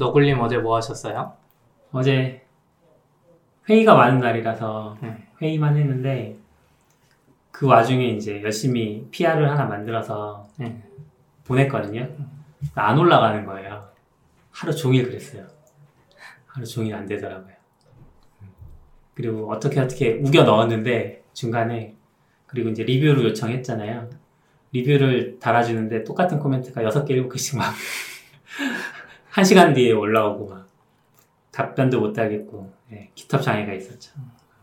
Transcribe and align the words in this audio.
너굴님 0.00 0.40
어제 0.40 0.56
뭐 0.56 0.76
하셨어요? 0.76 1.34
어제 1.92 2.42
회의가 3.68 3.94
많은 3.94 4.18
날이라서 4.18 4.96
네. 5.02 5.28
회의만 5.42 5.76
했는데 5.76 6.38
그 7.50 7.66
와중에 7.66 8.08
이제 8.08 8.42
열심히 8.42 9.06
PR을 9.10 9.50
하나 9.50 9.66
만들어서 9.66 10.48
네. 10.56 10.82
보냈거든요. 11.44 12.08
안 12.74 12.98
올라가는 12.98 13.44
거예요. 13.44 13.90
하루 14.50 14.74
종일 14.74 15.04
그랬어요. 15.04 15.46
하루 16.46 16.64
종일 16.64 16.94
안 16.94 17.04
되더라고요. 17.04 17.54
그리고 19.12 19.52
어떻게 19.52 19.80
어떻게 19.80 20.14
우겨 20.14 20.44
넣었는데 20.44 21.24
중간에 21.34 21.94
그리고 22.46 22.70
이제 22.70 22.84
리뷰를 22.84 23.24
요청했잖아요. 23.24 24.08
리뷰를 24.72 25.38
달아주는데 25.40 26.04
똑같은 26.04 26.38
코멘트가 26.38 26.82
6개, 26.82 27.10
7개씩 27.10 27.58
막, 27.58 27.74
한 29.30 29.44
시간 29.44 29.72
뒤에 29.72 29.92
올라오고 29.92 30.48
막, 30.48 30.66
답변도 31.52 32.00
못 32.00 32.18
하겠고, 32.18 32.72
네, 32.88 33.10
기탑 33.14 33.42
장애가 33.42 33.72
있었죠. 33.74 34.12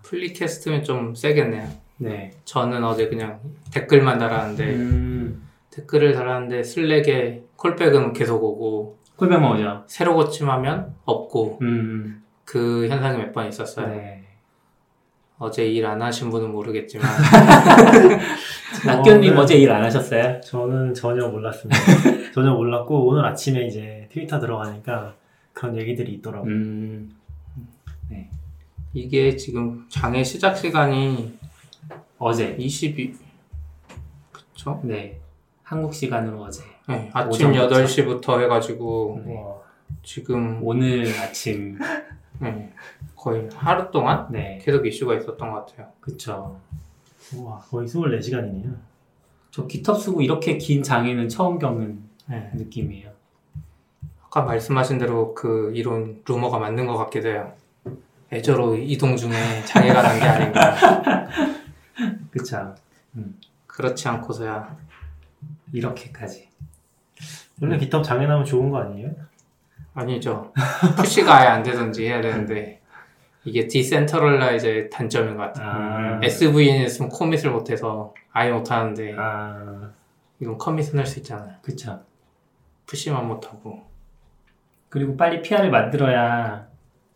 플리캐스트면 0.03 0.83
좀 0.83 1.13
세겠네요. 1.15 1.67
네. 1.97 2.31
저는 2.45 2.83
어제 2.83 3.07
그냥 3.09 3.39
댓글만 3.73 4.19
달았는데 4.19 4.75
음, 4.75 5.47
댓글을 5.71 6.13
달았는데 6.13 6.63
슬랙에 6.63 7.43
콜백은 7.55 8.13
계속 8.13 8.41
오고 8.43 8.97
꿀백 9.17 9.41
먹으죠. 9.41 9.83
새로 9.87 10.13
고침하면 10.15 10.93
없고 11.05 11.59
음, 11.61 12.23
그 12.45 12.87
현상이 12.87 13.17
몇 13.17 13.33
번 13.33 13.49
있었어요. 13.49 13.87
네. 13.87 14.16
어제 15.39 15.65
일 15.67 15.85
안 15.85 16.01
하신 16.01 16.29
분은 16.31 16.51
모르겠지만 16.51 17.05
낙견님 18.85 19.33
저는- 19.33 19.37
어제 19.39 19.55
일 19.55 19.71
안 19.71 19.83
하셨어요? 19.83 20.41
저는 20.41 20.93
전혀 20.93 21.27
몰랐습니다. 21.27 21.79
전혀 22.33 22.53
몰랐고 22.53 23.07
오늘 23.07 23.25
아침에 23.25 23.65
이제 23.67 24.07
트위터 24.11 24.39
들어가니까 24.39 25.15
그런 25.53 25.75
얘기들이 25.77 26.13
있더라고요. 26.15 26.51
음, 26.51 27.11
이게 28.93 29.35
지금 29.35 29.85
장애 29.89 30.23
시작 30.23 30.55
시간이 30.55 31.37
어제. 32.17 32.55
22 32.57 33.13
그쵸? 34.31 34.81
네. 34.83 35.19
한국 35.63 35.93
시간으로 35.93 36.41
어제. 36.41 36.63
네, 36.87 37.09
아침 37.13 37.49
오전부터. 37.49 37.83
8시부터 37.83 38.41
해가지고 38.41 39.21
네. 39.25 39.35
와, 39.35 39.55
지금 40.03 40.59
오늘 40.63 41.05
아침. 41.19 41.77
네, 42.39 42.71
거의 43.17 43.49
하루 43.55 43.89
동안 43.91 44.27
네. 44.31 44.59
계속 44.61 44.85
이슈가 44.85 45.15
있었던 45.15 45.51
것 45.51 45.65
같아요. 45.65 45.87
그쵸. 45.99 46.59
우와, 47.35 47.57
거의 47.59 47.87
24시간이네요. 47.87 48.75
저 49.51 49.65
기탑 49.65 49.97
쓰고 49.99 50.21
이렇게 50.21 50.57
긴 50.57 50.83
장애는 50.83 51.27
처음 51.27 51.57
겪는 51.59 51.99
네. 52.27 52.51
느낌이에요. 52.53 53.09
아까 54.23 54.43
말씀하신 54.43 54.97
대로 54.99 55.33
그 55.33 55.71
이론 55.73 56.21
루머가 56.27 56.59
맞는 56.59 56.85
것 56.85 56.95
같기도 56.97 57.29
해요. 57.29 57.53
애저로 58.31 58.75
이동 58.75 59.15
중에 59.17 59.31
장애가 59.65 60.01
난 60.01 60.19
게 60.19 60.25
아닌가. 60.25 60.75
그쵸. 62.29 62.75
그렇지 63.65 64.07
않고서야 64.07 64.77
이렇게까지. 65.73 66.47
원래 67.61 67.77
기타 67.77 68.01
장애 68.01 68.27
나면 68.27 68.45
좋은 68.45 68.69
거 68.69 68.79
아니에요? 68.79 69.09
아니죠. 69.93 70.53
푸시가 70.97 71.35
아예 71.37 71.47
안 71.47 71.63
되든지 71.63 72.05
해야 72.05 72.21
되는데 72.21 72.76
이게 73.47 73.65
decentralize의 73.67 74.89
단점인 74.89 75.37
것 75.37 75.43
같아요. 75.53 75.69
아, 75.69 76.19
SVN 76.21 76.81
했으면 76.81 77.09
commit을 77.09 77.49
못해서 77.49 78.13
아예 78.33 78.51
못하는데 78.51 79.15
아, 79.17 79.89
이건 80.41 80.57
commit은 80.57 80.99
할 80.99 81.05
수 81.05 81.19
있잖아요. 81.19 81.53
그쵸. 81.61 82.01
push만 82.85 83.25
못하고 83.27 83.83
그리고 84.89 85.15
빨리 85.15 85.41
PR을 85.41 85.69
만들어야 85.71 86.67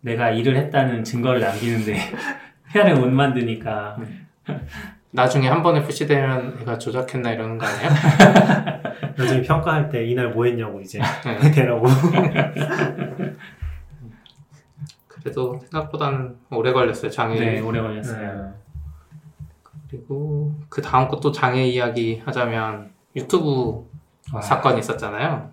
내가 0.02 0.30
일을 0.32 0.56
했다는 0.58 1.04
증거를 1.04 1.42
남기는데 1.42 1.96
PR을 2.72 2.96
못 2.96 3.08
만드니까 3.10 3.98
나중에 5.12 5.50
한 5.50 5.62
번에 5.62 5.82
push되면 5.84 6.60
얘가 6.62 6.78
조작했나 6.78 7.32
이러는 7.32 7.58
거 7.58 7.66
아니에요? 7.66 7.90
나중에 9.18 9.42
평가할 9.42 9.90
때 9.90 10.06
이날 10.06 10.30
뭐 10.30 10.46
했냐고 10.46 10.80
이제 10.80 11.00
네. 11.26 11.52
대라고. 11.52 11.86
그래도 15.22 15.60
생각보다는 15.60 16.38
오래 16.52 16.74
걸렸어요 16.74 17.12
장애. 17.12 17.40
네 17.40 17.60
오래 17.60 17.80
걸렸어요. 17.80 18.54
그리고 19.90 20.56
그 20.70 20.82
다음 20.82 21.08
것도 21.08 21.32
장애 21.32 21.66
이야기 21.66 22.22
하자면 22.26 22.92
유튜브 23.16 23.90
와. 24.34 24.42
사건이 24.42 24.80
있었잖아요. 24.80 25.52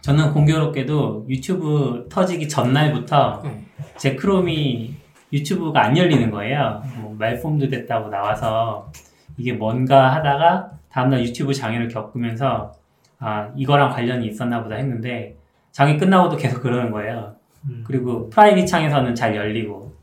저는 0.00 0.32
공교롭게도 0.32 1.26
유튜브 1.28 2.06
터지기 2.08 2.48
전날부터 2.48 3.42
네. 3.44 3.66
제 3.96 4.14
크롬이 4.14 4.96
유튜브가 5.32 5.82
안 5.82 5.96
열리는 5.96 6.30
거예요. 6.30 6.82
뭐 6.96 7.14
말폼도 7.18 7.68
됐다고 7.68 8.08
나와서 8.08 8.90
이게 9.36 9.52
뭔가 9.52 10.14
하다가 10.14 10.70
다음날 10.90 11.22
유튜브 11.22 11.52
장애를 11.52 11.88
겪으면서 11.88 12.72
아 13.18 13.50
이거랑 13.56 13.90
관련이 13.90 14.26
있었나 14.28 14.62
보다 14.62 14.76
했는데 14.76 15.36
장애 15.72 15.96
끝나고도 15.96 16.36
계속 16.36 16.62
그러는 16.62 16.90
거예요. 16.90 17.37
음. 17.64 17.84
그리고 17.86 18.28
프라이빗 18.30 18.66
창에서는 18.66 19.14
잘 19.14 19.34
열리고 19.36 19.94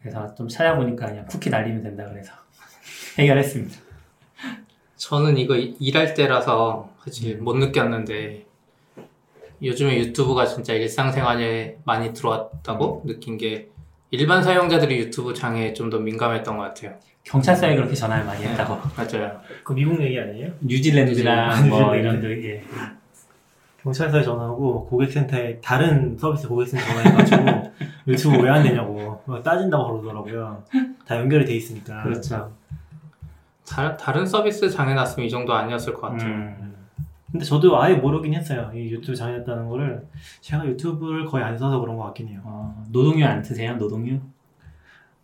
그래서 0.00 0.34
좀 0.34 0.48
찾아보니까 0.48 1.06
그냥 1.06 1.26
쿠키 1.26 1.50
날리면 1.50 1.82
된다 1.82 2.04
그래서 2.08 2.32
해결했습니다. 3.18 3.76
저는 4.96 5.36
이거 5.38 5.56
이- 5.56 5.76
일할 5.80 6.14
때라서 6.14 6.90
사실 7.04 7.36
못 7.38 7.56
느꼈는데 7.56 8.46
요즘에 9.62 9.96
유튜브가 9.98 10.46
진짜 10.46 10.72
일상생활에 10.74 11.78
많이 11.84 12.12
들어왔다고 12.12 13.02
느낀 13.06 13.38
게 13.38 13.68
일반 14.10 14.42
사용자들이 14.42 14.98
유튜브 14.98 15.32
장애에 15.34 15.72
좀 15.72 15.88
더 15.90 15.98
민감했던 15.98 16.56
것 16.56 16.62
같아요. 16.64 16.94
경찰서에 17.24 17.76
그렇게 17.76 17.94
전화를 17.94 18.24
많이 18.24 18.44
했다고 18.44 18.76
맞아요. 18.96 19.40
그 19.62 19.72
미국 19.72 20.02
얘기 20.02 20.18
아니에요? 20.18 20.52
뉴질랜드랑 20.60 21.68
뭐 21.68 21.94
뉴질랜드. 21.94 22.26
이런 22.26 22.42
데 22.42 22.48
예. 22.48 22.64
경찰서에 23.82 24.22
전화하고 24.22 24.86
고객센터에 24.86 25.60
다른 25.60 26.16
서비스 26.16 26.46
고객센터 26.48 26.84
전화해가지고 26.86 27.72
유튜브 28.08 28.36
왜 28.38 28.48
안 28.50 28.62
되냐고 28.62 29.20
막 29.26 29.42
따진다고 29.42 30.00
그러더라고요. 30.00 30.62
다 31.06 31.16
연결이 31.18 31.44
돼 31.44 31.54
있으니까. 31.56 32.02
그렇죠. 32.04 32.52
다, 33.66 33.96
다른 33.96 34.24
서비스 34.26 34.68
장애 34.70 34.94
났으면 34.94 35.26
이 35.26 35.30
정도 35.30 35.52
아니었을 35.54 35.94
것 35.94 36.02
같아요. 36.02 36.28
음, 36.30 36.74
근데 37.30 37.44
저도 37.44 37.80
아예 37.80 37.94
모르긴 37.94 38.34
했어요. 38.34 38.70
이 38.74 38.90
유튜브 38.90 39.16
장애됐다는 39.16 39.68
거를 39.68 40.06
제가 40.40 40.66
유튜브를 40.66 41.24
거의 41.26 41.42
안 41.44 41.56
써서 41.58 41.80
그런 41.80 41.96
것 41.96 42.04
같긴 42.04 42.28
해요. 42.28 42.40
어, 42.44 42.84
노동요 42.90 43.26
안 43.26 43.42
트세요? 43.42 43.76
노동요? 43.76 44.20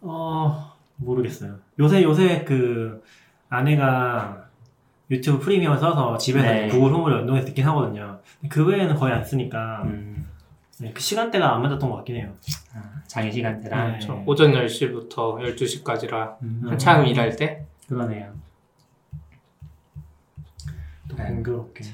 어 0.00 0.72
모르겠어요. 0.96 1.56
요새 1.78 2.02
요새 2.02 2.44
그 2.44 3.02
아내가 3.50 4.47
유튜브 5.10 5.38
프리미엄 5.38 5.76
써서 5.78 6.18
집에서 6.18 6.46
네. 6.46 6.68
구글 6.68 6.92
홈을 6.92 7.12
연동해서 7.12 7.46
듣긴 7.46 7.64
하거든요. 7.68 8.20
그 8.48 8.64
외에는 8.66 8.94
거의 8.94 9.14
안 9.14 9.24
쓰니까 9.24 9.82
음, 9.84 10.26
네, 10.80 10.92
그 10.92 11.00
시간대가 11.00 11.54
안 11.54 11.62
맞았던 11.62 11.88
것 11.88 11.96
같긴 11.96 12.16
해요. 12.16 12.34
아, 12.74 12.82
장애 13.06 13.30
시간대랑 13.30 13.92
네. 13.92 13.98
저 14.00 14.22
오전 14.26 14.52
10시부터 14.52 15.38
12시까지라 15.56 16.36
음, 16.42 16.62
한참 16.68 17.06
일할 17.06 17.34
때 17.36 17.64
그러네요. 17.88 18.32
또 21.08 21.16
네. 21.16 21.24
공교롭게. 21.24 21.84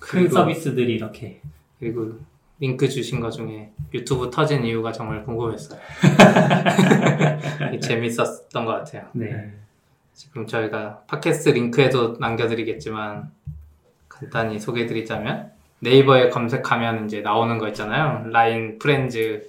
큰 0.00 0.20
그리고- 0.20 0.34
서비스들이 0.34 0.94
이렇게 0.94 1.40
그리고 1.78 2.12
링크 2.60 2.88
주신 2.88 3.20
것 3.20 3.30
중에 3.30 3.72
유튜브 3.92 4.30
터진 4.30 4.64
이유가 4.64 4.90
정말 4.90 5.22
궁금했어요. 5.24 5.78
재밌었던 7.80 8.64
것 8.64 8.72
같아요. 8.72 9.08
네. 9.12 9.52
지금 10.18 10.48
저희가 10.48 11.02
팟캐스트 11.06 11.50
링크에도 11.50 12.16
남겨드리겠지만 12.18 13.30
간단히 14.08 14.58
소개해드리자면 14.58 15.52
네이버에 15.78 16.30
검색하면 16.30 17.04
이제 17.04 17.20
나오는 17.20 17.56
거 17.58 17.68
있잖아요. 17.68 18.28
라인 18.32 18.80
프렌즈 18.80 19.48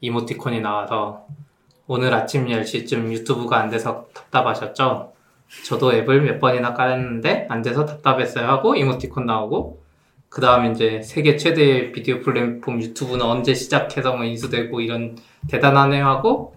이모티콘이 0.00 0.60
나와서 0.60 1.26
오늘 1.88 2.14
아침 2.14 2.46
10시쯤 2.46 3.10
유튜브가 3.10 3.58
안 3.58 3.68
돼서 3.68 4.06
답답하셨죠? 4.14 5.12
저도 5.66 5.92
앱을 5.92 6.20
몇 6.22 6.38
번이나 6.38 6.72
깔았는데 6.72 7.48
안 7.50 7.62
돼서 7.62 7.84
답답했어요 7.84 8.46
하고 8.46 8.76
이모티콘 8.76 9.26
나오고 9.26 9.82
그 10.28 10.40
다음 10.40 10.70
이제 10.70 11.02
세계 11.02 11.36
최대의 11.36 11.90
비디오 11.90 12.20
플랫폼 12.20 12.80
유튜브는 12.80 13.26
언제 13.26 13.54
시작해서 13.54 14.14
뭐 14.14 14.24
인수되고 14.24 14.80
이런 14.80 15.16
대단하네 15.48 16.00
하고 16.00 16.54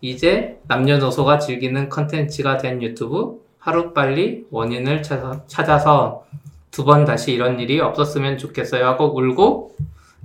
이제 0.00 0.58
남녀노소가 0.66 1.38
즐기는 1.38 1.88
컨텐츠가 1.88 2.56
된 2.58 2.82
유튜브 2.82 3.40
하루빨리 3.58 4.46
원인을 4.50 5.02
찾아- 5.02 5.40
찾아서 5.46 6.24
두 6.70 6.84
번 6.84 7.04
다시 7.04 7.32
이런 7.32 7.58
일이 7.60 7.80
없었으면 7.80 8.38
좋겠어요 8.38 8.86
하고 8.86 9.14
울고 9.16 9.74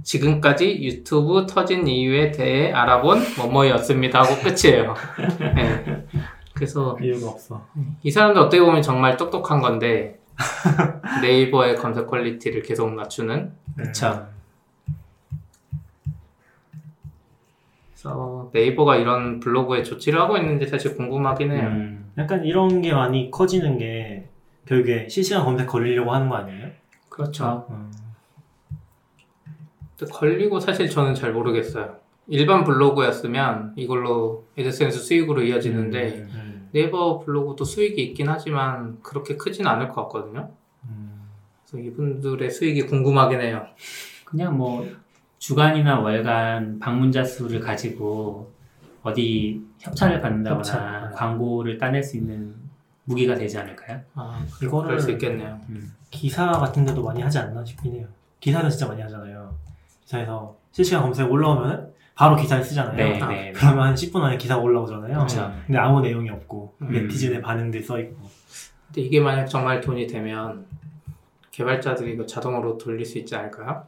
지금까지 0.03 0.79
유튜브 0.83 1.45
터진 1.47 1.87
이유에 1.87 2.31
대해 2.31 2.71
알아본 2.71 3.19
뭐뭐였습니다 3.37 4.21
하고 4.21 4.35
끝이에요. 4.41 4.93
네. 5.39 6.05
그래서 6.53 6.95
이유가 7.01 7.31
없어. 7.31 7.65
이 8.03 8.11
사람들 8.11 8.41
어떻게 8.41 8.61
보면 8.61 8.81
정말 8.83 9.17
똑똑한 9.17 9.59
건데 9.61 10.19
네이버의 11.23 11.75
검색 11.77 12.07
quality를 12.07 12.61
계속 12.61 12.93
낮추는 12.93 13.51
그쵸. 13.75 14.27
그래서 18.05 18.51
네이버가 18.53 18.97
이런 18.97 19.39
블로그에 19.39 19.81
조치를 19.81 20.21
하고 20.21 20.37
있는지 20.37 20.67
사실 20.67 20.95
궁금하긴 20.95 21.51
해요. 21.51 21.67
음, 21.67 22.11
약간 22.19 22.45
이런 22.45 22.81
게 22.81 22.93
많이 22.93 23.31
커지는 23.31 23.79
게 23.79 24.29
결국에 24.67 25.09
실시간 25.09 25.43
검색 25.43 25.67
걸리려고 25.67 26.13
하는 26.13 26.29
거 26.29 26.35
아니에요? 26.35 26.69
그렇죠. 27.09 27.65
음. 27.71 27.91
걸리고 30.11 30.59
사실 30.59 30.89
저는 30.89 31.15
잘 31.15 31.33
모르겠어요. 31.33 31.95
일반 32.27 32.63
블로그였으면 32.63 33.73
이걸로 33.75 34.45
AdSense 34.57 34.99
수익으로 34.99 35.41
이어지는데 35.41 36.27
음. 36.33 36.69
네이버 36.73 37.19
블로그도 37.19 37.63
수익이 37.63 38.03
있긴 38.03 38.29
하지만 38.29 38.99
그렇게 39.01 39.35
크진 39.35 39.65
않을 39.65 39.89
것 39.89 40.03
같거든요. 40.03 40.51
음. 40.83 41.29
그래서 41.65 41.87
이분들의 41.87 42.51
수익이 42.51 42.83
궁금하긴 42.83 43.41
해요. 43.41 43.65
그냥 44.25 44.57
뭐 44.57 44.85
주간이나 45.45 45.99
월간 45.99 46.79
방문자 46.79 47.23
수를 47.23 47.59
가지고 47.59 48.51
어디 49.03 49.61
협찬을 49.77 50.19
받는다거나 50.19 50.57
협찬. 50.57 51.11
광고를 51.11 51.77
따낼 51.77 52.01
수 52.01 52.17
있는 52.17 52.55
무기가 53.03 53.35
되지 53.35 53.59
않을까요? 53.59 54.01
아, 54.15 54.43
그럴 54.59 54.99
수 54.99 55.11
있겠네요. 55.11 55.61
음. 55.69 55.93
기사 56.09 56.51
같은 56.51 56.83
데도 56.83 57.03
많이 57.03 57.21
하지 57.21 57.37
않나 57.37 57.63
싶긴 57.63 57.93
해요. 57.93 58.07
기사는 58.39 58.67
진짜 58.71 58.87
많이 58.87 59.03
하잖아요. 59.03 59.55
기사에서 60.01 60.57
실시간 60.71 61.03
검색 61.03 61.31
올라오면 61.31 61.93
바로 62.15 62.35
기사를 62.35 62.63
쓰잖아요. 62.63 62.95
네, 62.95 63.21
아, 63.21 63.27
네. 63.27 63.51
그러면 63.55 63.89
한 63.89 63.93
10분 63.93 64.23
안에 64.23 64.37
기사가 64.37 64.59
올라오잖아요. 64.63 65.19
그쵸. 65.19 65.53
근데 65.67 65.77
아무 65.77 66.01
내용이 66.01 66.27
없고 66.31 66.73
음. 66.81 66.91
네티즌의 66.91 67.43
반응들 67.43 67.83
써있고 67.83 68.17
근데 68.87 69.01
이게 69.01 69.19
만약 69.19 69.45
정말 69.45 69.79
돈이 69.79 70.07
되면 70.07 70.65
개발자들이 71.55 72.13
이거 72.13 72.25
자동으로 72.25 72.77
돌릴 72.77 73.05
수 73.05 73.17
있지 73.17 73.33
않을까요? 73.33 73.85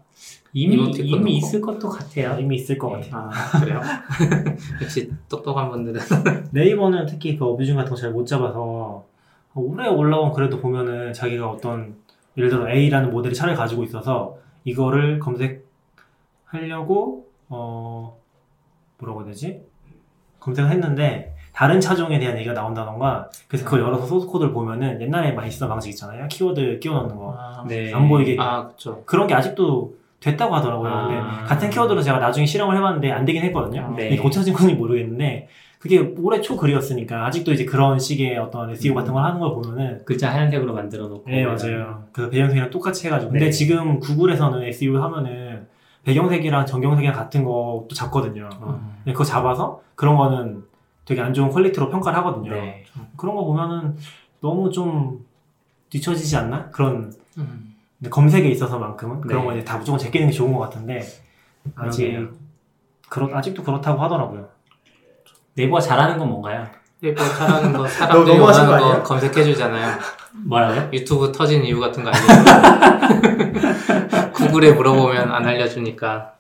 이미 0.54 0.76
이미. 1.00 1.36
있을 1.38 1.60
것도 1.60 1.90
같아요. 1.90 2.40
이미 2.40 2.56
있을 2.56 2.78
것 2.78 2.98
네. 2.98 3.10
같아요. 3.10 3.30
아 3.30 3.60
그래요? 3.60 3.82
역시 4.82 5.12
똑똑한 5.28 5.70
분들은 5.70 6.00
네이버는 6.52 7.06
특히 7.08 7.36
그 7.38 7.44
어뷰중 7.46 7.76
같은 7.76 7.90
거 7.92 7.98
잘 7.98 8.14
못 8.14 8.26
잡아서 8.26 9.06
올해 9.54 9.90
올라온 9.90 10.32
그래도 10.32 10.62
보면은 10.62 11.12
자기가 11.12 11.50
어떤 11.50 11.96
예를 12.38 12.50
들어 12.50 12.70
A라는 12.70 13.12
모델의 13.12 13.36
차를 13.36 13.54
가지고 13.56 13.84
있어서 13.84 14.38
이거를 14.64 15.20
검색하려고 15.20 17.28
어 17.50 18.18
뭐라고 18.98 19.24
해야 19.24 19.28
되지? 19.32 19.62
검색을 20.40 20.72
했는데 20.72 21.36
다른 21.58 21.82
차종에 21.82 22.20
대한 22.20 22.38
얘기가 22.38 22.54
나온다던가 22.54 23.28
그래서 23.48 23.66
그걸 23.66 23.80
열어서 23.80 24.06
소스 24.06 24.28
코드를 24.28 24.54
보면은 24.54 25.02
옛날에 25.02 25.32
많이 25.32 25.50
쓰던 25.50 25.68
방식 25.68 25.90
있잖아요 25.90 26.28
키워드 26.28 26.78
끼워 26.78 27.00
넣는 27.02 27.16
거 27.16 27.36
아, 27.36 27.66
네. 27.68 27.92
안 27.92 28.08
보이게 28.08 28.38
아 28.40 28.68
그쵸. 28.68 29.02
그런 29.08 29.26
게 29.26 29.34
아직도 29.34 29.96
됐다고 30.20 30.56
하더라고요. 30.56 30.92
아. 30.92 31.08
근데 31.08 31.48
같은 31.48 31.70
키워드로 31.72 32.04
제가 32.04 32.20
나중에 32.20 32.46
실험을 32.46 32.78
해봤는데 32.78 33.12
안 33.12 33.26
되긴 33.26 33.42
했거든요. 33.46 33.92
네. 33.98 34.10
이게 34.10 34.18
고쳐진 34.22 34.54
건지 34.54 34.76
모르겠는데 34.76 35.48
그게 35.80 36.14
올해 36.20 36.42
초 36.42 36.58
글이었으니까 36.58 37.26
아직도 37.26 37.54
이제 37.54 37.66
그런 37.66 37.98
식의 37.98 38.38
어떤 38.38 38.70
SEO 38.70 38.94
같은 38.94 39.14
걸 39.14 39.24
하는 39.24 39.40
걸 39.40 39.56
보면은 39.56 40.02
글자 40.06 40.32
하얀색으로 40.32 40.76
만들어 40.76 41.08
놓고 41.08 41.24
네 41.28 41.44
맞아요. 41.44 42.04
그 42.12 42.30
배경색이랑 42.30 42.70
똑같이 42.70 43.08
해가지고 43.08 43.32
근데 43.32 43.46
네. 43.46 43.52
지금 43.52 44.00
구글에서는 44.00 44.62
SEO 44.62 45.02
하면은 45.02 45.66
배경색이랑 46.04 46.68
전경색이랑 46.68 47.16
같은 47.16 47.44
것도 47.44 47.90
잡거든요. 47.96 48.48
어, 48.60 48.80
근데 49.04 49.14
그거 49.14 49.24
잡아서 49.24 49.82
그런 49.96 50.18
거는 50.18 50.64
되게 51.08 51.22
안 51.22 51.34
좋은 51.34 51.50
퀄리티로 51.50 51.90
평가를 51.90 52.20
하거든요. 52.20 52.52
네. 52.52 52.84
그런 53.16 53.34
거 53.36 53.46
보면은 53.46 53.96
너무 54.42 54.70
좀 54.70 55.26
뒤처지지 55.90 56.36
않나? 56.36 56.70
그런 56.70 57.14
음. 57.38 57.76
검색에 58.10 58.50
있어서만큼은 58.50 59.22
그런 59.22 59.40
네. 59.42 59.46
거 59.48 59.56
이제 59.56 59.64
다 59.64 59.78
무조건 59.78 59.98
제끼는 59.98 60.28
게 60.28 60.34
좋은 60.34 60.52
것 60.54 60.60
같은데 60.60 61.02
아직 61.76 62.12
그러게요. 62.12 62.30
그렇 63.10 63.34
아직도 63.38 63.64
그렇다고 63.64 64.04
하더라고요. 64.04 64.50
네이버가 65.54 65.80
잘하는 65.80 66.18
건 66.18 66.28
뭔가요? 66.28 66.68
네이버 67.02 67.24
잘하는 67.24 67.72
거 67.72 67.88
사람들이 67.88 68.38
하신 68.38 68.40
거 68.40 68.46
원하는 68.46 68.68
거 68.68 68.76
아니에요? 68.76 69.04
검색해 69.04 69.44
주잖아요. 69.46 69.98
뭐라고요? 70.46 70.90
유튜브 70.92 71.32
터진 71.32 71.64
이유 71.64 71.80
같은 71.80 72.04
거 72.04 72.10
알려줘요. 72.10 72.44
구글에 74.36 74.74
물어보면 74.74 75.32
안 75.32 75.46
알려주니까. 75.46 76.34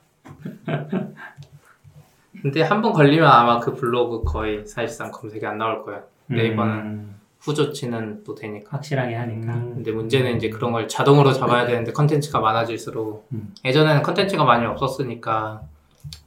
근데 2.47 2.61
한 2.61 2.81
번 2.81 2.94
걸리면 2.94 3.27
아마 3.29 3.59
그 3.59 3.73
블로그 3.75 4.23
거의 4.23 4.65
사실상 4.65 5.11
검색이 5.11 5.45
안 5.45 5.57
나올 5.57 5.83
거예요. 5.83 6.03
네이버는 6.27 6.73
음, 6.73 7.15
후조치는 7.39 8.23
또 8.23 8.35
되니까. 8.35 8.69
확실하게 8.77 9.15
하니까. 9.15 9.51
근데 9.53 9.91
문제는 9.91 10.38
이제 10.38 10.47
그런 10.49 10.71
걸 10.71 10.88
자동으로 10.88 11.33
잡아야 11.33 11.65
되는데 11.67 11.91
컨텐츠가 11.91 12.39
많아질수록 12.39 13.27
음. 13.33 13.53
예전에는 13.65 14.01
컨텐츠가 14.01 14.45
많이 14.45 14.65
없었으니까 14.65 15.61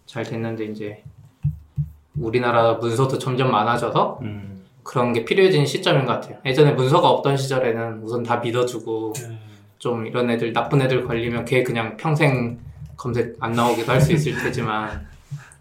잘 0.04 0.24
됐는데 0.24 0.66
이제 0.66 1.02
우리나라 2.18 2.74
문서도 2.74 3.16
점점 3.16 3.50
많아져서 3.50 4.18
음, 4.20 4.60
그런 4.82 5.14
게 5.14 5.24
필요해진 5.24 5.64
시점인 5.64 6.04
것 6.04 6.12
같아요. 6.20 6.36
예전에 6.44 6.72
문서가 6.72 7.08
없던 7.08 7.38
시절에는 7.38 8.02
우선 8.02 8.22
다 8.22 8.36
믿어주고 8.36 9.14
좀 9.78 10.06
이런 10.06 10.28
애들 10.28 10.52
나쁜 10.52 10.82
애들 10.82 11.06
걸리면 11.06 11.46
걔 11.46 11.62
그냥 11.62 11.96
평생 11.96 12.58
검색 12.98 13.36
안 13.40 13.52
나오기도 13.52 13.90
할 13.90 14.02
수 14.02 14.12
있을 14.12 14.36
테지만 14.44 15.08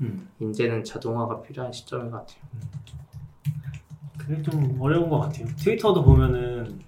음. 0.02 0.30
이제는 0.40 0.84
자동화가 0.84 1.42
필요한 1.42 1.72
시점인 1.72 2.12
것 2.12 2.18
같아요. 2.18 2.40
그게 4.18 4.42
좀 4.42 4.78
어려운 4.80 5.10
것 5.10 5.20
같아요. 5.20 5.48
트위터도 5.58 6.04
보면은 6.04 6.80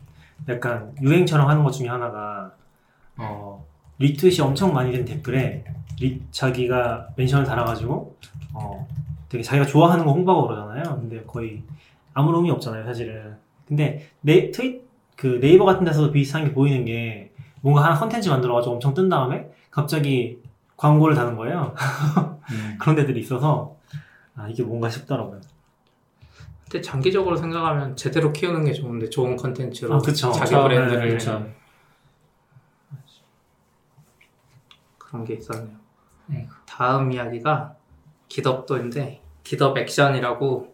약간 0.47 0.93
유행처럼 1.01 1.47
하는 1.47 1.63
것 1.63 1.71
중에 1.71 1.87
하나가 1.87 2.53
어 3.17 3.65
리트윗이 3.99 4.39
엄청 4.41 4.73
많이 4.73 4.91
된 4.91 5.05
댓글에 5.05 5.63
리, 5.99 6.21
자기가 6.31 7.09
멘션을 7.15 7.45
달아가지고 7.45 8.17
어 8.53 8.87
되게 9.29 9.43
자기가 9.43 9.65
좋아하는 9.65 10.05
거 10.05 10.11
홍보하고 10.11 10.47
그러잖아요. 10.47 10.97
근데 10.99 11.23
거의 11.23 11.63
아무런 12.13 12.37
의미 12.37 12.51
없잖아요, 12.51 12.85
사실은. 12.85 13.37
근데 13.67 14.07
네 14.21 14.51
트윗 14.51 14.89
그 15.15 15.39
네이버 15.39 15.65
같은 15.65 15.85
데서도 15.85 16.11
비슷한 16.11 16.45
게 16.45 16.53
보이는 16.53 16.83
게 16.85 17.31
뭔가 17.61 17.83
하나 17.83 17.95
컨텐츠 17.95 18.29
만들어가지고 18.29 18.75
엄청 18.75 18.93
뜬 18.93 19.07
다음에 19.07 19.49
갑자기 19.69 20.39
광고를 20.77 21.15
다는 21.15 21.35
거예요. 21.37 21.75
음. 22.51 22.77
그런 22.79 22.95
데들이 22.95 23.19
있어서 23.21 23.75
아 24.35 24.47
이게 24.47 24.63
뭔가 24.63 24.89
싶더라고요. 24.89 25.41
근데 26.63 26.81
장기적으로 26.81 27.35
생각하면 27.35 27.95
제대로 27.95 28.31
키우는 28.31 28.63
게 28.65 28.71
좋은데 28.73 29.09
좋은 29.09 29.35
컨텐츠로 29.35 29.93
아, 29.93 29.97
그쵸. 29.99 30.31
자기 30.31 30.51
그쵸. 30.51 30.63
브랜드를 30.63 31.07
네, 31.09 31.13
그쵸. 31.15 31.49
그런 34.97 35.25
게 35.25 35.33
있었네요. 35.35 35.75
아이고. 36.31 36.49
다음 36.65 37.11
이야기가 37.11 37.75
기덥도인데 38.29 39.21
기덥 39.43 39.77
액션이라고 39.77 40.73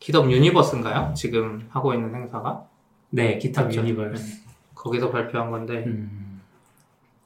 GitHub 0.00 0.30
Universe인가요? 0.30 1.14
지금 1.14 1.66
하고 1.70 1.94
있는 1.94 2.12
행사가 2.14 2.66
네, 3.10 3.38
GitHub 3.38 3.66
맞죠? 3.66 3.80
Universe. 3.80 4.42
거기서 4.74 5.10
발표한 5.10 5.50
건데 5.50 5.84
음. 5.86 6.42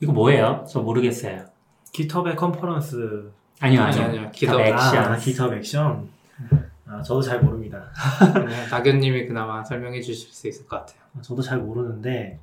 이거 0.00 0.12
뭐예요? 0.12 0.64
저 0.70 0.80
모르겠어요. 0.80 1.46
GitHub의 1.92 2.36
컨퍼런스 2.36 3.32
아니요, 3.60 3.82
아니 3.82 4.00
아니요. 4.00 4.08
아니요 4.08 4.30
GitHub 4.32 4.60
Action. 4.60 5.04
아, 5.04 5.16
GitHub 5.16 5.54
Action. 5.56 6.08
아, 6.86 7.02
저도 7.02 7.20
잘 7.20 7.40
모릅니다. 7.40 7.90
네, 8.46 8.66
낙연님이 8.70 9.26
그나마 9.26 9.62
설명해 9.62 10.00
주실 10.00 10.32
수 10.32 10.48
있을 10.48 10.66
것 10.66 10.78
같아요. 10.78 11.00
아, 11.16 11.20
저도 11.20 11.42
잘 11.42 11.58
모르는데 11.58 12.38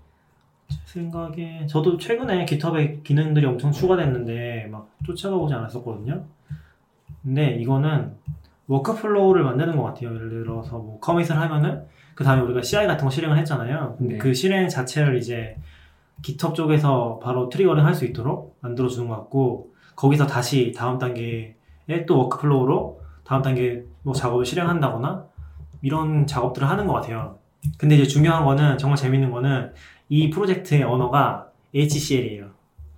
제 0.67 0.77
생각에 0.85 1.65
저도 1.67 1.97
최근에 1.97 2.45
GitHub의 2.45 3.01
기능들이 3.03 3.45
엄청 3.45 3.71
추가됐는데 3.71 4.67
막 4.71 4.89
쫓아가 5.05 5.37
보지 5.37 5.53
않았었거든요. 5.53 6.25
근데 7.23 7.55
이거는 7.55 8.13
workflow를 8.67 9.43
만드는 9.43 9.77
것 9.77 9.83
같아요. 9.83 10.13
예를 10.13 10.29
들어서 10.29 10.77
뭐 10.77 10.99
commit을 10.99 11.39
하면은 11.39 11.85
그 12.13 12.23
다음에 12.23 12.41
우리가 12.41 12.61
CI 12.61 12.87
같은 12.87 13.05
거 13.05 13.09
실행을 13.09 13.37
했잖아요. 13.39 13.95
근데 13.97 14.13
네. 14.13 14.17
그 14.19 14.33
실행 14.33 14.69
자체를 14.69 15.17
이제 15.17 15.57
GitHub 16.21 16.55
쪽에서 16.55 17.19
바로 17.21 17.49
trigger를 17.49 17.83
할수 17.83 18.05
있도록 18.05 18.57
만들어 18.61 18.87
주는 18.87 19.07
것 19.07 19.15
같고 19.15 19.74
거기서 19.95 20.27
다시 20.27 20.73
다음 20.75 20.97
단계에 20.97 21.55
또 22.07 22.19
workflow로 22.19 23.01
다음 23.23 23.41
단계 23.41 23.83
뭐 24.03 24.13
작업을 24.13 24.45
실행한다거나 24.45 25.25
이런 25.81 26.27
작업들을 26.27 26.67
하는 26.69 26.87
것 26.87 26.93
같아요. 26.93 27.37
근데 27.77 27.95
이제 27.95 28.05
중요한 28.05 28.45
거는 28.45 28.77
정말 28.77 28.97
재밌는 28.97 29.31
거는 29.31 29.71
이 30.09 30.29
프로젝트의 30.29 30.83
언어가 30.83 31.47
HCL이에요. 31.73 32.45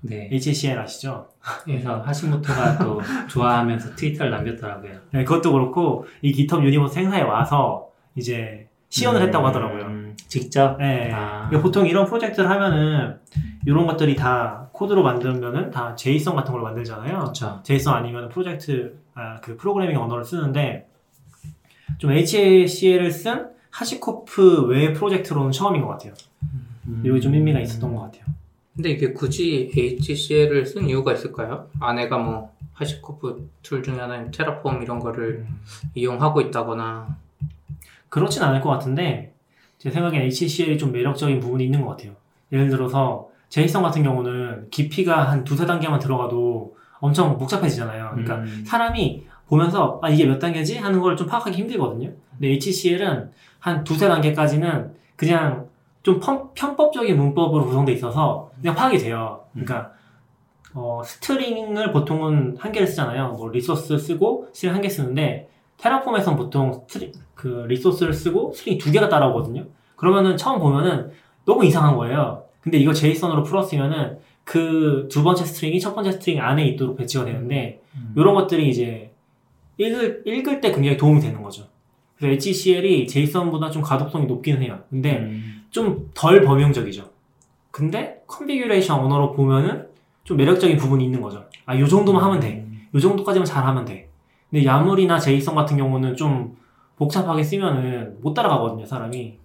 네. 0.01 0.29
HCL 0.31 0.77
아시죠? 0.79 1.27
그래서 1.63 2.01
하시모토가 2.01 2.77
또 2.79 3.01
좋아하면서 3.27 3.95
트위터를 3.95 4.31
남겼더라고요. 4.31 4.93
네, 5.11 5.23
그것도 5.23 5.51
그렇고 5.53 6.05
이 6.21 6.31
GitHub 6.31 6.63
Universe 6.63 6.99
행사에 6.99 7.21
와서 7.21 7.89
이제 8.15 8.67
시연을 8.89 9.21
했다고 9.23 9.47
하더라고요. 9.47 9.81
음, 9.85 10.15
직접? 10.27 10.77
네. 10.77 11.11
아. 11.13 11.47
그러니까 11.47 11.61
보통 11.61 11.87
이런 11.87 12.05
프로젝트를 12.05 12.49
하면은 12.49 13.19
이런 13.67 13.85
것들이 13.85 14.15
다 14.15 14.69
코드로 14.71 15.03
만들면은 15.03 15.71
다 15.71 15.93
JSON 15.93 16.35
같은 16.35 16.53
걸로 16.53 16.63
만들잖아요. 16.63 17.19
그렇죠. 17.19 17.59
JSON 17.63 17.91
아니면 17.91 18.29
프로젝트 18.29 18.97
아, 19.13 19.41
그 19.41 19.57
프로그래밍 19.57 19.99
언어를 19.99 20.23
쓰는데 20.23 20.87
좀 21.97 22.11
HCL을 22.13 23.11
쓴 23.11 23.49
HashiCorp 23.69 24.67
외 24.67 24.93
프로젝트로는 24.93 25.51
처음인 25.51 25.81
것 25.81 25.89
같아요. 25.89 26.13
음. 26.85 27.03
이게 27.05 27.19
좀 27.19 27.33
의미가 27.33 27.59
있었던 27.59 27.93
것 27.93 28.03
같아요. 28.03 28.23
근데 28.73 28.91
이게 28.91 29.11
굳이 29.11 29.69
HCL을 29.75 30.65
쓴 30.65 30.87
이유가 30.87 31.11
있을까요? 31.11 31.67
아내가 31.81 32.19
뭐 32.19 32.53
하시코프 32.71 33.49
툴 33.63 33.83
중에 33.83 33.99
하나인 33.99 34.31
테라폼 34.31 34.81
이런 34.81 34.99
거를 34.99 35.45
음. 35.45 35.59
이용하고 35.93 36.39
있다거나 36.39 37.17
그렇진 38.07 38.43
않을 38.43 38.61
것 38.61 38.69
같은데 38.69 39.33
제 39.77 39.91
생각엔 39.91 40.21
HCL이 40.21 40.77
좀 40.77 40.93
매력적인 40.93 41.41
부분이 41.41 41.65
있는 41.65 41.81
것 41.81 41.89
같아요. 41.89 42.13
예를 42.53 42.69
들어서 42.69 43.35
제이슨 43.49 43.81
같은 43.81 44.03
경우는 44.03 44.67
깊이가 44.71 45.29
한 45.31 45.43
두세 45.43 45.65
단계만 45.65 45.99
들어가도 45.99 46.75
엄청 46.99 47.37
복잡해지잖아요. 47.37 48.09
그러니까 48.11 48.35
음. 48.37 48.63
사람이 48.65 49.25
보면서 49.47 49.99
아 50.01 50.09
이게 50.09 50.25
몇 50.25 50.39
단계지 50.39 50.77
하는 50.77 50.99
걸 50.99 51.15
좀 51.15 51.27
파악하기 51.27 51.57
힘들거든요. 51.57 52.11
근데 52.31 52.49
HCL은 52.49 53.31
한 53.59 53.83
두세 53.83 54.07
단계까지는 54.07 54.93
그냥 55.15 55.67
좀 56.03 56.19
편, 56.19 56.49
편법적인 56.53 57.15
문법으로 57.17 57.65
구성돼 57.65 57.93
있어서 57.93 58.51
그냥 58.61 58.75
파악이 58.75 58.97
돼요. 58.97 59.41
그러니까 59.53 59.91
어, 60.73 61.01
string을 61.03 61.91
보통은 61.91 62.57
한 62.59 62.71
개를 62.71 62.87
쓰잖아요. 62.87 63.29
뭐 63.33 63.49
resource 63.49 63.97
쓰고 63.97 64.49
string 64.53 64.73
한 64.75 64.81
개 64.81 64.89
쓰는데 64.89 65.49
Terraform에선 65.77 66.35
보통 66.35 66.71
string 66.87 67.11
그 67.33 67.65
resource를 67.67 68.13
쓰고 68.13 68.51
string 68.53 68.77
두 68.77 68.91
개가 68.91 69.09
따라오거든요. 69.09 69.65
그러면은 69.95 70.35
처음 70.37 70.59
보면은 70.59 71.11
너무 71.45 71.63
이상한 71.65 71.95
거예요. 71.95 72.43
근데 72.61 72.77
이거 72.77 72.93
JSON으로 72.93 73.43
풀었으면은 73.43 74.17
그 74.43 75.07
두 75.09 75.23
번째 75.23 75.43
string이 75.43 75.79
첫 75.79 75.93
번째 75.93 76.13
string 76.13 76.41
안에 76.41 76.65
있도록 76.69 76.95
배치가 76.97 77.25
되는데 77.25 77.81
음. 77.95 78.13
이런 78.15 78.33
것들이 78.33 78.69
이제 78.69 79.11
읽을, 79.77 80.23
읽을 80.25 80.61
때 80.61 80.71
굉장히 80.71 80.95
도움이 80.95 81.19
되는 81.19 81.43
거죠. 81.43 81.67
그래서 82.15 82.33
HCL이 82.33 83.07
JSON보다 83.07 83.69
좀 83.69 83.81
가독성이 83.81 84.25
높기는 84.25 84.61
해요. 84.61 84.79
근데 84.89 85.17
음. 85.17 85.65
좀덜 85.69 86.43
범용적이죠. 86.43 87.09
근데 87.71 88.21
configuration 88.25 88.99
언어로 88.99 89.33
보면은 89.33 89.87
좀 90.23 90.37
매력적인 90.37 90.77
부분이 90.77 91.03
있는 91.03 91.21
거죠. 91.21 91.45
아, 91.65 91.77
요 91.77 91.85
정도만 91.85 92.23
하면 92.23 92.39
돼. 92.39 92.65
요 92.95 92.99
정도까지만 92.99 93.45
잘하면 93.45 93.85
돼. 93.85 94.09
근데 94.49 94.65
YAML이나 94.65 95.19
JSON 95.19 95.55
같은 95.55 95.77
경우는 95.77 96.15
좀 96.15 96.57
복잡하게 96.95 97.43
쓰면은 97.43 98.17
못 98.21 98.33
따라가거든요, 98.33 98.85
사람이. 98.85 99.37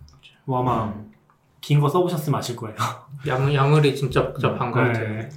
뭐 0.44 0.60
아마 0.60 0.94
긴 1.62 1.80
거 1.80 1.88
써보셨으면 1.88 2.38
아실 2.38 2.56
거예요. 2.56 2.76
YAML, 3.26 3.54
YAML이 3.54 3.94
진짜 3.96 4.26
복잡한 4.26 4.70
것 4.70 4.80
같아요. 4.80 5.08
네. 5.08 5.28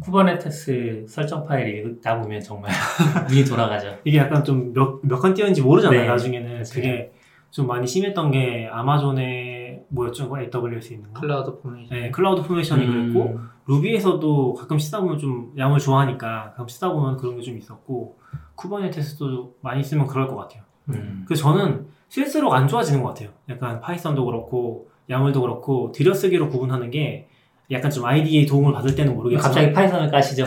Kubernetes 0.00 1.04
설정 1.08 1.44
파일을 1.44 1.90
읽다 1.96 2.20
보면 2.22 2.40
정말 2.40 2.70
눈이 3.28 3.44
돌아가죠. 3.44 3.98
이게 4.04 4.18
약간 4.18 4.42
좀 4.42 4.72
몇, 4.72 5.00
몇 5.02 5.20
칸 5.20 5.34
띄었는지 5.34 5.60
모르잖아요, 5.60 6.00
네. 6.00 6.06
나중에는. 6.06 6.62
그게 6.72 7.12
좀 7.50 7.66
많이 7.66 7.86
심했던 7.86 8.30
게 8.30 8.68
아마존에 8.72 9.82
뭐였죠? 9.88 10.30
그거 10.30 10.40
AWS 10.40 10.94
있는 10.94 11.12
거? 11.12 11.20
CloudFormation. 11.20 11.98
네, 12.00 12.10
CloudFormation이 12.10 12.86
그랬고, 12.86 13.38
Ruby에서도 13.66 14.54
가끔 14.54 14.78
쓰다 14.78 15.00
보면 15.02 15.18
좀 15.18 15.52
양을 15.58 15.78
좋아하니까 15.78 16.52
가끔 16.52 16.68
쓰다 16.68 16.90
보면 16.92 17.18
그런 17.18 17.36
게 17.36 17.42
좀 17.42 17.58
있었고, 17.58 18.18
Kubernetes도 18.54 19.56
많이 19.60 19.82
쓰면 19.84 20.06
그럴 20.06 20.26
것 20.28 20.36
같아요. 20.36 20.62
음. 20.88 21.24
그래서 21.26 21.42
저는 21.42 21.86
쓸수록 22.08 22.54
안 22.54 22.66
좋아지는 22.68 23.02
것 23.02 23.10
같아요. 23.10 23.28
약간 23.50 23.80
Python도 23.80 24.24
그렇고, 24.24 24.88
YAML도 25.08 25.40
그렇고, 25.40 25.92
들여쓰기로 25.92 26.48
구분하는 26.48 26.90
게 26.90 27.28
약간 27.70 27.90
좀 27.90 28.04
IDE에 28.04 28.46
도움을 28.46 28.72
받을 28.72 28.94
때는 28.94 29.14
모르겠지만, 29.14 29.42
갑자기 29.42 29.72
Python을 29.72 30.10
까시죠? 30.10 30.44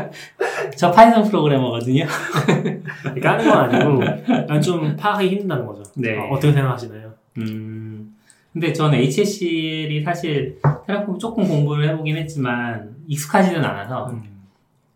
저 0.76 0.90
Python 0.90 1.24
프로그래머거든요. 1.24 2.06
까는 3.22 3.50
건 3.50 3.58
아니고, 3.58 4.04
약간 4.30 4.60
좀 4.60 4.96
파악하기 4.96 5.28
힘든다는 5.28 5.66
거죠. 5.66 5.82
네. 5.96 6.18
어, 6.18 6.28
어떻게 6.30 6.52
생각하시나요? 6.52 7.12
음. 7.38 8.14
근데 8.52 8.72
저는 8.72 8.98
HCL이 8.98 10.02
사실 10.02 10.58
Terraform 10.86 11.18
조금 11.18 11.46
공부를 11.46 11.88
해보긴 11.90 12.16
했지만 12.16 12.96
익숙하지는 13.06 13.64
않아서 13.64 14.10
음. 14.10 14.38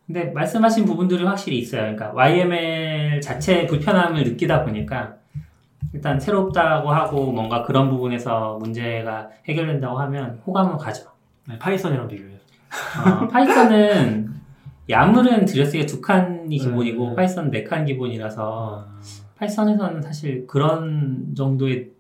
근데 0.07 0.31
말씀하신 0.33 0.85
부분들이 0.85 1.25
확실히 1.25 1.59
있어요. 1.59 1.83
그러니까 1.83 2.13
YML 2.13 3.21
자체의 3.21 3.67
불편함을 3.67 4.25
느끼다 4.25 4.65
보니까 4.65 5.15
일단 5.93 6.19
새롭다고 6.19 6.91
하고 6.91 7.33
뭔가 7.33 7.63
그런 7.65 7.91
부분에서 7.91 8.59
문제가 8.59 9.29
해결된다고 9.47 9.99
하면 10.01 10.41
호감은 10.47 10.79
가죠. 10.79 11.11
네, 11.49 11.59
Python이랑 11.59 12.09
비교해서. 12.09 12.39
어, 13.23 13.29
Python은 13.29 14.33
YAML은 14.89 15.45
들여쓰기가 15.45 15.87
두 15.87 16.01
칸이 16.01 16.57
기본이고 16.59 17.11
네. 17.11 17.17
Python 17.17 17.51
네 17.51 17.65
칸 17.65 17.85
기본이라서 17.85 18.87
Python에서는 19.37 20.03
사실 20.03 20.47
그런 20.47 21.35
정도의 21.37 21.91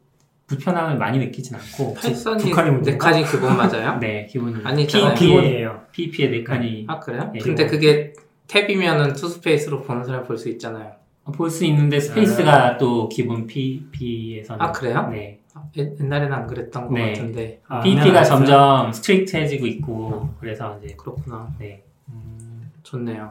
불편함을 0.46 0.96
많이 0.98 1.18
느끼진 1.18 1.56
않고 1.56 1.94
Python이 1.94 2.44
네? 2.82 2.98
칸이 2.98 3.24
기본 3.24 3.56
맞아요? 3.56 3.98
네 4.00 4.26
기본이 4.26 4.56
아니잖아요. 4.64 5.14
PEP의, 5.14 5.28
기본이에요. 5.36 5.80
PEP의 5.92 6.30
네 6.30 6.44
칸이 6.44 6.84
아 6.88 6.98
그래요? 6.98 7.30
네. 7.32 7.38
근데 7.40 7.66
그게 7.66 8.12
tab이면은 8.48 9.16
two 9.16 9.28
space로 9.28 9.82
보는 9.82 10.04
사람 10.04 10.24
볼 10.24 10.36
수 10.36 10.48
있잖아요. 10.50 10.92
볼 11.30 11.48
수 11.50 11.64
있는데 11.66 12.00
space가 12.00 12.78
또 12.78 13.08
기본 13.08 13.46
PEP에서는 13.46 14.60
아 14.60 14.72
그래요? 14.72 15.08
네. 15.10 15.38
아, 15.54 15.62
옛- 15.76 15.94
옛날에는 16.00 16.32
안 16.32 16.46
그랬던 16.46 16.88
것 16.88 16.94
네. 16.94 17.12
같은데 17.12 17.60
아, 17.68 17.80
PEP가 17.80 18.04
네, 18.04 18.10
알았어요. 18.10 18.36
점점 18.38 18.92
스트릭트해지고 18.92 19.66
있고 19.66 20.30
그래서 20.40 20.78
이제 20.82 20.94
그렇구나. 20.96 21.48
네 21.58 21.82
음, 22.08 22.70
좋네요. 22.82 23.30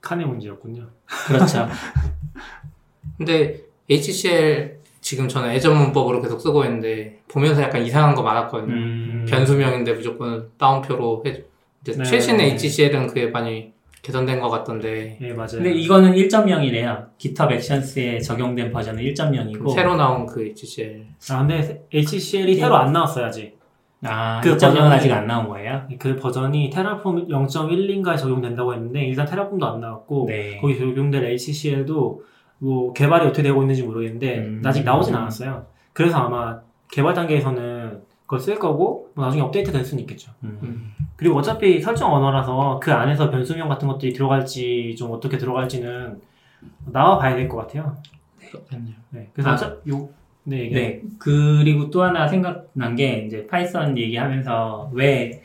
칸의 0.00 0.26
문제였군요. 0.26 0.86
그렇죠. 1.28 1.68
근데 3.16 3.60
HCL 3.88 4.78
지금 5.00 5.28
저는 5.28 5.50
애전 5.50 5.76
문법으로 5.76 6.20
계속 6.22 6.40
쓰고 6.40 6.64
있는데 6.64 7.18
보면서 7.28 7.62
약간 7.62 7.82
이상한 7.84 8.14
거 8.14 8.22
많았거든요. 8.22 8.72
음, 8.74 9.26
변수명인데 9.28 9.94
무조건 9.94 10.48
따옴표로 10.58 11.22
해. 11.26 11.42
이제 11.82 11.92
네. 11.96 12.04
최신 12.04 12.38
의 12.38 12.52
HCL은 12.52 13.08
그게 13.08 13.26
많이 13.26 13.72
개선된 14.02 14.40
것 14.40 14.50
같던데 14.50 15.16
예, 15.20 15.32
맞아요. 15.32 15.52
근데 15.52 15.72
이거는 15.72 16.12
1.0이래요. 16.14 17.06
GitHub 17.18 17.54
액션스에 17.54 18.18
적용된 18.18 18.72
버전은 18.72 19.02
1.0이고 19.02 19.72
새로 19.72 19.94
나온 19.94 20.26
그 20.26 20.44
HCL 20.44 21.06
아, 21.30 21.38
근데 21.38 21.86
HCL이 21.92 22.56
새로 22.56 22.76
안 22.76 22.92
나왔어요, 22.92 23.26
아직. 23.26 23.56
아, 24.04 24.40
그 24.42 24.56
1.0은 24.56 24.74
버전이- 24.74 24.90
아직 24.90 25.12
안 25.12 25.28
나온 25.28 25.48
거예요? 25.48 25.82
그 26.00 26.16
버전이 26.16 26.70
테라폼 26.70 27.28
0.1인가에 27.28 28.18
적용된다고 28.18 28.74
했는데, 28.74 29.04
일단 29.04 29.24
테라폼도 29.24 29.64
안 29.64 29.80
나왔고, 29.80 30.26
네. 30.26 30.58
거기 30.60 30.76
적용된 30.76 31.24
HCL도 31.24 32.24
뭐 32.58 32.92
개발이 32.92 33.24
어떻게 33.26 33.44
되고 33.44 33.60
있는지 33.62 33.84
모르겠는데, 33.84 34.38
음. 34.38 34.62
아직 34.64 34.82
나오진 34.82 35.14
않았어요. 35.14 35.66
그래서 35.92 36.18
아마 36.18 36.58
개발 36.90 37.14
단계에서는 37.14 38.02
그걸 38.32 38.40
쓸 38.40 38.58
거고, 38.58 39.10
뭐 39.14 39.26
나중에 39.26 39.42
업데이트 39.42 39.70
될 39.70 39.84
수는 39.84 40.00
있겠죠. 40.04 40.32
음. 40.44 40.58
음. 40.62 40.92
그리고 41.16 41.36
어차피 41.36 41.78
설정 41.82 42.14
언어라서 42.14 42.80
그 42.82 42.90
안에서 42.90 43.30
변수명 43.30 43.68
같은 43.68 43.86
것들이 43.86 44.14
들어갈지, 44.14 44.94
좀 44.96 45.12
어떻게 45.12 45.36
들어갈지는 45.36 46.18
나와 46.86 47.18
봐야 47.18 47.36
될 47.36 47.46
것 47.46 47.58
같아요. 47.58 47.94
그렇겠네요. 48.50 48.94
네. 49.10 49.28
그래서 49.34 49.50
아. 49.50 49.54
어차- 49.56 49.76
요, 49.90 50.08
네. 50.44 50.70
네. 50.70 51.02
그리고 51.18 51.90
또 51.90 52.02
하나 52.04 52.26
생각난 52.26 52.96
게 52.96 53.26
이제 53.26 53.46
Python 53.46 53.98
얘기하면서 53.98 54.92
왜 54.94 55.42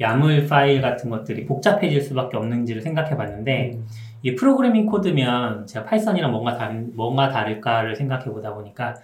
YAML 0.00 0.48
파일 0.48 0.82
같은 0.82 1.08
것들이 1.08 1.46
복잡해질 1.46 2.02
수밖에 2.02 2.36
없는지를 2.36 2.82
생각해 2.82 3.16
봤는데 3.16 3.74
음. 3.74 3.86
이게 4.22 4.34
프로그래밍 4.34 4.86
코드면 4.86 5.66
제가 5.68 5.86
Python이랑 5.86 6.32
뭔가 6.32 6.56
다른 6.56 6.90
뭔가 6.96 7.28
다를까를 7.28 7.94
생각해 7.94 8.24
보다 8.24 8.52
보니까 8.54 8.94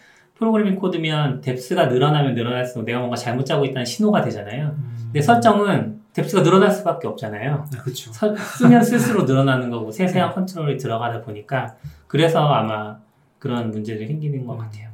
프로그래밍 0.42 0.74
코드면 0.74 1.40
depth가 1.40 1.86
늘어나면 1.86 2.34
늘어날수록 2.34 2.84
내가 2.84 2.98
뭔가 2.98 3.14
잘못 3.16 3.44
짜고 3.46 3.64
있다는 3.64 3.84
신호가 3.84 4.22
되잖아요. 4.22 4.74
음. 4.76 4.94
근데 5.04 5.20
설정은 5.22 6.00
depth가 6.12 6.42
늘어날 6.42 6.68
수밖에 6.72 7.06
없잖아요. 7.06 7.64
아. 7.72 7.90
서- 8.12 8.34
쓰면 8.36 8.82
쓸수록 8.82 9.24
늘어나는 9.30 9.70
거고 9.70 9.92
세세한 9.92 10.32
컨트롤이 10.34 10.78
들어가다 10.78 11.22
보니까 11.22 11.76
그래서 12.08 12.44
아마 12.48 12.98
그런 13.38 13.70
문제들이 13.70 14.08
생기는 14.08 14.44
것 14.44 14.56
같아요. 14.56 14.90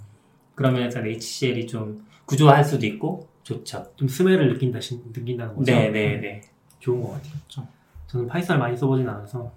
그런 0.54 0.74
면에서 0.74 1.00
HCL이 1.04 1.66
좀 1.66 2.04
구조화할 2.26 2.62
수도 2.62 2.84
있고 2.84 3.26
좋죠. 3.42 3.86
좀 3.96 4.06
스멜을 4.06 4.52
느낀다, 4.52 4.80
신- 4.80 5.02
느낀다는 5.14 5.54
거죠. 5.56 5.72
네, 5.72 5.88
네, 5.88 6.16
네. 6.20 6.42
좋은 6.78 7.00
것 7.00 7.12
같아요. 7.12 7.32
그렇죠. 7.32 7.66
저는 8.08 8.26
파이썬을 8.26 8.58
많이 8.60 8.76
써보진 8.76 9.08
않아서 9.08 9.50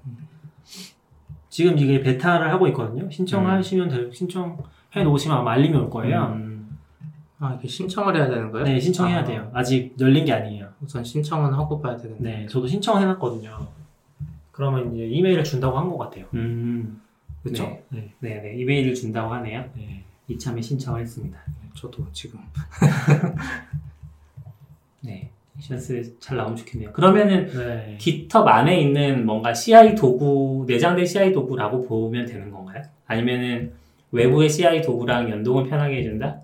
지금 1.50 1.78
이게 1.78 2.02
베타를 2.02 2.50
하고 2.50 2.66
있거든요. 2.70 3.10
신청하시면 3.12 3.90
될 3.90 4.10
신청 4.14 4.58
해 4.96 5.04
놓으시면 5.04 5.38
아마 5.38 5.52
알림이 5.54 5.76
올 5.78 5.90
거예요. 5.90 6.34
음, 6.36 6.78
아 7.40 7.56
이게 7.58 7.68
신청을 7.68 8.16
해야 8.16 8.28
되는 8.28 8.52
거예요? 8.52 8.66
네, 8.66 8.80
신청해야 8.80 9.20
아, 9.20 9.24
돼요. 9.24 9.50
아직 9.54 9.96
열린 10.00 10.26
게 10.26 10.34
아니에요. 10.34 10.68
우선 10.82 11.04
신청은 11.04 11.54
하고 11.54 11.80
봐야 11.82 11.96
되겠네. 11.98 12.20
네, 12.42 12.48
저도 12.48 12.68
신청해 12.68 13.06
놨거든요. 13.06 13.68
그러면 14.52 14.94
이제 14.94 15.06
이메일을 15.08 15.44
준다고 15.44 15.78
한 15.78 15.90
것 15.90 15.98
같아요. 15.98 16.26
음, 16.34 17.02
그렇죠? 17.42 17.64
네. 17.64 17.82
네. 17.90 18.14
네, 18.20 18.42
네. 18.42 18.56
이메일을 18.58 18.94
준다고 18.94 19.34
하네요. 19.36 19.64
네. 19.76 20.04
이참에 20.28 20.62
신청을 20.62 21.02
했습니다. 21.02 21.40
저도 21.74 22.06
지금 22.12 22.40
네. 25.02 25.30
액션스 25.58 26.20
잘 26.20 26.38
나오면 26.38 26.56
좋겠네요. 26.58 26.92
그러면은 26.94 27.48
네. 27.48 27.98
GitHub 28.00 28.48
안에 28.48 28.80
있는 28.82 29.26
뭔가 29.26 29.54
CI 29.54 29.96
도구, 29.96 30.66
내장된 30.68 31.06
CI 31.06 31.34
도구라고 31.34 31.84
보면 31.88 32.26
되는 32.26 32.50
건가요? 32.52 32.84
아니면은 33.08 33.74
외부의 34.12 34.50
CI 34.50 34.82
도구랑 34.82 35.30
연동을 35.30 35.68
편하게 35.68 35.98
해준다? 35.98 36.42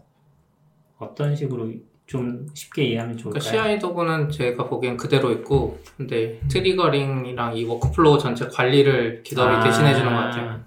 어떤 0.98 1.36
식으로 1.36 1.70
좀 2.06 2.48
쉽게 2.54 2.86
이해하면 2.86 3.18
좋을까요? 3.18 3.40
그러니까 3.42 3.68
CI 3.68 3.80
도구는 3.80 4.32
제가 4.32 4.66
보기엔 4.66 4.96
그대로 4.96 5.32
있고, 5.32 5.80
근데 5.98 6.40
triggering이랑 6.48 7.58
이 7.58 7.66
workflow 7.66 8.18
전체 8.18 8.48
관리를 8.48 9.24
GitHub이 9.24 9.56
아. 9.56 9.64
대신해 9.64 9.94
주는 9.94 10.10
것 10.10 10.18
같아요. 10.18 10.62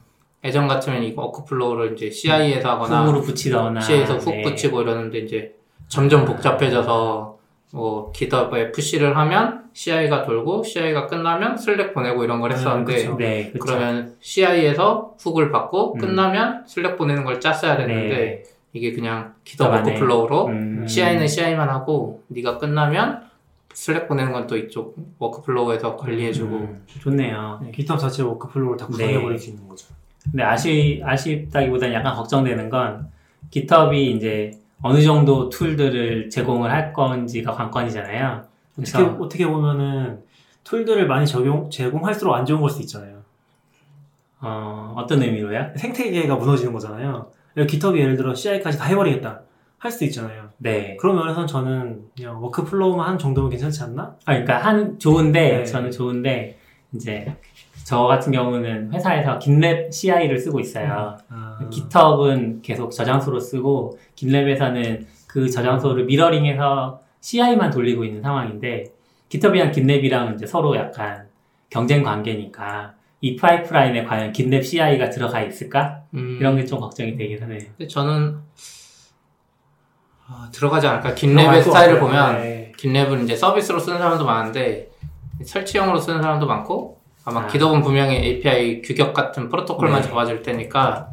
예전 0.45 0.69
같으면 0.69 1.03
이 1.03 1.13
workflow를 1.17 1.95
이제 1.95 2.11
CI에서 2.11 2.71
하거나 2.71 3.05
hook으로 3.05 3.23
붙이거나 3.23 3.81
CI에서 3.81 4.17
hook 4.17 4.31
네. 4.31 4.43
붙이고 4.43 4.83
이러는데 4.83 5.19
이제 5.19 5.55
점점 5.89 6.25
복잡해져서 6.25 7.40
뭐 7.73 8.11
GitHub에 8.13 8.73
push를 8.73 9.17
하면 9.17 9.65
CI가 9.73 10.25
돌고 10.25 10.65
CI가 10.65 11.07
끝나면 11.07 11.57
Slack 11.57 11.95
보내고 11.95 12.25
이런 12.25 12.41
걸 12.41 12.53
아, 12.53 12.57
했었는데 12.57 12.95
그쵸. 12.97 13.17
네. 13.17 13.53
그러면 13.61 14.17
CI에서 14.21 15.15
hook을 15.21 15.53
받고 15.53 15.95
음. 15.95 15.99
끝나면 15.99 16.65
Slack 16.67 16.97
보내는 16.97 17.25
걸 17.25 17.41
짰어야 17.41 17.77
됐는데 17.77 18.09
네. 18.09 18.43
이게 18.73 18.93
그냥 18.93 19.35
안에. 19.61 19.93
workflow로 19.93 20.47
음. 20.47 20.87
CI는 20.87 21.27
CI만 21.29 21.69
하고 21.69 22.23
네가 22.29 22.59
끝나면 22.59 23.23
Slack 23.73 24.09
보내는 24.09 24.33
건 24.33 24.47
또 24.49 24.57
이쪽 24.57 24.97
workflow에서 25.19 25.97
관리해주고 25.97 26.57
음, 26.57 26.83
좋네요. 27.01 27.61
네, 27.63 27.71
GitHub 27.73 28.01
자체 28.01 28.23
workflow를 28.25 28.79
다 28.79 28.87
구성해버릴 28.87 29.31
네. 29.31 29.39
수 29.39 29.51
있는 29.51 29.69
거죠. 29.69 29.87
근데 30.25 30.43
아쉬, 30.43 31.01
아쉽다기보다는 31.05 31.95
약간 31.95 32.15
걱정되는 32.17 32.69
건 32.69 33.09
GitHub이 33.51 34.11
이제 34.13 34.51
어느 34.83 35.03
정도 35.03 35.49
툴들을 35.49 36.31
제공을 36.31 36.71
할 36.71 36.93
건지가 36.93 37.53
관건이잖아요. 37.53 38.45
어떻게, 38.79 38.93
그래서 38.93 39.17
어떻게 39.21 39.47
보면은 39.47 40.23
툴들을 40.65 41.07
많이 41.07 41.27
적용, 41.27 41.69
제공할수록 41.71 42.35
안 42.35 42.47
좋은 42.47 42.61
걸 42.61 42.71
수도 42.71 42.83
있잖아요. 42.83 43.21
어, 44.41 44.95
어떤 44.97 45.23
의미로요? 45.23 45.73
생태계가 45.77 46.37
무너지는 46.37 46.73
거잖아요. 46.73 47.31
GitHub이 47.57 48.01
예를 48.01 48.17
들어 48.17 48.35
CI까지 48.35 48.79
다 48.79 48.85
해버리겠다. 48.85 49.43
할 49.79 49.91
수도 49.91 50.05
있잖아요. 50.05 50.51
네. 50.59 50.97
그런 51.01 51.17
면에서는 51.17 51.47
저는 51.47 52.05
그냥 52.15 52.43
workflow만 52.43 53.09
한 53.09 53.19
정도면 53.19 53.51
괜찮지 53.51 53.83
않나? 53.83 54.15
아, 54.27 54.33
그러니까 54.33 54.59
한 54.59 54.99
좋은데 54.99 55.59
네. 55.59 55.65
저는 55.65 55.91
좋은데 55.91 56.59
이제 56.93 57.35
저 57.91 58.03
같은 58.05 58.31
경우는 58.31 58.93
회사에서 58.93 59.37
GitLab 59.41 59.91
CI를 59.91 60.39
쓰고 60.39 60.61
있어요. 60.61 61.17
아, 61.29 61.59
GitHub은 61.73 62.63
계속 62.63 62.93
저장소로 62.93 63.41
쓰고 63.41 63.99
GitLab에서는 64.15 65.09
그 65.27 65.51
저장소를 65.51 66.05
미러링해서 66.05 67.01
CI만 67.21 67.73
돌리고 67.73 68.05
있는 68.05 68.23
상황인데 68.23 68.85
GitHub이랑 69.29 69.73
GitLab이랑 69.73 70.35
이제 70.35 70.47
서로 70.47 70.77
약간 70.77 71.27
경쟁 71.69 72.05
관계니까 72.05 72.95
이 73.23 73.35
파이프라인에 73.35 74.05
과연 74.05 74.33
GitLab 74.35 74.65
CI가 74.65 75.11
들어가 75.11 75.43
있을까? 75.43 76.03
음, 76.15 76.37
이런 76.41 76.55
게 76.55 76.65
좀 76.65 76.79
걱정이 76.79 77.17
되긴 77.17 77.43
하네요. 77.43 77.59
근데 77.77 77.89
저는 77.89 78.37
아, 80.29 80.49
들어가지 80.53 80.87
않을까 80.87 81.13
긴랩의 81.17 81.55
것 81.55 81.63
스타일을. 81.63 81.99
보면 81.99 82.41
네. 82.41 82.73
긴랩은 82.79 83.25
이제 83.25 83.35
서비스로 83.35 83.81
쓰는 83.81 83.99
사람도 83.99 84.25
많은데 84.25 84.91
설치용으로 85.45 85.99
쓰는 85.99 86.23
사람도 86.23 86.47
많고 86.47 87.00
아마 87.25 87.43
아. 87.43 87.47
기업은 87.47 87.83
분명히 87.83 88.17
API 88.17 88.83
규격 88.83 89.13
같은 89.13 89.49
프로토콜만 89.49 90.03
네. 90.03 90.09
잡아줄 90.09 90.43
테니까 90.43 91.09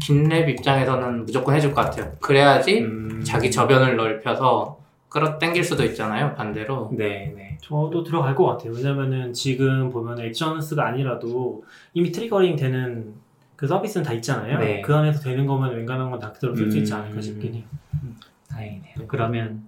긴랩 0.00 0.48
입장에서는 0.48 1.24
무조건 1.26 1.54
해줄 1.54 1.72
것 1.74 1.82
같아요. 1.82 2.12
그래야지 2.20 2.80
음, 2.80 3.22
자기 3.24 3.50
저변을 3.50 3.96
넓혀서 3.96 4.78
끌어당길 5.08 5.62
수도 5.62 5.84
있잖아요. 5.84 6.34
반대로. 6.34 6.90
네, 6.92 7.32
네. 7.36 7.58
저도 7.60 8.02
들어갈 8.02 8.34
것 8.34 8.46
같아요. 8.46 8.72
왜냐면은 8.72 9.32
지금 9.32 9.90
보면 9.90 10.18
Actions가 10.20 10.86
아니라도 10.86 11.62
이미 11.92 12.10
triggering 12.10 12.56
되는 12.56 13.12
그 13.54 13.66
서비스는 13.68 14.04
다 14.04 14.12
있잖아요. 14.14 14.58
네. 14.58 14.80
그 14.80 14.94
안에서 14.94 15.20
되는 15.20 15.46
거면 15.46 15.76
웬간한 15.76 16.10
건 16.10 16.18
다 16.18 16.32
그대로 16.32 16.56
쓸수 16.56 16.78
있지 16.78 16.92
않을까 16.94 17.16
음. 17.16 17.20
싶긴 17.20 17.54
해요. 17.54 17.62
다행이네요. 18.48 18.94
그러면 19.06 19.62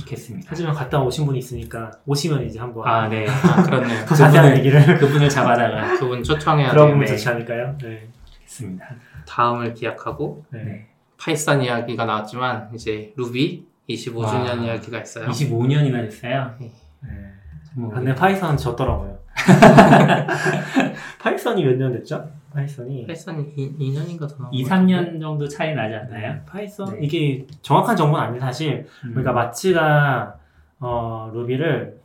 좋겠습니다. 0.00 0.46
하지만 0.50 0.74
갔다 0.74 1.00
오신 1.00 1.26
분이 1.26 1.38
있으니까 1.38 1.90
오시면 2.06 2.44
이제 2.46 2.58
한번 2.58 2.86
아, 2.88 3.08
네. 3.08 3.26
아, 3.28 3.62
그렇네요. 3.62 4.04
더 4.06 4.14
자세한 4.14 4.56
얘기를 4.58 4.82
그분을 4.98 5.28
잡아다가 5.28 5.96
그분 5.98 6.22
초청해야 6.22 6.72
돼요. 6.74 6.96
네. 6.96 7.06
좋지 7.06 7.28
않을까요? 7.28 7.76
네. 7.82 8.08
했습니다. 8.42 8.84
다음을 9.26 9.74
기약하고 9.74 10.44
네. 10.50 10.62
네. 10.64 10.86
파이썬 11.18 11.62
이야기가 11.62 12.04
나왔지만 12.04 12.70
이제 12.74 13.12
루비 13.16 13.66
25주년 13.88 14.58
와. 14.58 14.64
이야기가 14.64 15.00
있어요. 15.00 15.28
25년이나 15.28 16.02
됐어요. 16.02 16.54
네. 16.60 16.70
정말 17.74 17.94
근데 17.94 18.14
파이썬 18.14 18.56
졌더라고요. 18.56 19.18
파이썬이 21.18 21.64
몇 21.64 21.76
년 21.76 21.92
됐죠? 21.92 22.28
파이썬이 22.52 23.06
파이썬 23.06 23.52
2, 23.56 23.76
2년인가 23.78 24.28
더 24.28 24.36
나온 24.38 24.52
2, 24.52 24.62
것 24.62 24.68
같은데? 24.68 24.94
3년 24.94 25.20
정도 25.20 25.48
차이 25.48 25.74
나지 25.74 25.94
않나요? 25.94 26.40
파이썬 26.46 26.94
네. 26.94 26.98
이게 27.02 27.46
정확한 27.62 27.96
정보는 27.96 28.24
아닌데 28.24 28.40
사실 28.40 28.86
음. 29.04 29.10
그러니까 29.10 29.32
마츠가 29.32 30.34
어, 30.80 31.30
루비를 31.32 32.00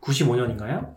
95년인가요? 0.00 0.94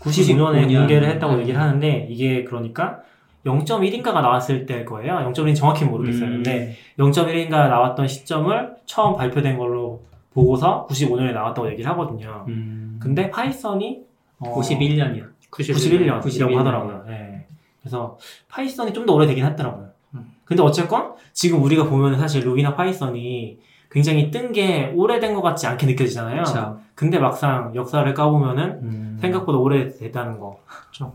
95년에 0.00 0.66
95년. 0.66 0.78
공개를 0.78 1.08
했다고 1.10 1.34
음. 1.34 1.40
얘기를 1.40 1.60
하는데 1.60 2.06
이게 2.10 2.44
그러니까 2.44 3.00
0.1인가가 3.46 4.14
나왔을 4.22 4.64
때일 4.66 4.84
거예요. 4.84 5.14
0.1인 5.32 5.54
정확히 5.54 5.84
모르겠어요. 5.84 6.26
음. 6.26 6.32
근데 6.42 6.76
0.1인가 6.98 7.68
나왔던 7.68 8.08
시점을 8.08 8.76
처음 8.86 9.16
발표된 9.16 9.58
걸로 9.58 10.02
보고서 10.32 10.86
95년에 10.90 11.32
나왔다고 11.32 11.70
얘기를 11.70 11.90
하거든요. 11.92 12.44
음. 12.48 12.98
근데 13.00 13.30
파이썬이 13.30 14.02
어, 14.38 14.54
91년이요. 14.60 15.28
91년이라고 15.50 16.20
91년. 16.20 16.56
하더라고요. 16.56 17.04
예. 17.08 17.43
그래서 17.84 18.18
파이썬이 18.48 18.94
좀 18.94 19.04
더 19.04 19.12
오래되긴 19.12 19.44
했더라고요. 19.44 19.90
음. 20.14 20.32
근데 20.46 20.62
어쨌건 20.62 21.12
지금 21.34 21.62
우리가 21.62 21.84
보면 21.84 22.18
사실 22.18 22.42
루비나 22.44 22.74
파이썬이 22.74 23.58
굉장히 23.90 24.30
뜬 24.30 24.52
게 24.52 24.90
오래된 24.96 25.34
것 25.34 25.42
같지 25.42 25.66
않게 25.66 25.86
느껴지잖아요. 25.86 26.42
그렇죠. 26.44 26.80
근데 26.94 27.18
막상 27.18 27.74
역사를 27.74 28.12
까보면은 28.14 28.64
음. 28.82 29.18
생각보다 29.20 29.58
오래됐다는 29.58 30.38
거. 30.40 30.58
그렇죠. 30.66 31.14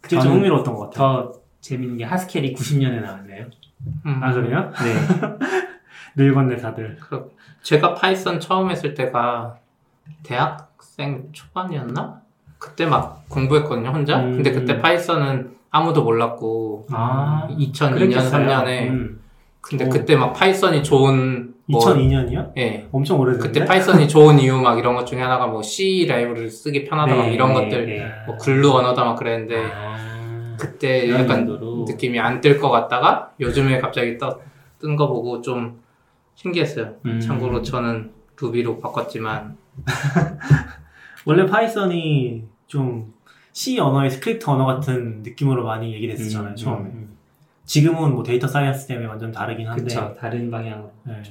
그게 0.00 0.18
좀 0.20 0.32
흥미로웠던 0.34 0.74
것 0.74 0.90
같아요. 0.90 1.32
더 1.32 1.32
재밌는 1.60 1.96
게 1.98 2.04
하스켈이 2.04 2.54
90년에 2.54 3.02
나왔네요. 3.02 3.46
음. 4.06 4.20
아 4.22 4.32
그래요? 4.32 4.70
네. 4.82 5.38
늙었네 6.16 6.56
다들. 6.56 6.96
그렇- 7.00 7.28
제가 7.62 7.94
파이썬 7.94 8.40
처음 8.40 8.70
했을 8.70 8.94
때가 8.94 9.56
대학생 10.22 11.28
초반이었나? 11.32 12.20
그때 12.58 12.86
막 12.86 13.24
공부했거든요, 13.28 13.88
혼자. 13.90 14.18
음. 14.20 14.34
근데 14.34 14.52
그때 14.52 14.78
파이썬은 14.80 15.56
아무도 15.70 16.02
몰랐고, 16.02 16.86
아, 16.90 17.46
2002년, 17.50 17.94
그랬겠어요. 17.94 18.30
3년에. 18.46 18.88
음. 18.90 19.20
근데 19.60 19.86
오. 19.86 19.88
그때 19.90 20.16
막 20.16 20.32
파이썬이 20.32 20.82
좋은, 20.82 21.54
뭐, 21.66 21.80
2002년이요? 21.80 22.52
예. 22.58 22.88
엄청 22.90 23.20
오래됐는데. 23.20 23.60
그때 23.60 23.64
파이썬이 23.64 24.08
좋은 24.08 24.38
이유 24.40 24.60
막 24.60 24.78
이런 24.78 24.94
것 24.94 25.04
중에 25.06 25.20
하나가 25.20 25.46
뭐 25.46 25.62
C 25.62 26.06
라이브를 26.08 26.50
쓰기 26.50 26.84
편하다 26.84 27.14
막 27.14 27.26
네, 27.26 27.34
이런 27.34 27.52
네, 27.52 27.54
것들, 27.54 27.86
네. 27.86 28.06
뭐 28.26 28.36
glue 28.36 28.72
언어다 28.72 29.04
막 29.04 29.14
그랬는데, 29.16 29.56
아, 29.72 30.56
그때 30.58 31.08
약간 31.10 31.46
정도로. 31.46 31.84
느낌이 31.88 32.18
안 32.18 32.40
뜰 32.40 32.58
것 32.58 32.70
같다가 32.70 33.30
요즘에 33.40 33.78
갑자기 33.78 34.18
뜬 34.78 34.96
거 34.96 35.06
보고 35.08 35.40
좀 35.40 35.78
신기했어요. 36.34 36.94
음. 37.06 37.20
참고로 37.20 37.62
저는 37.62 38.10
루비로 38.40 38.78
바꿨지만 38.80 39.56
원래 41.26 41.44
파이썬이 41.46 42.44
좀 42.66 43.12
C 43.52 43.78
언어의 43.78 44.10
스크립트 44.10 44.48
언어 44.48 44.64
같은 44.64 45.22
느낌으로 45.22 45.64
많이 45.64 45.92
얘기됐었잖아요 45.94 46.50
음, 46.52 46.56
처음에. 46.56 46.88
음, 46.90 47.16
지금은 47.64 48.14
뭐 48.14 48.22
data 48.22 48.46
science 48.46 48.86
때문에 48.86 49.06
완전 49.06 49.32
다르긴 49.32 49.66
음. 49.66 49.72
한데. 49.72 49.84
그쵸. 49.84 50.14
다른 50.18 50.50
방향으로. 50.50 50.90
네. 51.04 51.22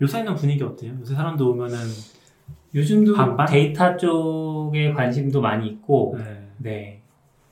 요새는 0.00 0.34
분위기 0.34 0.62
어때요? 0.62 0.92
요새 1.00 1.14
사람도 1.14 1.50
오면은 1.50 1.76
요즘도 2.74 3.14
반반? 3.14 3.46
데이터 3.46 3.96
쪽에 3.96 4.92
관심도 4.92 5.40
많이 5.40 5.68
있고, 5.68 6.16
네. 6.18 6.48
네. 6.58 7.02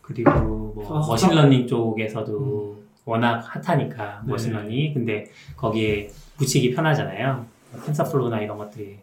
그리고 0.03 0.31
뭐 0.75 0.87
어, 0.87 1.07
머신러닝 1.07 1.67
쪽에서도 1.67 2.85
워낙 3.07 3.41
핫하니까 3.41 4.23
네. 4.25 4.31
머신러닝 4.31 4.95
근데 4.95 5.27
거기에 5.57 6.11
붙이기 6.37 6.75
편하잖아요. 6.75 7.47
TensorFlow나 7.87 8.41
이런 8.41 8.59
것들이. 8.59 8.99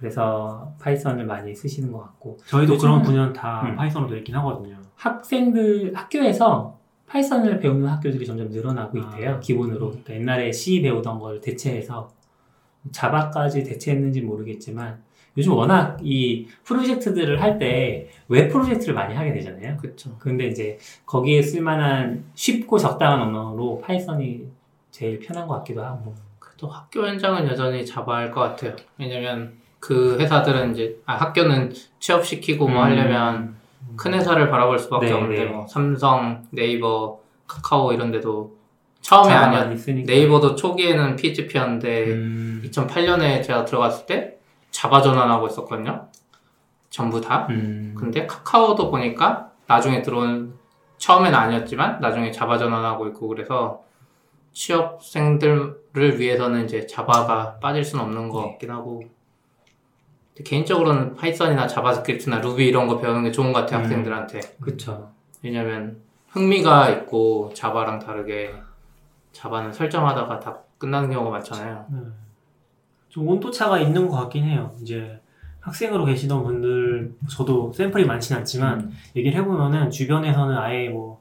그래서 0.00 0.72
파이썬을 0.80 1.26
많이 1.26 1.54
쓰시는 1.54 1.92
것 1.92 1.98
같고 2.00 2.38
저희도 2.46 2.78
그런 2.78 3.02
분야는 3.02 3.34
다 3.34 3.60
음. 3.68 3.76
파이썬으로 3.76 4.08
되어 4.08 4.18
있긴 4.18 4.34
하거든요. 4.36 4.78
학생들 4.96 5.92
학교에서 5.94 6.78
파이썬을 7.06 7.60
배우는 7.60 7.86
학교들이 7.86 8.24
점점 8.24 8.48
늘어나고 8.48 8.98
아. 8.98 9.02
있대요. 9.02 9.38
기본으로 9.40 9.90
그러니까 9.90 10.14
옛날에 10.14 10.50
C 10.52 10.80
배우던 10.80 11.18
걸 11.18 11.42
대체해서 11.42 12.10
자바까지 12.92 13.62
대체했는지 13.62 14.22
모르겠지만 14.22 15.02
요즘 15.36 15.52
워낙 15.52 15.98
이 16.02 16.46
프로젝트들을 16.64 17.40
할 17.42 17.58
때 17.58 18.08
웹 18.28 18.48
프로젝트를 18.50 18.94
많이 18.94 19.14
하게 19.14 19.34
되잖아요. 19.34 19.76
그쵸. 19.76 20.16
근데 20.18 20.46
이제 20.46 20.78
거기에 21.04 21.42
쓸만한 21.42 22.24
쉽고 22.34 22.78
적당한 22.78 23.20
언어로 23.20 23.82
파이썬이 23.84 24.46
제일 24.90 25.18
편한 25.18 25.46
것 25.46 25.56
같기도 25.56 25.84
하고. 25.84 26.14
그래도 26.38 26.68
학교 26.68 27.06
현장은 27.06 27.46
여전히 27.48 27.84
할것 27.86 28.34
같아요. 28.34 28.74
왜냐면 28.98 29.59
그 29.80 30.18
회사들은 30.20 30.72
이제 30.72 31.00
아, 31.06 31.14
학교는 31.14 31.72
취업시키고 31.98 32.68
뭐 32.68 32.84
하려면 32.84 33.56
큰 33.96 34.14
회사를 34.14 34.50
바라볼 34.50 34.78
수밖에 34.78 35.06
네, 35.06 35.12
없는데 35.12 35.44
네. 35.44 35.50
뭐 35.50 35.66
삼성, 35.66 36.46
네이버, 36.50 37.18
카카오 37.46 37.92
이런 37.92 38.12
데도 38.12 38.56
처음에 39.00 39.30
자바만 39.30 39.62
아니었 39.62 39.74
있으니까. 39.74 40.12
네이버도 40.12 40.54
초기에는 40.54 41.16
PHP였는데 41.16 42.04
음. 42.12 42.62
2008년에 42.66 43.42
제가 43.42 43.64
들어갔을 43.64 44.06
때 44.06 44.36
자바 44.70 45.02
전환하고 45.02 45.48
있었거든요. 45.48 46.06
전부 46.90 47.20
다. 47.20 47.46
음. 47.50 47.94
근데 47.98 48.26
카카오도 48.26 48.90
보니까 48.90 49.50
나중에 49.66 50.02
들어온 50.02 50.54
처음엔 50.98 51.34
아니었지만 51.34 52.00
나중에 52.00 52.30
자바 52.30 52.58
전환하고 52.58 53.08
있고 53.08 53.28
그래서 53.28 53.82
취업생들을 54.52 56.20
위해서는 56.20 56.64
이제 56.64 56.86
자바가 56.86 57.58
빠질 57.60 57.84
수는 57.84 58.04
없는 58.04 58.28
것 58.28 58.42
네. 58.42 58.50
같긴 58.50 58.70
하고 58.70 59.02
개인적으로는 60.42 61.14
파이썬이나 61.16 61.66
자바스크립트나 61.66 62.40
루비 62.40 62.66
이런 62.66 62.86
거 62.86 62.98
배우는 62.98 63.24
게 63.24 63.30
좋은 63.32 63.52
것 63.52 63.60
같아요 63.60 63.80
음. 63.80 63.84
학생들한테 63.84 64.40
그쵸. 64.60 65.10
왜냐면 65.42 66.00
흥미가 66.28 66.90
있고 66.90 67.50
자바랑 67.54 67.98
다르게 67.98 68.54
자바는 69.32 69.72
설정하다가 69.72 70.38
다 70.40 70.58
끝나는 70.78 71.10
경우가 71.10 71.30
많잖아요 71.30 71.86
네. 71.90 71.98
좀 73.08 73.26
온도차가 73.28 73.78
있는 73.80 74.06
것 74.08 74.16
같긴 74.20 74.44
해요. 74.44 74.70
이제 74.80 75.20
학생으로 75.58 76.04
계시던 76.04 76.44
분들, 76.44 77.12
저도 77.28 77.72
샘플이 77.72 78.06
많진 78.06 78.36
않지만 78.36 78.80
음. 78.80 78.90
얘기를 79.16 79.36
해보면은 79.40 79.90
주변에서는 79.90 80.56
아예 80.56 80.88
뭐 80.88 81.20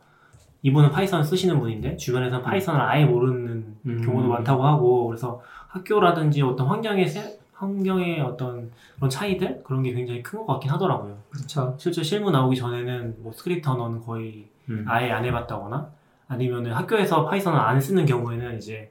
이분은 0.62 0.92
파이썬 0.92 1.24
쓰시는 1.24 1.60
분인데 1.60 1.98
주변에서는 1.98 2.44
파이썬을 2.44 2.80
아예 2.80 3.06
모르는 3.06 3.76
음. 3.88 4.02
경우도 4.06 4.28
많다고 4.30 4.64
하고 4.64 5.08
그래서 5.08 5.42
학교라든지 5.68 6.42
어떤 6.44 6.68
환경의 6.68 7.08
세- 7.08 7.40
환경의 7.60 8.22
어떤 8.22 8.72
그런 8.96 9.10
차이들 9.10 9.62
그런 9.64 9.84
게 9.84 9.92
굉장히 9.94 10.24
큰 10.24 10.40
것 10.40 10.46
같긴 10.54 10.72
하더라고요. 10.72 11.18
그쵸. 11.30 11.76
실제 11.78 12.02
실무 12.02 12.32
나오기 12.32 12.56
전에는 12.56 13.18
뭐 13.20 13.34
스크립트 13.34 13.68
언어는 13.68 14.00
거의 14.00 14.48
음. 14.70 14.86
아예 14.88 15.12
안 15.12 15.26
해봤다거나 15.26 15.92
아니면은 16.30 16.72
학교에서 16.72 17.26
파이썬을 17.26 17.60
안 17.60 17.82
쓰는 17.82 18.06
경우에는 18.06 18.58
이제 18.58 18.90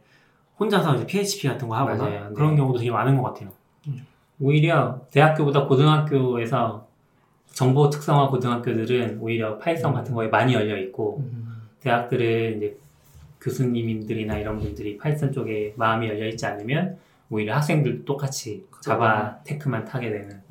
혼자서 0.61 0.96
이제 0.96 1.07
PHP 1.07 1.48
같은 1.48 1.68
거 1.68 1.76
하거나 1.76 1.96
맞아요. 2.04 2.28
네. 2.28 2.35
그런 2.35 2.57
경우도 2.57 2.78
되게 2.78 2.90
많은 2.90 3.16
것 3.16 3.22
같아요. 3.22 3.50
오히려 4.40 5.00
대학교보다 5.11 5.64
고등학교에서 5.66 6.87
정보 7.52 7.88
특성화 7.90 8.28
고등학교들은 8.28 9.18
오히려 9.20 9.57
파이썬 9.59 9.94
같은 9.94 10.14
거에 10.14 10.28
많이 10.28 10.52
열려 10.54 10.76
있고 10.78 11.24
대학들은 11.81 12.59
이제 12.59 12.78
교수님들이나 13.40 14.37
이런 14.38 14.59
분들이 14.59 14.98
파이썬 14.98 15.33
쪽에 15.33 15.72
마음이 15.76 16.07
열려 16.09 16.26
있지 16.28 16.44
않으면 16.44 16.98
오히려 17.31 17.55
학생들도 17.57 18.05
똑같이 18.05 18.67
자바 18.81 19.38
tech만 19.44 19.85
타게 19.85 20.11
되는 20.11 20.43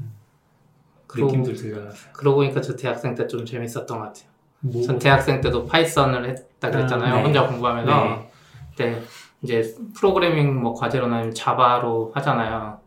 그러고- 1.08 1.28
느낌들 1.28 1.56
들려요. 1.56 1.90
그러고 2.14 2.38
보니까 2.38 2.62
저 2.62 2.76
대학생 2.76 3.16
때 3.16 3.26
좀 3.28 3.46
재밌었던 3.46 3.86
것 3.88 3.98
같아요 4.00 4.28
뭐, 4.60 4.82
전 4.84 5.00
대학생 5.00 5.40
때도 5.42 5.66
파이썬을 5.66 6.28
했다 6.30 6.70
그랬잖아요. 6.72 7.14
아, 7.14 7.18
네. 7.18 7.24
혼자 7.24 7.46
공부하면서. 7.48 7.92
네. 8.04 8.32
그때 8.72 9.02
이제 9.42 9.76
프로그래밍 9.96 10.60
뭐 10.62 10.74
과제로는 10.74 11.34
자바로 11.34 12.12
하잖아요. 12.16 12.80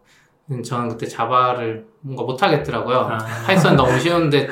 음, 0.51 0.63
저는 0.63 0.89
그때 0.89 1.07
자바를 1.07 1.87
뭔가 2.01 2.25
못 2.25 2.43
하겠더라고요. 2.43 2.99
아. 2.99 3.19
파이썬 3.47 3.77
너무 3.77 3.99
쉬운데 3.99 4.49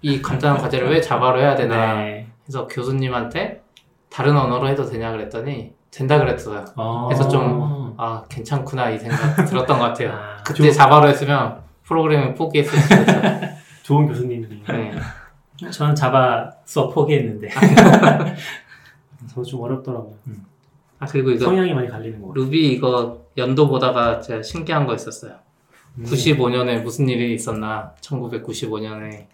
이 0.00 0.20
간단한 0.20 0.58
과제를 0.60 0.90
왜 0.90 1.00
자바로 1.00 1.38
해야 1.40 1.54
되나. 1.54 2.02
네. 2.02 2.26
그래서 2.42 2.66
교수님한테 2.66 3.62
다른 4.10 4.36
언어로 4.36 4.66
해도 4.68 4.84
되냐 4.84 5.12
그랬더니 5.12 5.74
된다 5.92 6.18
그랬어요. 6.18 6.64
어. 6.76 7.06
그래서 7.08 7.28
좀- 7.28 7.94
아 7.98 8.24
괜찮구나 8.28 8.90
이 8.90 8.98
생각 8.98 9.18
들었던 9.46 9.78
것 9.78 9.84
같아요. 9.84 10.12
아, 10.12 10.42
그때 10.44 10.70
자바로 10.72 11.08
했으면 11.08 11.60
프로그래밍 11.84 12.34
포기했을 12.34 12.76
수도 12.78 13.02
있어요. 13.02 13.40
좋은 13.84 14.06
교수님들이 14.06 14.62
네. 14.68 14.92
저는 15.70 15.94
자바 15.94 16.50
수업 16.64 16.94
포기했는데. 16.94 17.48
저도 19.28 19.44
좀 19.44 19.60
어렵더라고요. 19.60 20.14
아 20.98 21.06
그리고 21.06 21.30
이거 21.30 21.44
성향이 21.44 21.74
많이 21.74 21.88
갈리는 21.88 22.20
것 22.20 22.28
같아요. 22.28 22.44
루비 22.44 22.72
이거 22.72 23.18
연도 23.36 23.68
보다가 23.68 24.20
제가 24.20 24.42
신기한 24.42 24.86
거 24.86 24.94
있었어요. 24.94 25.34
음. 25.98 26.04
95년에 26.04 26.82
무슨 26.82 27.08
일이 27.08 27.34
있었나? 27.34 27.92
1995년에 28.00 29.26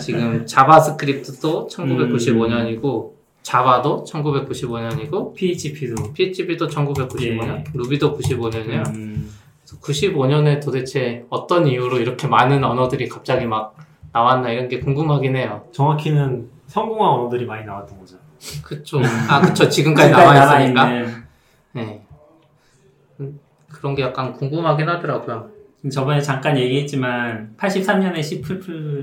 지금 0.00 0.46
자바스크립트도 0.46 1.66
1995년이고 1.68 3.17
자바도 3.48 4.04
1995년이고 4.06 5.32
PHP도. 5.32 6.12
PHP도 6.12 6.68
1995년, 6.68 7.48
예. 7.48 7.64
루비도 7.72 8.18
95년이에요. 8.18 8.94
음, 8.94 9.32
95년에 9.64 10.62
도대체 10.62 11.24
어떤 11.30 11.66
이유로 11.66 11.98
이렇게 11.98 12.26
많은 12.26 12.62
언어들이 12.62 13.08
갑자기 13.08 13.46
막 13.46 13.74
나왔나 14.12 14.50
이런 14.50 14.68
게 14.68 14.80
궁금하긴 14.80 15.34
해요. 15.36 15.64
정확히는 15.72 16.50
성공한 16.66 17.20
언어들이 17.20 17.46
많이 17.46 17.64
나왔던 17.64 17.98
거죠. 17.98 18.18
그쵸. 18.62 19.00
아 19.30 19.40
그쵸. 19.40 19.66
지금까지 19.66 20.10
나와 20.10 20.58
있으니까. 20.60 20.88
네. 21.72 22.02
음, 23.20 23.40
그런 23.70 23.94
게 23.94 24.02
약간 24.02 24.34
궁금하긴 24.34 24.86
하더라고요. 24.86 25.48
저번에 25.90 26.20
잠깐 26.20 26.58
얘기했지만 26.58 27.54
83년에 27.56 28.22
C++, 28.22 28.42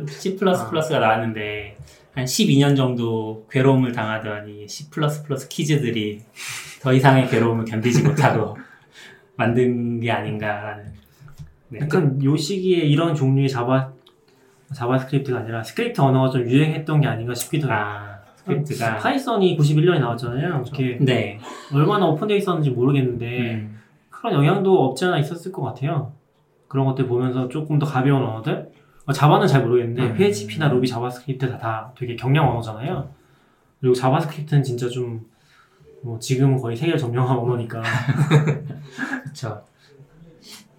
C++가 0.08 0.52
아. 0.52 1.00
나왔는데 1.00 1.78
한 2.16 2.24
12년 2.24 2.78
정도 2.78 3.46
괴로움을 3.52 3.92
당하더니 3.92 4.68
C++ 4.70 4.86
키즈들이 5.50 6.22
더 6.82 6.94
이상의 6.94 7.28
괴로움을 7.30 7.66
견디지 7.66 8.04
못하고 8.04 8.58
만든 9.36 10.00
게 10.00 10.10
아닌가라는 10.12 10.86
네. 11.70 11.80
약간 11.82 12.24
요 12.24 12.38
시기에 12.38 12.86
이런 12.86 13.14
종류의 13.14 13.50
자바 13.50 13.92
자바스크립트가 14.74 15.40
아니라 15.40 15.62
스크립트 15.62 16.00
언어가 16.00 16.30
좀 16.30 16.50
유행했던 16.50 17.02
게 17.02 17.08
아닌가 17.08 17.36
싶기도 17.36 17.68
해요. 17.68 17.76
아 17.76 18.20
스크립트가 18.38 18.98
파이썬이 18.98 19.58
91년에 19.58 20.00
나왔잖아요. 20.00 20.64
이렇게 20.66 20.98
네 21.02 21.40
얼마나 21.74 22.06
오픈되어 22.08 22.38
있었는지 22.38 22.70
모르겠는데 22.70 23.56
음, 23.56 23.80
그런 24.10 24.34
영향도 24.34 24.86
없지 24.86 25.06
않아 25.06 25.20
있었을 25.20 25.52
것 25.52 25.62
같아요. 25.64 26.14
그런 26.70 26.86
것들 26.86 27.08
보면서 27.08 27.50
조금 27.50 27.78
더 27.78 27.86
가벼운 27.86 28.24
언어들 28.24 28.54
어, 28.64 28.85
자바는 29.14 29.48
잘 29.48 29.64
모르겠는데 29.64 30.12
음. 30.12 30.18
PHP나 30.18 30.70
루비, 30.70 30.88
자바스크립트 30.88 31.50
다, 31.52 31.58
다 31.58 31.94
되게 31.98 32.16
경량 32.16 32.50
언어잖아요. 32.50 33.10
그리고 33.80 33.94
자바스크립트는 33.94 34.64
진짜 34.64 34.90
좀 34.90 35.36
뭐 36.06 36.20
지금은 36.20 36.60
거의 36.62 36.78
세계를 36.78 37.00
점령한 37.00 37.36
언어니까 37.36 37.82
그쵸 39.26 39.64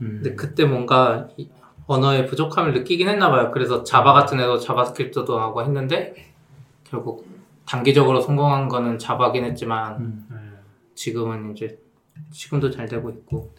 음, 0.01 0.21
근데 0.23 0.37
그때 0.37 0.65
뭔가 0.65 1.29
이 1.37 1.49
언어의 1.89 2.27
부족함을 2.27 2.73
느끼긴 2.73 3.09
했나 3.09 3.31
봐요. 3.31 3.51
그래서 3.53 3.83
자바 3.83 4.13
같은 4.13 4.39
애도 4.39 4.59
자바스크립트도 4.59 5.39
하고 5.39 5.63
했는데 5.63 6.15
결국 6.85 7.27
단기적으로 7.67 8.21
성공한 8.21 8.69
거는 8.69 8.99
자바긴 8.99 9.45
했지만 9.45 9.97
음, 9.97 10.27
네. 10.31 10.37
지금은 10.95 11.53
이제 11.53 11.77
지금도 12.31 12.71
잘 12.71 12.87
되고 12.87 13.11
있고 13.11 13.53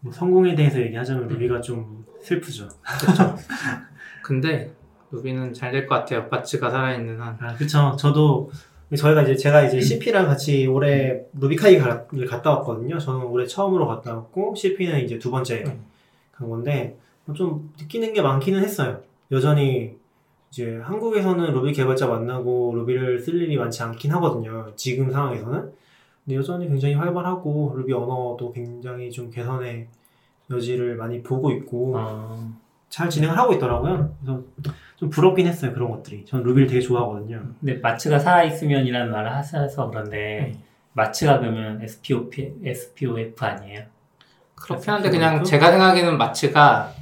뭐 0.00 0.12
성공에 0.12 0.54
대해서 0.54 0.80
얘기하자면 0.80 1.28
루비가 1.28 1.60
좀 1.60 2.06
슬프죠. 2.22 2.68
그렇죠. 3.00 3.36
근데 4.22 4.72
루비는 5.10 5.52
잘 5.52 5.72
될 5.72 5.86
것 5.86 5.94
같아요. 5.96 6.28
마츠가 6.28 6.70
살아있는 6.70 7.20
한. 7.20 7.36
아, 7.40 7.54
그쵸. 7.54 7.96
저도, 7.98 8.50
저희가 8.96 9.22
이제, 9.22 9.36
제가 9.36 9.64
이제 9.64 9.80
CP랑 9.80 10.26
같이 10.26 10.66
올해 10.66 11.22
루비카이기를 11.38 12.26
갔다 12.26 12.50
왔거든요. 12.56 12.98
저는 12.98 13.26
올해 13.26 13.46
처음으로 13.46 13.86
갔다 13.86 14.14
왔고, 14.14 14.54
CP는 14.54 15.00
이제 15.04 15.18
두 15.18 15.30
번째 15.30 15.64
간 16.32 16.48
건데, 16.48 16.98
좀 17.34 17.72
느끼는 17.78 18.12
게 18.14 18.22
많기는 18.22 18.62
했어요. 18.62 19.00
여전히, 19.30 19.94
이제 20.50 20.78
한국에서는 20.82 21.52
루비 21.52 21.72
개발자 21.72 22.06
만나고 22.08 22.74
루비를 22.74 23.18
쓸 23.20 23.40
일이 23.40 23.56
많지 23.56 23.82
않긴 23.82 24.10
하거든요. 24.12 24.70
지금 24.76 25.10
상황에서는. 25.10 25.72
근데 26.24 26.36
여전히 26.36 26.68
굉장히 26.68 26.94
활발하고, 26.94 27.74
루비 27.76 27.92
언어도 27.92 28.52
굉장히 28.54 29.10
좀 29.10 29.30
개선의 29.30 29.88
여지를 30.50 30.96
많이 30.96 31.22
보고 31.22 31.50
있고, 31.52 31.94
어, 31.96 32.52
잘 32.92 33.08
진행을 33.08 33.38
하고 33.38 33.54
있더라고요. 33.54 34.14
그래서 34.20 34.42
좀 34.96 35.08
부럽긴 35.08 35.46
했어요, 35.46 35.72
그런 35.72 35.90
것들이. 35.90 36.26
전 36.26 36.42
루비를 36.42 36.68
되게 36.68 36.78
좋아하거든요. 36.78 37.42
근데 37.58 37.74
마츠가 37.76 38.18
살아있으면이라는 38.18 39.10
말을 39.10 39.34
하셔서 39.34 39.88
그런데 39.88 40.52
마츠가 40.92 41.38
그러면 41.38 41.80
SPOP, 41.82 42.52
SPOF 42.62 43.42
아니에요? 43.42 43.84
그렇긴 44.54 44.90
한데 44.90 45.08
그냥 45.08 45.42
제가 45.42 45.70
생각에는 45.70 46.18
마츠가 46.18 46.92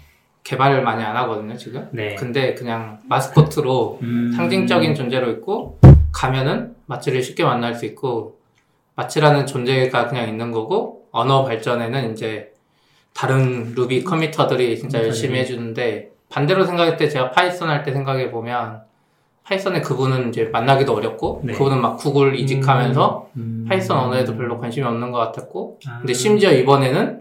개발을 0.44 0.83
많이 0.83 1.03
안 1.03 1.16
하거든요, 1.16 1.57
지금. 1.57 1.88
네. 1.90 2.14
근데 2.14 2.55
그냥 2.55 3.00
마스코트로 3.09 3.98
음, 4.03 4.33
상징적인 4.37 4.94
존재로 4.94 5.29
있고 5.33 5.81
가면은 6.12 6.76
마츠를 6.87 7.20
쉽게 7.20 7.42
만날 7.42 7.74
수 7.74 7.85
있고 7.85 8.38
마츠라는 8.94 9.44
존재가 9.44 10.07
그냥 10.07 10.29
있는 10.29 10.53
거고 10.53 11.09
언어 11.11 11.42
발전에는 11.44 12.12
이제 12.12 12.53
다른 13.14 13.74
루비 13.74 14.04
committer들이 14.04 14.78
진짜 14.78 14.98
committer들이. 14.98 15.06
열심히 15.08 15.38
해주는데 15.40 16.10
반대로 16.28 16.64
생각할 16.64 16.96
때 16.96 17.08
제가 17.08 17.30
파이썬 17.32 17.68
할 17.68 17.82
때 17.84 17.92
생각해 17.92 18.30
보면 18.30 18.82
파이썬의 19.44 19.82
그분은 19.82 20.28
이제 20.28 20.44
만나기도 20.44 20.94
어렵고 20.94 21.42
네. 21.44 21.52
그분은 21.54 21.80
막 21.80 21.96
구글 21.96 22.38
이직하면서 22.38 23.30
음, 23.36 23.66
파이썬 23.68 23.98
언어에도 23.98 24.36
별로 24.36 24.58
관심이 24.58 24.86
없는 24.86 25.10
것 25.10 25.18
같았고 25.18 25.80
아, 25.88 25.98
근데 25.98 26.12
심지어 26.12 26.52
이번에는 26.52 27.20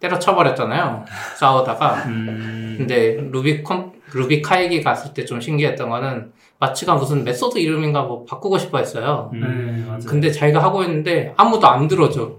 때려쳐버렸잖아요 0.00 1.04
싸우다가 1.38 1.94
음, 2.06 2.74
근데 2.78 3.16
루비 3.30 3.62
컴, 3.62 3.92
루비 4.12 4.42
카이기 4.42 4.82
갔을 4.82 5.14
때 5.14 5.24
좀 5.24 5.40
신기했던 5.40 5.88
거는 5.88 6.32
마츠가 6.58 6.94
무슨 6.94 7.24
method 7.24 7.58
이름인가 7.58 8.02
뭐 8.02 8.24
바꾸고 8.24 8.58
싶어 8.58 8.78
했어요. 8.78 9.30
음. 9.32 9.96
네. 9.98 10.06
근데 10.06 10.30
자기가 10.30 10.62
하고 10.62 10.82
있는데 10.84 11.32
아무도 11.36 11.66
안 11.66 11.88
들어줘. 11.88 12.36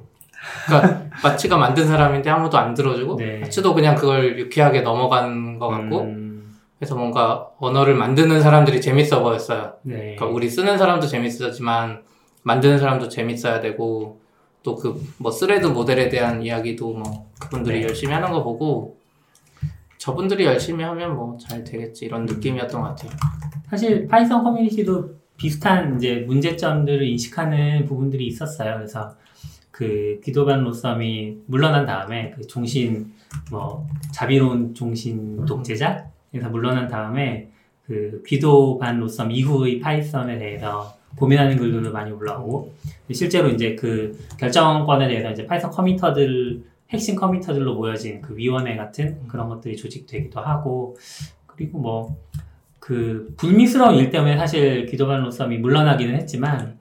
그러니까 0.68 1.06
마츠가 1.24 1.58
만든 1.58 1.88
사람인데 1.88 2.30
아무도 2.30 2.58
안 2.58 2.74
들어주고 2.74 3.16
네. 3.18 3.40
마츠도 3.40 3.74
그냥 3.74 3.96
그걸 3.96 4.38
유쾌하게 4.40 4.82
넘어가는 4.82 5.60
것 5.60 5.68
같고 5.70 6.02
음, 6.02 6.54
그래서 6.80 6.96
뭔가 6.96 7.48
언어를 7.60 7.96
만드는 7.96 8.42
사람들이 8.42 8.82
재밌어 8.82 9.22
보였어요. 9.24 9.74
네. 9.84 10.16
그러니까 10.16 10.26
우리 10.28 10.50
쓰는 10.50 10.78
사람도 10.78 11.08
재밌었지만 11.08 12.02
만드는 12.44 12.78
사람도 12.80 13.08
재밌어야 13.10 13.62
되고 13.62 14.20
또 14.64 14.76
그 14.76 14.98
뭐 15.18 15.30
thread 15.32 15.66
모델에 15.68 16.08
대한 16.10 16.42
이야기도 16.42 16.94
뭐 16.94 17.30
그분들이 17.40 17.82
네. 17.82 17.88
열심히 17.88 18.14
하는 18.14 18.32
거 18.32 18.44
보고 18.44 18.98
저분들이 19.98 20.46
열심히 20.46 20.84
하면 20.84 21.16
뭐 21.16 21.38
잘 21.38 21.64
되겠지 21.64 22.06
이런 22.06 22.26
느낌이었던 22.26 22.82
것 22.82 22.88
같아요. 22.90 23.12
사실 23.70 24.08
파이썬 24.08 24.44
커뮤니티도 24.44 25.10
비슷한 25.38 25.96
이제 25.98 26.24
문제점들을 26.28 27.04
인식하는 27.08 27.86
부분들이 27.86 28.28
있었어요. 28.28 28.76
그래서 28.76 29.16
그 29.74 30.22
귀도 30.24 30.49
반 30.49 30.64
로썸이 30.64 31.40
물러난 31.48 31.86
다음에 31.86 32.32
그 32.32 32.48
종신 32.48 33.12
뭐 33.52 33.86
자비로운 34.14 34.74
종신 34.74 35.44
독재자에서 35.46 36.50
물러난 36.50 36.88
다음에 36.88 37.50
그 37.86 38.24
귀도 38.26 38.72
반 38.72 39.00
로썸 39.00 39.32
이후의 39.32 39.80
파이썬에 39.80 40.38
대해서 40.38 40.96
고민하는 41.18 41.58
글들도 41.58 41.92
많이 41.92 42.12
올라오고 42.12 42.74
실제로 43.12 43.50
이제 43.50 43.76
그 43.76 44.18
결정권에 44.40 45.10
대해서 45.10 45.32
이제 45.32 45.46
파이썬 45.46 45.72
committer들 45.72 46.64
핵심 46.90 47.16
committer들로 47.16 47.76
모여진 47.76 48.22
그 48.22 48.38
위원회 48.38 48.78
같은 48.78 49.28
그런 49.28 49.50
것들이 49.50 49.76
조직되기도 49.76 50.40
하고 50.40 50.96
그리고 51.48 51.80
뭐 51.80 52.18
그 52.84 53.34
불미스러운 53.38 53.96
일 53.96 54.10
때문에 54.10 54.36
사실 54.36 54.86
귀도 54.88 55.09
반 55.09 55.22
로썸이 55.22 55.58
물러나기는 55.60 56.16
했지만 56.16 56.78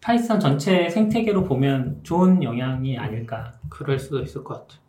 파이썬 0.00 0.40
전체 0.40 0.88
생태계로 0.88 1.44
보면 1.44 2.00
좋은 2.02 2.42
영향이 2.42 2.96
아닐까. 2.98 3.52
그럴 3.68 3.98
수도 3.98 4.20
있을 4.22 4.42
것 4.44 4.54
같아요. 4.66 4.80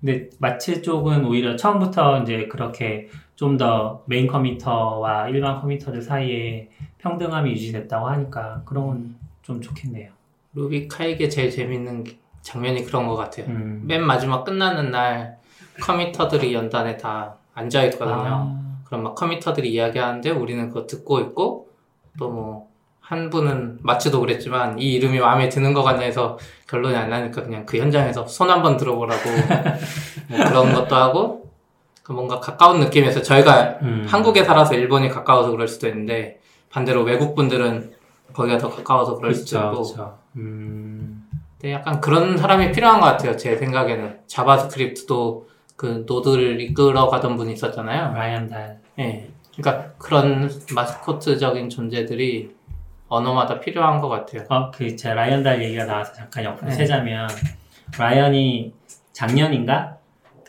근데 0.00 0.28
마츠 0.38 0.82
쪽은 0.82 1.24
오히려 1.24 1.56
처음부터 1.56 2.22
이제 2.22 2.46
그렇게 2.46 3.08
좀 3.36 3.56
더 3.56 4.02
메인 4.06 4.26
committer와 4.26 5.28
일반 5.30 5.60
committer들 5.60 6.02
사이에 6.02 6.68
평등함이 6.98 7.50
유지됐다고 7.52 8.06
하니까 8.08 8.62
그런 8.64 8.86
건 8.86 9.24
좀 9.44 9.60
좋겠네요. 9.60 10.10
루비 10.54 10.88
카이게 10.88 11.28
제일 11.28 11.50
재밌는 11.50 12.04
장면이 12.40 12.84
그런 12.84 13.06
것 13.06 13.14
같아요. 13.16 13.46
음. 13.46 13.82
맨 13.86 14.02
마지막 14.02 14.42
끝나는 14.44 14.90
날 14.90 15.36
커미터들이 15.82 16.54
연단에 16.54 16.96
다 16.96 17.36
앉아 17.52 17.84
있거든요. 17.84 18.14
아, 18.16 18.78
그럼 18.84 19.02
막 19.02 19.14
커미터들이 19.14 19.70
이야기하는데 19.72 20.30
우리는 20.30 20.68
그거 20.68 20.86
듣고 20.86 21.20
있고 21.20 21.68
또뭐 22.18 22.70
한 23.04 23.28
분은 23.28 23.80
마치도 23.82 24.18
그랬지만 24.20 24.78
이 24.78 24.94
이름이 24.94 25.18
마음에 25.20 25.50
드는 25.50 25.74
것 25.74 25.82
같냐 25.82 26.04
해서 26.04 26.38
결론이 26.66 26.96
안 26.96 27.10
나니까 27.10 27.42
그냥 27.42 27.66
그 27.66 27.76
현장에서 27.76 28.26
손 28.26 28.50
한번 28.50 28.78
들어보라고 28.78 29.28
뭐 30.28 30.38
그런 30.48 30.72
것도 30.72 30.96
하고 30.96 31.52
그 32.02 32.12
뭔가 32.12 32.40
가까운 32.40 32.80
느낌에서 32.80 33.20
저희가 33.20 33.78
음. 33.82 34.06
한국에 34.08 34.42
살아서 34.42 34.74
일본이 34.74 35.10
가까워서 35.10 35.50
그럴 35.50 35.68
수도 35.68 35.86
있는데 35.88 36.40
반대로 36.70 37.02
외국 37.02 37.34
분들은 37.34 37.92
거기가 38.32 38.56
더 38.56 38.70
가까워서 38.70 39.16
그럴 39.16 39.34
수도 39.34 39.58
그쵸, 39.58 39.70
있고 39.70 39.82
그쵸. 39.82 40.18
음. 40.36 41.28
근데 41.60 41.74
약간 41.74 42.00
그런 42.00 42.38
사람이 42.38 42.72
필요한 42.72 43.00
것 43.00 43.06
같아요 43.06 43.36
제 43.36 43.54
생각에는 43.58 44.20
자바스크립트도 44.26 45.48
그 45.76 46.04
노드를 46.06 46.58
이끌어 46.62 47.10
가던 47.10 47.36
분이 47.36 47.52
있었잖아요 47.52 48.14
라이언 48.14 48.48
달. 48.48 48.80
예. 48.98 49.28
그러니까 49.56 49.92
그런 49.98 50.50
마스코트적인 50.74 51.68
존재들이 51.68 52.63
언어마다 53.08 53.60
필요한 53.60 54.00
것 54.00 54.08
같아요. 54.08 54.44
어, 54.48 54.70
그, 54.70 54.96
제 54.96 55.12
라이언 55.12 55.42
달 55.42 55.62
얘기가 55.62 55.84
나와서 55.84 56.12
잠깐 56.12 56.44
옆으로 56.44 56.68
네. 56.68 56.74
세자면, 56.74 57.28
라이언이 57.98 58.72
작년인가? 59.12 59.98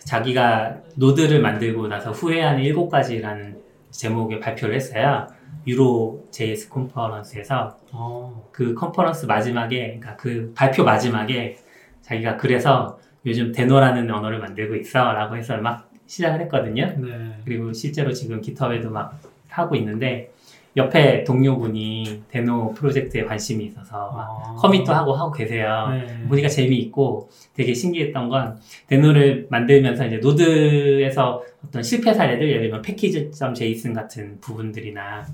자기가 0.06 0.78
노드를 0.96 1.42
만들고 1.42 1.88
나서 1.88 2.12
후회하는 2.12 2.64
일곱 2.64 2.90
가지라는 2.90 3.60
제목의 3.92 4.40
발표를 4.40 4.76
했어요. 4.76 5.28
유로 5.68 6.28
JS 6.32 6.70
컨퍼런스에서 6.70 7.78
어, 7.92 8.50
그 8.52 8.76
컨퍼런스 8.76 9.26
마지막에, 9.26 9.98
그러니까 10.00 10.16
그 10.16 10.54
발표 10.56 10.84
마지막에 10.84 11.58
자기가 12.02 12.38
그래서 12.38 13.00
요즘 13.26 13.52
데노라는 13.52 14.10
언어를 14.12 14.40
만들고 14.40 14.76
있어 14.76 15.12
라고 15.12 15.36
해서 15.36 15.58
막 15.58 15.90
시작을 16.06 16.42
했거든요. 16.42 16.94
네. 16.98 17.40
그리고 17.44 17.74
실제로 17.74 18.14
지금 18.14 18.42
깃허브에도 18.42 18.92
막 18.92 19.20
하고 19.50 19.76
있는데 19.76 20.32
옆에 20.78 21.24
동료분이 21.24 22.24
데노 22.30 22.74
프로젝트에 22.74 23.24
관심이 23.24 23.66
있어서 23.66 24.12
막 24.16 24.28
어. 24.30 24.56
commit도 24.58 24.94
하고 24.94 25.14
하고 25.14 25.32
계세요. 25.32 25.88
네. 25.92 26.06
보니까 26.28 26.50
재미있고 26.50 27.30
되게 27.56 27.74
신기했던 27.74 28.28
건 28.30 28.58
데노를 28.88 29.48
만들면서 29.50 30.06
이제 30.08 30.18
노드에서 30.18 31.42
어떤 31.66 31.82
실패 31.82 32.14
사례들 32.14 32.48
예를 32.50 32.62
들면 32.64 32.82
package.json 32.82 33.94
같은 33.94 34.38
부분들이나 34.42 35.26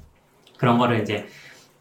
그런 0.58 0.78
거를 0.78 1.02
이제 1.02 1.26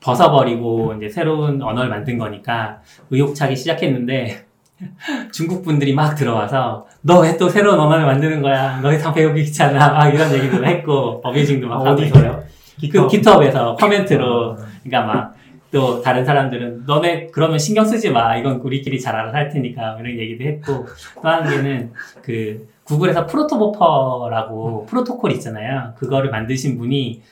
벗어버리고 0.00 0.94
이제 0.94 1.08
새로운 1.10 1.60
언어를 1.60 1.90
만든 1.90 2.16
거니까 2.16 2.80
의욕차게 3.10 3.54
시작했는데 3.54 4.46
중국 5.32 5.62
분들이 5.62 5.92
막 5.92 6.14
들어와서 6.14 6.86
너 7.02 7.20
왜 7.22 7.36
또 7.36 7.50
새로운 7.50 7.78
언어를 7.78 8.06
만드는 8.06 8.40
거야? 8.40 8.80
더 8.80 8.90
이상 8.94 9.12
배우기 9.12 9.44
귀찮아? 9.44 9.90
막 9.92 10.08
이런 10.14 10.32
얘기도 10.32 10.64
했고 10.64 11.20
abusing도 11.24 11.68
막 11.68 11.80
하고 11.80 11.90
어디서요? 11.90 12.42
그 12.88 13.08
깃허브에서 13.08 13.76
comment로 13.76 14.50
어. 14.50 14.56
그러니까 14.82 15.02
막 15.02 15.40
또 15.70 16.02
다른 16.02 16.24
사람들은 16.24 16.84
너네 16.86 17.28
그러면 17.28 17.58
신경 17.58 17.84
쓰지 17.84 18.10
마. 18.10 18.36
이건 18.36 18.56
우리끼리 18.56 19.00
잘 19.00 19.14
알아서 19.14 19.36
할 19.36 19.48
테니까. 19.48 19.98
이런 20.00 20.18
얘기도 20.18 20.44
했고 20.44 20.86
또 21.22 21.28
한 21.28 21.48
개는 21.48 21.92
그 22.22 22.68
구글에서 22.84 23.26
프로토보퍼라고 23.26 24.86
프로토콜 24.86 25.30
있잖아요. 25.32 25.94
그거를 25.96 26.30
만드신 26.30 26.76
분이 26.76 27.22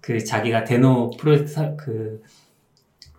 그 0.00 0.22
자기가 0.22 0.64
데노 0.64 1.10
프로젝트 1.18 1.76
그 1.76 2.22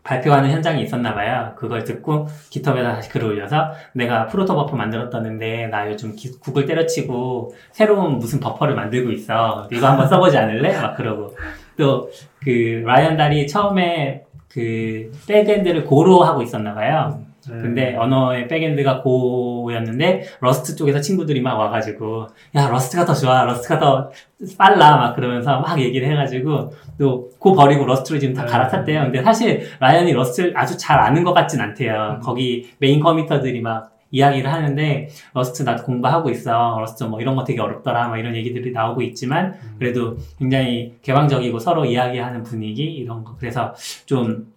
발표하는 0.06 0.52
현장이 0.52 0.84
있었나 0.84 1.13
봐요 1.13 1.52
그걸 1.58 1.84
듣고 1.84 2.28
깃허브에다 2.52 2.96
다시 2.96 3.10
글을 3.10 3.28
올려서 3.28 3.72
내가 3.94 4.28
프로토 4.28 4.56
버퍼 4.56 4.76
만들었다는데 4.78 5.68
나 5.68 5.89
요즘 5.89 6.15
기- 6.15 6.32
구글 6.39 6.65
때려치고 6.65 7.54
새로운 7.72 8.20
무슨 8.20 8.39
버퍼를 8.39 8.76
만들고 8.76 9.12
있어 9.12 9.68
이거 9.72 9.88
한번 9.88 10.08
써보지 10.08 10.38
않을래? 10.38 10.80
막 10.80 10.96
그러고 10.96 11.36
또 11.78 12.10
그 12.44 12.84
라이언 12.86 13.18
달이 13.18 13.48
처음에 13.48 14.24
그 14.48 15.12
backend를 15.28 15.84
Go로 15.86 16.21
하고 16.24 16.44
있었나 16.44 16.76
봐요. 16.76 17.20
네. 17.49 17.62
근데 17.62 17.95
언어의 17.95 18.47
backend가 18.48 19.02
Go였는데 19.02 20.24
Rust 20.39 20.76
쪽에서 20.75 20.99
친구들이 21.01 21.41
막 21.41 21.58
와가지고 21.58 22.27
야 22.55 22.67
Rust가 22.67 23.06
더 23.05 23.13
좋아 23.13 23.43
Rust가 23.45 23.80
더 23.79 24.12
빨라 24.58 24.97
막 24.97 25.15
그러면서 25.15 25.60
막 25.60 25.79
얘기를 25.79 26.10
해가지고 26.10 26.73
또 26.97 27.36
Go 27.45 27.54
버리고 27.53 27.86
Rust로 27.86 28.17
지금 28.17 28.34
다 28.34 28.43
네. 28.43 28.51
갈아탔대요. 28.51 29.03
근데 29.03 29.21
사실 29.21 29.67
라이언이 29.79 30.13
Rust를 30.13 30.58
아주 30.58 30.75
잘 30.79 30.99
아는 30.99 31.23
것 31.23 31.31
같진 31.31 31.62
않대요. 31.62 32.19
거기 32.23 32.71
메인 32.79 32.99
committer들이 33.00 33.62
막 33.62 33.91
이야기를 34.10 34.51
하는데 34.51 35.10
Rust 35.36 35.62
나도 35.62 35.84
공부하고 35.84 36.31
있어 36.31 36.77
Rust 36.80 37.04
뭐 37.03 37.21
이런 37.21 37.36
거 37.36 37.43
되게 37.43 37.62
어렵더라 37.62 38.08
막 38.08 38.17
이런 38.17 38.36
얘기들이 38.36 38.71
나오고 38.71 39.03
있지만 39.03 39.53
그래도 39.77 40.17
굉장히 40.39 40.95
개방적이고 41.03 41.60
서로 41.60 41.86
이야기하는 41.86 42.41
분위기 42.41 42.84
이런 42.84 43.23
거 43.23 43.36
그래서 43.38 43.75
좀 44.08 44.51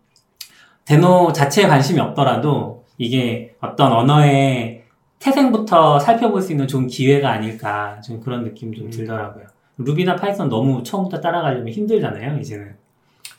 Deno 0.87 1.33
자체에 1.35 1.66
관심이 1.66 2.01
없더라도 2.01 2.78
이게 2.99 3.55
어떤 3.61 3.93
언어의 3.93 4.85
태생부터 5.19 5.99
살펴볼 5.99 6.43
수 6.43 6.53
있는 6.53 6.67
좋은 6.69 6.87
기회가 6.87 7.31
아닐까 7.31 8.01
좀 8.01 8.21
그런 8.21 8.45
느낌 8.45 8.73
좀 8.75 8.91
들더라고요. 8.91 9.47
Ruby나 9.79 10.17
Python 10.17 10.49
너무 10.49 10.83
처음부터 10.83 11.21
따라가려면 11.21 11.73
힘들잖아요. 11.73 12.39
이제는 12.39 12.77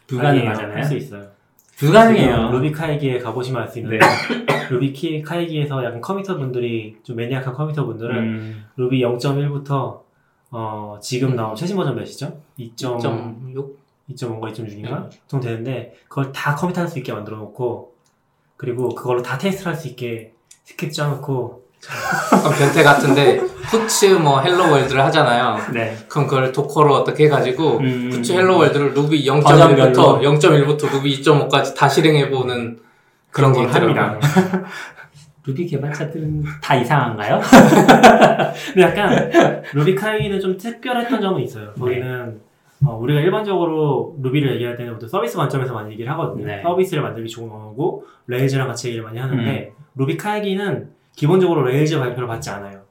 불가능하잖아요. 0.08 0.76
할 0.76 0.84
수 0.86 0.96
있어요. 0.96 1.28
불가능해요. 1.78 2.52
Ruby 2.52 2.72
Kaigi에 2.72 3.20
가보시면 3.20 3.62
알 3.62 3.68
수 3.70 3.80
있는데 3.80 4.00
네. 4.00 4.68
루비 4.70 4.92
키 4.94 5.22
Kaigi에서 5.22 5.84
약간 5.84 6.02
committer 6.02 6.38
분들이 6.38 6.98
좀 7.04 7.16
maniac한 7.16 7.54
committer 7.54 7.86
분들은 7.86 8.18
음, 8.18 8.66
루비 8.76 9.00
0.1부터 9.02 10.02
어, 10.52 10.98
지금 11.02 11.36
나온 11.36 11.56
최신 11.56 11.76
버전 11.78 11.96
몇이죠? 11.96 12.38
2.5 12.60 13.00
2.6 13.02 13.74
2.5가 14.12 14.52
2.6인가? 14.54 15.10
정도 15.28 15.48
되는데 15.48 15.94
그걸 16.10 16.32
다 16.32 16.56
컴파일 16.56 16.82
할 16.82 16.88
수 16.90 16.98
있게 17.00 17.14
만들어 17.14 17.38
놓고 17.38 17.94
그리고 18.60 18.90
그걸로 18.90 19.24
다 19.24 19.38
테스트 19.38 19.64
할수 19.64 19.88
있게 19.88 20.34
스크립트 20.66 20.98
짜놓고 20.98 21.64
약간 22.36 22.52
변태 22.60 22.84
같은데 22.84 23.40
puts 23.70 24.06
뭐 24.16 24.42
hello 24.42 24.70
world를 24.70 25.02
하잖아요. 25.06 25.60
네. 25.74 25.96
그럼 26.10 26.28
그걸 26.28 26.52
Docker로 26.52 26.94
어떻게 26.94 27.26
해가지고 27.26 27.78
음, 27.78 28.10
puts 28.12 28.34
hello 28.34 28.58
world를 28.58 28.94
Ruby 28.94 29.26
버전별로. 29.26 29.94
0.1부터 29.94 30.22
0.1부터 30.42 30.92
루비 30.92 31.22
2.5까지 31.22 31.74
다 31.74 31.88
실행해보는 31.88 32.80
그런 33.32 33.54
게 33.54 33.66
걸. 33.66 33.98
합니다. 33.98 34.20
루비 35.46 35.66
개발자들은 35.66 36.44
다 36.62 36.76
이상한가요? 36.76 37.40
근데 38.74 38.82
약간 38.82 39.64
Ruby 39.74 39.96
Kaigi는 39.96 40.38
좀 40.42 40.58
특별했던 40.58 41.22
점은 41.22 41.42
있어요. 41.42 41.74
네. 41.76 41.80
거기는 41.80 42.42
어, 42.86 42.96
우리가 42.98 43.20
일반적으로 43.20 44.16
Ruby를 44.22 44.54
얘기할 44.56 44.78
때는 44.78 44.94
보통 44.94 45.10
서비스 45.10 45.36
관점에서 45.38 45.74
많이 45.74 45.92
얘기를 45.92 46.10
하거든요. 46.14 46.46
네. 46.46 46.62
서비스를 46.62 47.04
만들기 47.04 47.30
좋은 47.30 47.50
언어고 47.52 48.06
Rails랑 48.28 48.68
같이 48.68 48.88
얘기를 48.88 49.04
많이 49.04 49.20
하는데 49.20 49.74
음. 49.78 49.84
Ruby 49.96 50.16
Kaigi는 50.18 50.90
기본적으로 51.16 51.64
Rails 51.64 52.00
발표를 52.00 52.28
받지 52.28 52.50
않아요. 52.50 52.82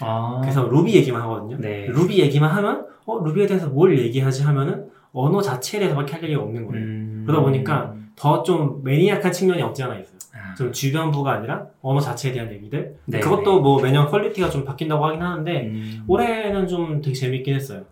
아, 0.00 0.38
그래서 0.42 0.66
루비 0.66 0.94
얘기만 0.96 1.20
하거든요. 1.22 1.56
네. 1.60 1.86
루비 1.88 2.18
얘기만 2.20 2.50
하면 2.56 2.86
어 3.06 3.20
Ruby에 3.24 3.46
대해서 3.46 3.68
뭘 3.68 3.96
얘기하지 3.98 4.42
하면은 4.42 4.88
언어 5.12 5.40
자체에 5.40 5.78
대해서밖에 5.80 6.12
할 6.14 6.22
얘기가 6.24 6.42
없는 6.42 6.66
거예요. 6.66 6.84
음. 6.84 7.24
그러다 7.26 7.42
보니까 7.42 7.94
더 8.16 8.42
좀 8.42 8.82
maniac한 8.82 9.30
측면이 9.32 9.62
없지 9.62 9.82
않아 9.84 9.98
있어요. 9.98 10.18
아, 10.34 10.54
좀 10.54 10.72
주변부가 10.72 11.32
아니라 11.32 11.66
언어 11.82 12.00
자체에 12.00 12.32
대한 12.32 12.50
얘기들. 12.52 12.96
네, 13.06 13.20
그것도 13.20 13.60
뭐 13.60 13.80
매년 13.80 14.06
quality가 14.08 14.50
좀 14.50 14.64
바뀐다고 14.64 15.04
하긴 15.06 15.22
하는데 15.22 15.66
음. 15.66 16.04
올해는 16.08 16.66
좀 16.66 17.00
되게 17.00 17.14
재밌긴 17.14 17.54
했어요. 17.54 17.84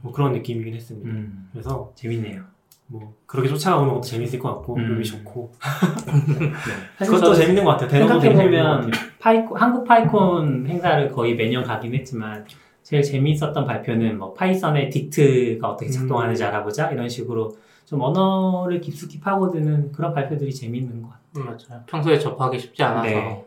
뭐 0.00 0.12
그런 0.12 0.32
느낌이긴 0.32 0.74
했습니다. 0.74 1.08
음, 1.08 1.48
그래서 1.52 1.92
재밌네요. 1.94 2.42
뭐 2.90 3.14
그렇게 3.26 3.48
쫓아가보는 3.48 3.94
것도 3.94 4.02
재밌을 4.02 4.38
것 4.38 4.54
같고 4.54 4.76
음. 4.76 4.88
루비 4.88 5.04
좋고 5.04 5.52
사실 6.98 7.14
그것도 7.14 7.34
재밌는 7.34 7.64
것 7.64 7.72
같아요. 7.72 7.88
재밌는 7.90 8.14
것 8.14 8.20
생각해 8.20 8.44
보면 8.46 8.80
같아요. 8.90 8.92
PyCon, 9.18 9.60
한국 9.60 9.84
PyCon 9.84 10.66
행사를 10.66 11.08
거의 11.10 11.36
매년 11.36 11.62
가긴 11.62 11.94
했지만 11.94 12.46
제일 12.82 13.02
재미있었던 13.02 13.66
발표는 13.66 14.18
뭐 14.18 14.32
Python의 14.32 14.88
dict가 14.90 15.64
어떻게 15.64 15.90
작동하는지 15.90 16.42
음. 16.42 16.48
알아보자 16.48 16.90
이런 16.90 17.08
식으로 17.08 17.54
좀 17.84 18.00
언어를 18.00 18.80
깊숙이 18.80 19.20
파고드는 19.20 19.92
그런 19.92 20.14
발표들이 20.14 20.54
재미있는 20.54 21.02
것 21.02 21.10
같아요. 21.10 21.44
맞아요. 21.44 21.82
평소에 21.86 22.18
접하기 22.18 22.58
쉽지 22.58 22.82
않아서. 22.82 23.06
네. 23.06 23.44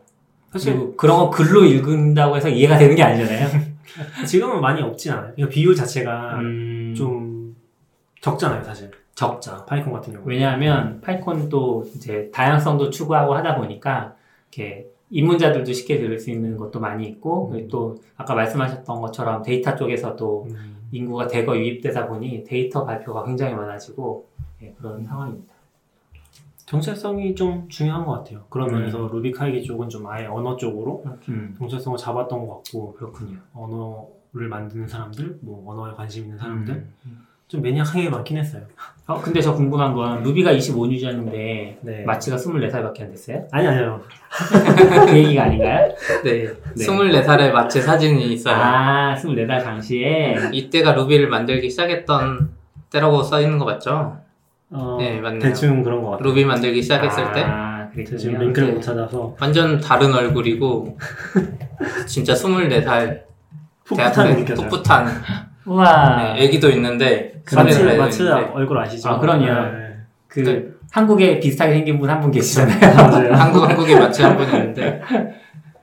사실 0.52 0.74
그리고 0.74 0.96
그런 0.96 1.16
거 1.18 1.30
글로 1.30 1.64
읽는다고 1.64 2.36
해서 2.36 2.48
이해가 2.48 2.76
되는 2.78 2.94
게 2.94 3.02
아니잖아요. 3.02 3.48
지금은 4.26 4.60
많이 4.60 4.82
없진 4.82 5.12
않아요. 5.12 5.32
그러니까 5.34 5.54
비율 5.54 5.74
자체가 5.74 6.38
음, 6.38 6.94
좀 6.96 7.56
적잖아요, 8.20 8.62
사실. 8.62 8.90
적죠. 9.14 9.64
PyCon 9.66 9.92
같은 9.92 10.12
경우. 10.12 10.24
왜냐하면 10.26 11.00
PyCon도 11.00 11.90
이제 11.96 12.30
다양성도 12.32 12.90
추구하고 12.90 13.34
하다 13.34 13.56
보니까 13.56 14.14
이렇게 14.50 14.86
입문자들도 15.10 15.70
쉽게 15.72 15.98
들을 15.98 16.18
수 16.18 16.30
있는 16.30 16.56
것도 16.56 16.80
많이 16.80 17.06
있고 17.06 17.48
그리고 17.50 17.68
또 17.68 17.96
아까 18.16 18.34
말씀하셨던 18.34 19.00
것처럼 19.00 19.42
데이터 19.42 19.76
쪽에서도 19.76 20.46
음. 20.50 20.76
인구가 20.90 21.26
대거 21.26 21.56
유입되다 21.56 22.06
보니 22.06 22.44
데이터 22.44 22.84
발표가 22.84 23.24
굉장히 23.24 23.54
많아지고 23.54 24.26
예, 24.62 24.74
그런 24.78 25.04
상황입니다. 25.04 25.51
정체성이 26.72 27.34
좀 27.34 27.68
중요한 27.68 28.06
것 28.06 28.12
같아요. 28.12 28.44
그런 28.48 28.70
음. 28.70 28.76
면에서 28.80 29.06
Ruby 29.12 29.30
Kaigi 29.32 29.62
쪽은 29.62 29.90
좀 29.90 30.06
아예 30.06 30.24
언어 30.24 30.56
쪽으로 30.56 31.04
음, 31.28 31.54
정체성을 31.58 31.98
잡았던 31.98 32.46
것 32.46 32.62
같고 32.64 32.94
그렇군요. 32.94 33.36
언어를 33.52 34.48
만드는 34.48 34.88
사람들, 34.88 35.38
뭐 35.42 35.70
언어에 35.70 35.92
관심 35.94 36.24
있는 36.24 36.38
사람들 36.38 36.74
음. 36.74 37.26
좀 37.46 37.60
maniac하게 37.60 38.08
많긴 38.08 38.38
했어요. 38.38 38.62
어, 39.06 39.20
근데 39.20 39.42
저 39.42 39.52
궁금한 39.52 39.92
건 39.92 40.22
루비가 40.22 40.54
25유저인데 40.54 41.76
네. 41.82 42.04
마치가 42.06 42.36
24살밖에 42.36 43.02
안 43.02 43.10
됐어요? 43.10 43.46
아니 43.50 43.66
아니요. 43.66 44.00
그 45.10 45.14
얘기가 45.14 45.42
아닌가요? 45.42 45.94
네. 46.24 46.46
네. 46.74 46.86
24살에 46.86 47.52
마치 47.52 47.82
사진이 47.82 48.32
있어요. 48.32 48.54
아, 48.56 49.14
24살 49.16 49.62
당시에 49.62 50.48
이때가 50.52 50.92
루비를 50.92 51.28
만들기 51.28 51.68
시작했던 51.68 52.48
때라고 52.88 53.22
써 53.22 53.42
있는 53.42 53.58
거 53.58 53.66
맞죠? 53.66 54.21
어, 54.72 54.96
네, 54.98 55.20
맞네요. 55.20 55.40
대충 55.40 55.82
그런 55.82 56.02
것 56.02 56.10
같아요. 56.12 56.28
루비 56.28 56.44
만들기 56.44 56.82
시작했을 56.82 57.32
때 57.32 57.42
아, 57.42 57.88
제가 57.88 57.90
그랬군요. 57.92 58.18
지금 58.18 58.38
링크를 58.38 58.68
네. 58.68 58.74
못 58.74 58.80
찾아서 58.80 59.36
완전 59.40 59.80
다른 59.80 60.14
얼굴이고 60.14 60.98
진짜 62.06 62.32
24살 62.34 63.20
풋풋함이 63.84 64.34
느껴져요. 64.36 64.68
풋풋한 64.68 65.06
우와. 65.66 66.16
네, 66.34 66.44
애기도 66.44 66.70
있는데 66.70 67.34
마츠, 67.54 67.54
마츠 67.56 68.22
내는데 68.22 68.50
얼굴 68.54 68.78
아시죠? 68.78 69.08
아, 69.10 69.18
그럼요. 69.18 69.44
네. 69.46 69.96
그 70.28 70.40
네. 70.40 70.64
한국에 70.90 71.38
비슷하게 71.40 71.72
생긴 71.74 71.98
분 71.98 72.08
한 72.08 72.20
분 72.20 72.30
계시잖아요. 72.30 72.78
맞아요. 72.96 73.32
한국 73.34 73.68
한국에 73.68 73.98
마치 73.98 74.22
한 74.22 74.36
분이 74.36 74.50
있는데 74.52 75.02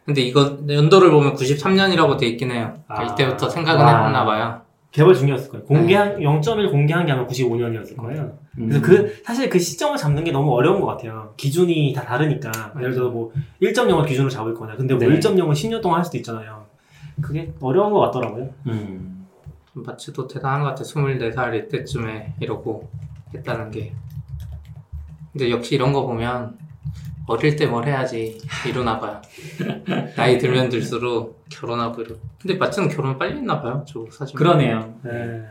근데 0.06 0.22
이거 0.22 0.58
연도를 0.68 1.12
보면 1.12 1.36
93년이라고 1.36 2.18
돼 2.18 2.26
있긴 2.28 2.50
해요. 2.52 2.74
아. 2.88 3.04
이때부터 3.04 3.48
생각은 3.50 3.86
와. 3.86 4.06
했나 4.06 4.26
봐요. 4.26 4.62
개발 4.92 5.14
중이었을 5.14 5.50
거예요. 5.52 5.66
공개한 5.66 6.18
네. 6.18 6.26
0.1 6.26 6.72
공개한 6.72 7.06
게 7.06 7.12
아마 7.12 7.26
95년이었을 7.28 7.96
거예요. 7.96 8.38
음. 8.58 8.70
그래서 8.70 8.82
그 8.82 9.22
사실 9.24 9.50
그 9.50 9.60
시점을 9.60 9.96
잡는 9.98 10.24
게 10.24 10.32
너무 10.32 10.52
어려운 10.54 10.82
것 10.82 10.88
같아요. 10.88 11.34
기준이 11.38 11.94
다 11.94 12.04
다르니까 12.04 12.74
예를 12.80 12.94
들어 12.94 13.10
뭐 13.10 13.32
1.0을 13.62 14.08
기준으로 14.08 14.30
잡을 14.30 14.54
거냐. 14.54 14.76
근데 14.76 14.96
뭐 14.96 15.08
네. 15.08 15.20
1.0은 15.20 15.52
10년 15.52 15.82
동안 15.82 16.00
할 16.00 16.06
수도 16.06 16.18
있잖아요. 16.18 16.66
그게 17.22 17.54
어려운 17.60 17.92
것 17.92 18.00
같더라고요. 18.00 18.50
음. 18.68 19.28
마치도 19.74 20.28
대단한 20.28 20.62
것 20.62 20.70
같아. 20.70 20.84
24살 20.84 21.66
이때쯤에 21.66 22.36
이러고 22.40 22.90
했다는 23.36 23.72
게. 23.72 23.94
근데 25.32 25.52
역시 25.52 25.76
이런 25.76 25.94
거 25.94 26.06
보면 26.06 26.58
어릴 27.30 27.56
때 27.56 27.68
뭘 27.68 27.86
해야지 27.86 28.38
이러나 28.68 29.00
봐요. 29.00 29.22
나이 30.18 30.38
들면 30.40 30.70
들수록 30.70 31.46
결혼하고 31.50 32.02
이러. 32.02 32.16
근데 32.42 32.56
마치는 32.56 32.90
결혼 32.90 33.18
빨리 33.20 33.38
했나 33.38 33.62
봐요. 33.62 33.86
저 33.88 34.04
사진. 34.12 34.36
그러네요. 34.36 34.96
네. 35.04 35.44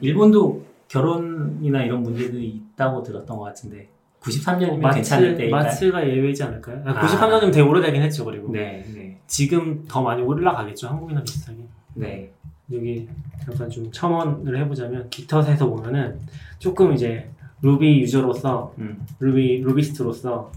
일본도 0.00 0.64
결혼이나 0.88 1.82
이런 1.82 2.02
문제들이 2.02 2.46
있다고 2.46 3.02
들었던 3.02 3.36
것 3.36 3.42
같은데 3.44 3.88
93년이면 4.20 4.94
괜찮을 4.94 5.34
때일까요? 5.36 5.62
마츠가 5.64 6.08
예외이지 6.08 6.42
않을까요? 6.44 6.82
아, 6.86 6.90
아. 6.92 7.00
93년이면 7.06 7.52
되게 7.52 7.60
오래되긴 7.62 8.00
했죠. 8.02 8.24
그리고 8.24 8.52
네, 8.52 8.84
네, 8.94 9.18
지금 9.26 9.84
더 9.88 10.02
많이 10.02 10.22
올라가겠죠. 10.22 10.88
한국이나 10.88 11.22
비슷하게. 11.22 11.58
네. 11.94 12.30
여기 12.72 13.06
잠깐 13.44 13.68
좀 13.68 13.90
첨언을 13.92 14.56
해보자면 14.60 15.10
깃헙에서 15.10 15.66
보면은 15.68 16.18
조금 16.58 16.94
이제 16.94 17.28
루비 17.60 18.00
유저로서 18.00 18.72
음, 18.78 19.04
루비 19.18 19.58
루비스트로서 19.64 20.50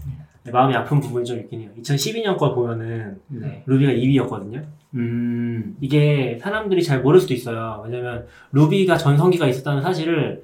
마음이 0.50 0.74
아픈 0.74 1.00
부분이 1.00 1.24
좀 1.24 1.38
있긴 1.38 1.60
해요. 1.60 1.70
2012년 1.78 2.36
걸 2.36 2.54
보면은 2.54 3.20
네. 3.28 3.62
루비가 3.66 3.92
2위였거든요. 3.92 4.64
음, 4.94 5.76
이게 5.80 6.38
사람들이 6.40 6.82
잘 6.82 7.02
모를 7.02 7.20
수도 7.20 7.34
있어요. 7.34 7.82
왜냐면 7.84 8.26
루비가 8.52 8.96
전성기가 8.96 9.46
있었다는 9.46 9.82
사실을 9.82 10.42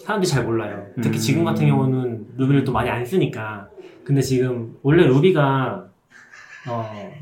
사람들이 0.00 0.30
잘 0.30 0.44
몰라요. 0.44 0.86
특히 1.02 1.18
음. 1.18 1.20
지금 1.20 1.44
같은 1.44 1.66
경우는 1.66 2.26
루비를 2.36 2.64
또 2.64 2.72
많이 2.72 2.88
안 2.90 3.04
쓰니까. 3.04 3.68
근데 4.04 4.20
지금 4.22 4.76
원래 4.82 5.06
루비가 5.06 5.86
어 6.68 7.12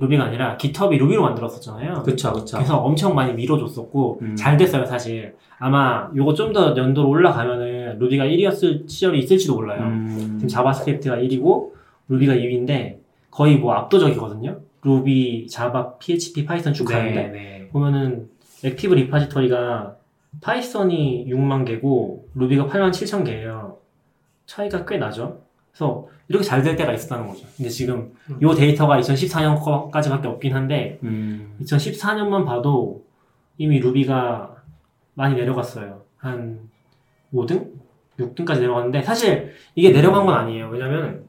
Ruby가 0.00 0.24
아니라 0.24 0.56
GitHub이 0.56 0.98
Ruby로 0.98 1.22
만들었었잖아요. 1.22 2.02
그쵸, 2.02 2.32
그쵸. 2.32 2.56
그래서 2.56 2.78
엄청 2.78 3.14
많이 3.14 3.32
밀어줬었고 3.32 4.18
음. 4.22 4.36
잘 4.36 4.56
됐어요 4.56 4.84
사실. 4.86 5.36
아마 5.58 6.10
요거 6.14 6.34
좀 6.34 6.52
더 6.52 6.76
연도로 6.76 7.08
올라가면은 7.08 7.98
Ruby가 7.98 8.24
1위였을 8.24 8.88
시절이 8.88 9.18
있을지도 9.20 9.54
몰라요. 9.54 9.82
음, 9.84 10.34
지금 10.38 10.48
JavaScript가 10.48 11.16
1위고 11.16 11.70
Ruby가 12.08 12.34
2위인데 12.34 12.96
거의 13.30 13.56
뭐 13.56 13.72
압도적이거든요. 13.74 14.58
Ruby, 14.82 15.46
Java, 15.48 15.98
PHP, 15.98 16.44
Python 16.44 16.72
쭉 16.74 16.84
가는데 16.84 17.14
네, 17.14 17.28
네. 17.28 17.68
보면은 17.72 18.28
active 18.64 18.94
repository가 18.94 19.96
Python이 20.40 21.26
6만 21.28 21.64
개고 21.66 22.26
Ruby가 22.34 22.66
8만 22.66 22.90
7천 22.90 23.24
개예요. 23.24 23.78
차이가 24.46 24.84
꽤 24.84 24.98
나죠. 24.98 25.38
그래서 25.70 26.08
이렇게 26.28 26.44
잘 26.44 26.62
될 26.62 26.76
때가 26.76 26.92
있었다는 26.92 27.26
거죠. 27.28 27.46
근데 27.56 27.68
지금 27.68 28.12
요 28.42 28.54
데이터가 28.54 28.98
2014년까지밖에 29.00 30.24
없긴 30.26 30.54
한데 30.54 30.98
음, 31.02 31.56
2014년만 31.62 32.46
봐도 32.46 33.04
이미 33.58 33.78
루비가 33.78 34.54
많이 35.14 35.34
내려갔어요. 35.36 36.02
한 36.16 36.60
5등? 37.32 37.68
6등까지 38.18 38.60
내려갔는데 38.60 39.02
사실 39.02 39.52
이게 39.74 39.90
내려간 39.90 40.24
건 40.24 40.34
아니에요. 40.36 40.68
왜냐면 40.70 41.24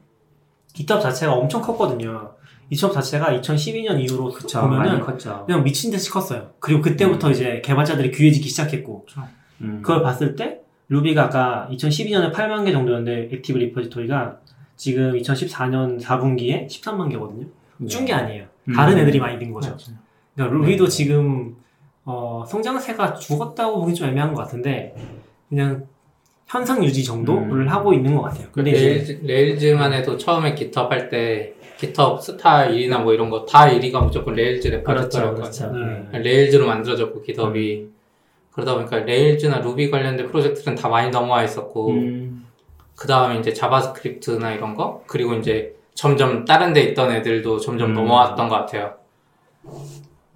깃헙 0.72 1.00
자체가 1.00 1.32
엄청 1.32 1.60
컸거든요. 1.60 2.32
깃헙 2.70 2.92
자체가 2.92 3.32
2012년 3.40 4.00
이후로 4.00 4.30
그쵸. 4.32 4.60
보면은 4.62 5.00
컸죠. 5.00 5.44
그냥 5.46 5.62
미친 5.62 5.90
듯이 5.90 6.10
컸어요. 6.10 6.50
그리고 6.60 6.80
그때부터 6.82 7.30
이제 7.30 7.60
개발자들이 7.64 8.10
귀해지기 8.12 8.48
시작했고 8.48 9.06
음, 9.62 9.80
그걸 9.82 10.02
봤을 10.02 10.36
때 10.36 10.60
Ruby가 10.88 11.24
아까 11.24 11.68
2012년에 11.72 12.32
8만 12.32 12.64
개 12.64 12.72
정도였는데 12.72 13.34
active 13.36 13.58
repository가 13.58 14.38
지금 14.76 15.12
2014년 15.14 16.00
4분기에 16.00 16.66
13만 16.68 17.10
개거든요. 17.10 17.46
네. 17.78 17.88
준게 17.88 18.12
아니에요. 18.12 18.44
음. 18.68 18.72
다른 18.74 18.98
애들이 18.98 19.18
많이 19.18 19.38
된 19.38 19.52
거죠. 19.52 19.76
그러니까 20.34 20.56
Ruby도 20.56 20.84
네. 20.84 20.90
지금 20.90 21.56
어, 22.04 22.44
성장세가 22.46 23.14
죽었다고 23.14 23.80
보기 23.80 23.94
좀 23.94 24.08
애매한 24.08 24.32
것 24.32 24.42
같은데 24.42 24.94
그냥 25.48 25.86
현상 26.46 26.84
유지 26.84 27.02
정도를 27.02 27.62
음. 27.62 27.68
하고 27.68 27.92
있는 27.92 28.14
것 28.14 28.22
같아요. 28.22 28.46
근데 28.52 28.70
Rails, 28.72 29.20
Rails만 29.24 29.92
해도 29.92 30.16
처음에 30.16 30.54
GitHub 30.54 30.90
할때 30.90 31.54
GitHub 31.78 32.22
star 32.22 32.68
1위나 32.68 33.02
뭐 33.02 33.12
이런 33.12 33.28
거 33.30 33.44
다 33.46 33.66
1위가 33.66 34.04
무조건 34.04 34.34
Rails 34.34 34.70
그렇죠, 34.70 34.92
repository라고 34.92 35.36
그렇죠. 35.36 35.72
네. 35.72 36.18
Rails로 36.20 36.66
만들어졌고 36.66 37.22
GitHub이 37.22 37.88
그러다 38.52 38.74
보니까 38.76 38.98
Rails나 39.00 39.58
Ruby 39.58 39.90
관련된 39.90 40.28
프로젝트는 40.28 40.76
다 40.76 40.88
많이 40.88 41.10
넘어와 41.10 41.42
있었고 41.44 41.90
음, 41.90 42.35
그 42.96 43.06
다음에 43.06 43.38
이제 43.38 43.52
JavaScript나 43.52 44.52
이런 44.52 44.74
거 44.74 45.02
그리고 45.06 45.34
이제 45.34 45.76
점점 45.94 46.44
다른 46.44 46.72
데 46.72 46.82
있던 46.82 47.12
애들도 47.12 47.60
점점 47.60 47.90
음. 47.90 47.94
넘어왔던 47.94 48.48
것 48.48 48.54
같아요. 48.56 48.94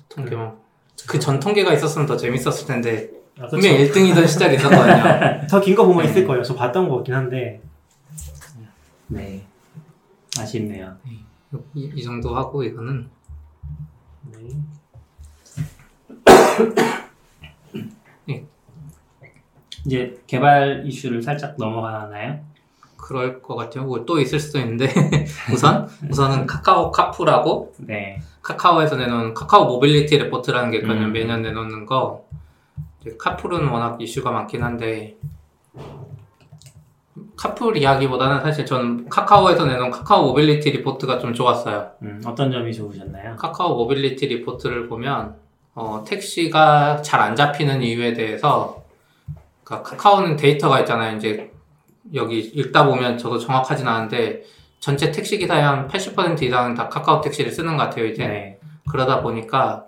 통계만. 0.08 0.58
그전 1.08 1.40
통계가 1.40 1.72
있었으면 1.72 2.06
더 2.06 2.16
재밌었을 2.16 2.66
텐데 2.66 3.10
아, 3.38 3.46
분명 3.46 3.74
1등이던 3.74 4.28
시절이 4.28 4.56
있었거든요. 4.56 5.46
더 5.48 5.60
긴 5.60 5.74
거 5.74 5.86
보면 5.86 6.04
있을 6.06 6.26
거예요. 6.26 6.42
저 6.42 6.54
봤던 6.54 6.88
거 6.88 6.96
같긴 6.96 7.14
한데. 7.14 7.60
네. 9.08 9.44
아쉽네요. 10.38 10.96
이, 11.74 11.90
이 11.94 12.02
정도 12.02 12.34
하고 12.36 12.62
이거는 12.62 13.08
네. 18.26 18.44
이제 19.86 20.20
개발 20.26 20.82
이슈를 20.86 21.22
살짝 21.22 21.56
넘어가나요? 21.58 22.40
그럴 23.10 23.42
것 23.42 23.56
같아요. 23.56 23.86
뭐또 23.86 24.20
있을 24.20 24.38
수도 24.38 24.60
있는데 24.60 24.86
우선 25.52 25.88
우선은 26.08 26.46
카카오 26.46 26.92
카풀하고 26.92 27.74
네. 27.78 28.20
카카오에서 28.40 28.94
내놓은 28.94 29.34
카카오 29.34 29.64
모빌리티 29.64 30.16
레포트라는 30.16 30.70
게 30.70 30.76
있거든요. 30.76 31.06
음. 31.06 31.12
매년 31.12 31.42
내놓는 31.42 31.86
거. 31.86 32.24
카풀은 33.18 33.66
워낙 33.66 34.00
이슈가 34.00 34.30
많긴 34.30 34.62
한데 34.62 35.16
카풀 37.36 37.78
이야기보다는 37.78 38.42
사실 38.42 38.64
저는 38.64 39.08
카카오에서 39.08 39.66
내놓은 39.66 39.90
카카오 39.90 40.26
모빌리티 40.26 40.70
리포트가 40.70 41.18
좀 41.18 41.34
좋았어요. 41.34 41.90
음, 42.02 42.22
어떤 42.24 42.52
점이 42.52 42.72
좋으셨나요? 42.72 43.34
카카오 43.34 43.74
모빌리티 43.74 44.24
리포트를 44.28 44.86
보면 44.86 45.34
어, 45.74 46.04
택시가 46.06 47.02
잘 47.02 47.20
안 47.20 47.34
잡히는 47.34 47.82
이유에 47.82 48.12
대해서 48.12 48.84
그러니까 49.64 49.90
카카오는 49.90 50.36
데이터가 50.36 50.78
있잖아요. 50.80 51.16
이제 51.16 51.50
여기 52.14 52.38
읽다 52.40 52.86
보면 52.86 53.18
저도 53.18 53.38
정확하진 53.38 53.86
않은데 53.86 54.42
전체 54.80 55.10
택시 55.12 55.38
기사의 55.38 55.62
한 55.62 55.88
80% 55.88 56.42
이상은 56.42 56.74
다 56.74 56.88
카카오 56.88 57.20
택시를 57.20 57.50
쓰는 57.52 57.76
것 57.76 57.84
같아요. 57.84 58.06
이제 58.06 58.26
네. 58.26 58.58
그러다 58.90 59.20
보니까 59.20 59.84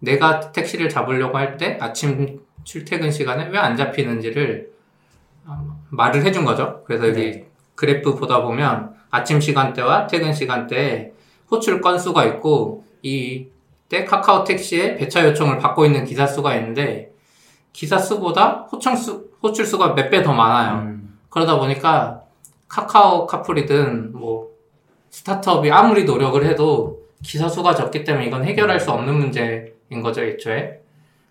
내가 0.00 0.40
택시를 0.52 0.88
잡으려고 0.88 1.38
할 1.38 1.56
때 1.56 1.78
아침 1.80 2.40
출퇴근 2.64 3.10
시간에 3.10 3.48
왜 3.48 3.58
안 3.58 3.76
잡히는지를 3.76 4.70
어, 5.46 5.80
말을 5.90 6.24
해준 6.24 6.44
거죠. 6.44 6.82
그래서 6.86 7.08
여기 7.08 7.20
네. 7.20 7.48
그래프 7.74 8.14
보다 8.16 8.42
보면 8.42 8.94
아침 9.10 9.40
시간대와 9.40 10.06
퇴근 10.08 10.32
시간대에 10.32 11.12
호출 11.50 11.80
건수가 11.80 12.24
있고 12.26 12.84
이 13.02 13.46
때 13.88 14.06
카카오 14.06 14.42
택시에 14.44 14.96
배차 14.96 15.22
요청을 15.28 15.58
받고 15.58 15.84
있는 15.84 16.06
기사 16.06 16.26
수가 16.26 16.56
있는데 16.56 17.12
기사 17.74 17.98
수보다 17.98 18.66
호청 18.72 18.96
수, 18.96 19.28
호출 19.42 19.66
수가 19.66 19.92
몇 19.94 20.08
배 20.08 20.22
더 20.22 20.32
많아요. 20.32 20.78
음, 20.78 21.01
그러다 21.32 21.58
보니까 21.58 22.22
카카오 22.68 23.26
카풀이든 23.26 24.12
뭐 24.12 24.50
스타트업이 25.10 25.70
아무리 25.70 26.04
노력을 26.04 26.44
해도 26.44 27.00
기사 27.22 27.48
수가 27.48 27.74
적기 27.74 28.04
때문에 28.04 28.26
이건 28.26 28.44
해결할 28.44 28.78
수 28.78 28.90
없는 28.90 29.14
문제인 29.14 30.02
거죠, 30.02 30.22
애초에. 30.22 30.80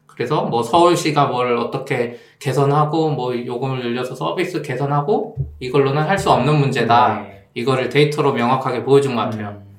그래서 0.07 0.43
뭐 0.43 0.61
서울시가 0.63 1.27
뭘 1.27 1.55
어떻게 1.57 2.19
개선하고 2.39 3.11
뭐 3.11 3.35
요금을 3.45 3.79
늘려서 3.79 4.15
서비스 4.15 4.61
개선하고 4.61 5.35
이걸로는 5.59 6.01
할 6.03 6.17
수 6.17 6.31
없는 6.31 6.55
문제다. 6.59 7.21
네. 7.21 7.47
이거를 7.53 7.89
데이터로 7.89 8.33
명확하게 8.33 8.83
보여준 8.83 9.15
것 9.15 9.21
같아요. 9.21 9.49
음, 9.49 9.77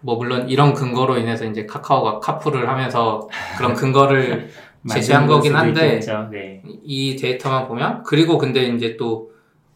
뭐 0.00 0.16
물론 0.16 0.48
이런 0.48 0.74
근거로 0.74 1.16
인해서 1.18 1.44
이제 1.44 1.66
카카오가 1.66 2.20
카풀을 2.20 2.68
하면서 2.68 3.28
그런 3.56 3.74
근거를 3.74 4.50
제시한 4.88 5.26
거긴 5.26 5.54
한데. 5.56 6.00
네. 6.30 6.62
이 6.84 7.16
데이터만 7.16 7.66
보면 7.68 8.02
그리고 8.04 8.36
근데 8.38 8.64
이제 8.64 8.96
또 8.96 9.30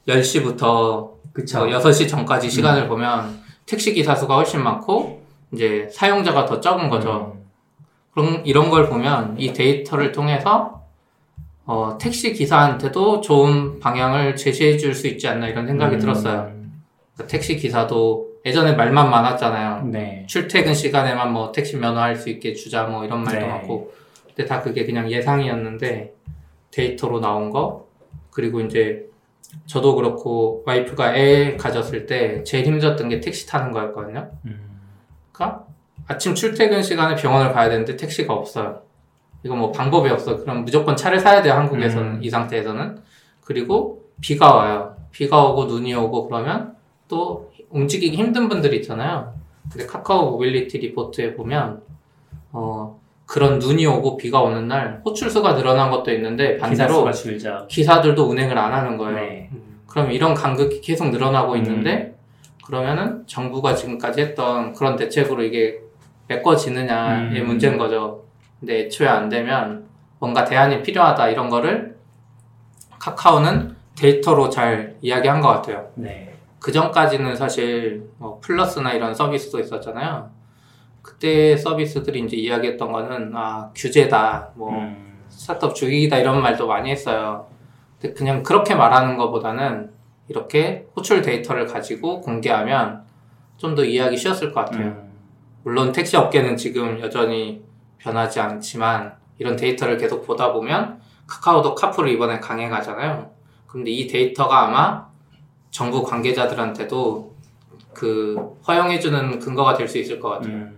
10시부터 0.07 1.11
그쵸. 1.33 1.69
저 1.71 1.79
6시 1.79 2.09
전까지 2.09 2.51
시간을 2.51 2.89
보면 2.89 3.41
택시 3.67 3.93
기사 3.93 4.15
수가 4.15 4.37
훨씬 4.37 4.63
많고 4.63 5.23
이제 5.53 5.89
사용자가 5.93 6.45
더 6.47 6.61
적은 6.61 6.89
거죠. 6.91 7.33
음, 7.37 7.45
그럼 8.13 8.43
이런 8.45 8.71
걸 8.71 8.89
보면 8.89 9.37
이 9.39 9.53
데이터를 9.53 10.13
통해서 10.13 10.83
어, 11.65 11.97
택시 12.01 12.33
기사한테도 12.33 13.21
좋은 13.21 13.79
방향을 13.79 14.37
제시해 14.37 14.79
줄 14.79 14.95
수 14.95 15.07
있지 15.07 15.29
않나 15.29 15.49
이런 15.49 15.67
생각이 15.67 15.97
음, 15.97 16.01
들었어요. 16.01 16.51
그러니까 17.15 17.31
택시 17.31 17.57
기사도 17.57 18.27
예전에 18.47 18.73
말만 18.73 19.11
많았잖아요. 19.11 19.83
네. 19.87 20.25
출퇴근 20.27 20.73
시간에만 20.73 21.33
뭐 21.33 21.53
택시 21.53 21.77
면허할 21.77 22.17
수 22.17 22.31
있게 22.31 22.55
주자 22.55 22.85
뭐 22.85 23.05
이런 23.05 23.23
말도 23.23 23.41
네. 23.41 23.47
많고 23.47 23.93
근데 24.39 24.49
다 24.49 24.63
그게 24.63 24.85
그냥 24.87 25.11
예상이었는데 25.11 26.15
데이터로 26.71 27.19
나온 27.19 27.51
거 27.51 27.89
그리고 28.31 28.61
이제 28.61 29.09
저도 29.67 29.97
그렇고 29.97 30.63
와이프가 30.65 31.17
애 31.17 31.57
가졌을 31.57 32.07
때 32.07 32.45
제일 32.45 32.65
힘들었던 32.67 33.09
게 33.09 33.19
택시 33.19 33.49
타는 33.49 33.73
거였거든요. 33.73 34.31
음, 34.45 34.81
그러니까 35.33 35.65
아침 36.07 36.37
출퇴근 36.37 36.85
시간에 36.85 37.17
병원을 37.17 37.53
가야 37.53 37.69
되는데 37.69 37.97
택시가 37.97 38.33
없어요. 38.33 38.83
이거 39.43 39.57
뭐 39.57 39.73
방법이 39.73 40.09
없어. 40.09 40.37
그럼 40.37 40.65
무조건 40.65 40.95
차를 40.95 41.19
사야 41.19 41.43
돼요. 41.43 41.55
한국에서는 41.55 42.13
음. 42.13 42.23
이 42.23 42.31
상태에서는. 42.31 43.03
그리고 43.45 44.05
비가 44.21 44.55
와요. 44.55 44.95
비가 45.11 45.45
오고 45.47 45.65
눈이 45.65 45.93
오고 45.95 46.29
그러면 46.29 46.77
또 47.09 47.51
움직이기 47.71 48.17
힘든 48.17 48.49
분들이 48.49 48.77
있잖아요. 48.77 49.35
근데 49.73 49.85
카카오 49.85 50.31
모빌리티 50.31 50.79
리포트에 50.79 51.35
보면 51.35 51.83
어 52.53 53.01
그런 53.29 53.59
눈이 53.59 53.85
오고 53.85 54.17
비가 54.17 54.41
오는 54.41 54.69
날 54.69 55.03
호출수가 55.05 55.55
늘어난 55.55 55.91
것도 55.91 56.11
있는데 56.13 56.57
반대로. 56.57 57.11
기사들도 57.69 58.27
운행을 58.27 58.57
안 58.57 58.73
하는 58.73 58.97
거예요. 58.97 59.17
네. 59.17 59.51
그럼 59.87 60.11
이런 60.11 60.33
간극이 60.33 60.81
계속 60.81 61.11
늘어나고 61.11 61.53
음. 61.53 61.59
있는데 61.59 62.19
그러면은 62.65 63.25
정부가 63.27 63.75
지금까지 63.75 64.23
했던 64.23 64.73
그런 64.73 64.97
대책으로 64.97 65.43
이게 65.43 65.79
메꿔지느냐의 66.29 67.43
음. 67.43 67.47
문제인 67.47 67.77
거죠. 67.77 68.25
근데 68.61 68.87
애초에 68.87 69.07
안 69.07 69.29
되면 69.29 69.85
뭔가 70.19 70.45
대안이 70.45 70.83
필요하다 70.83 71.29
이런 71.29 71.51
거를 71.51 71.99
카카오는 72.99 73.77
데이터로 73.95 74.49
잘 74.49 74.97
이야기한 75.03 75.43
것 75.43 75.49
같아요. 75.49 75.91
네. 75.97 76.33
그 76.59 76.73
전까지는 76.73 77.37
사실 77.37 78.09
뭐 78.17 78.41
플러스나 78.43 78.95
이런 78.95 79.15
서비스도 79.15 79.61
있었잖아요. 79.61 80.31
그때 81.09 81.57
서비스들이 81.57 82.21
이제 82.21 82.37
이야기했던 82.37 82.93
거는 82.93 83.33
아 83.35 83.71
규제다, 83.75 84.51
뭐 84.55 84.71
음, 84.79 85.19
스타트업 85.31 85.75
죽이기다 85.75 86.19
이런 86.19 86.43
말도 86.43 86.67
많이 86.67 86.91
했어요. 86.91 87.47
근데 87.99 88.15
그냥 88.15 88.43
그렇게 88.43 88.75
말하는 88.75 89.17
것보다는 89.17 89.91
이렇게 90.29 90.87
호출 90.95 91.23
데이터를 91.23 91.67
가지고 91.67 92.21
공개하면 92.21 93.05
좀 93.57 93.75
더 93.75 93.83
이해하기 93.85 94.17
쉬웠을 94.19 94.53
것 94.53 94.67
같아요. 94.67 94.87
음, 94.87 95.11
물론 95.65 95.93
택시 95.93 96.17
업계는 96.17 96.57
지금 96.59 97.01
여전히 97.01 97.63
변하지 97.99 98.39
않지만 98.41 99.15
이런 99.39 99.57
데이터를 99.57 99.97
계속 99.97 100.27
보다 100.27 100.53
보면 100.53 101.01
카카오도 101.27 101.75
카풀을 101.75 102.11
이번에 102.11 102.39
강행하잖아요. 102.39 103.31
근데 103.67 103.91
이 103.91 104.07
데이터가 104.07 104.67
아마 104.67 105.07
정부 105.71 106.03
관계자들한테도 106.05 107.35
그 107.95 108.59
허용해주는 108.69 109.39
근거가 109.39 109.75
될 109.75 109.89
수 109.89 109.99
있을 109.99 110.21
것 110.21 110.29
같아요. 110.29 110.53
음. 110.53 110.78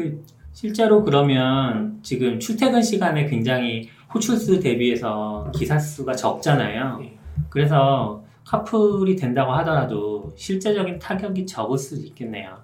그 0.00 0.24
실제로 0.52 1.04
그러면 1.04 1.98
지금 2.02 2.40
출퇴근 2.40 2.82
시간에 2.82 3.26
굉장히 3.26 3.90
호출수 4.12 4.60
대비해서 4.60 5.50
기사 5.54 5.78
수가 5.78 6.14
적잖아요. 6.14 6.98
네. 6.98 7.18
그래서 7.50 8.22
카풀이 8.46 9.14
된다고 9.14 9.52
하더라도 9.52 10.32
실제적인 10.36 10.98
타격이 10.98 11.46
적을 11.46 11.78
수도 11.78 12.02
있겠네요. 12.02 12.58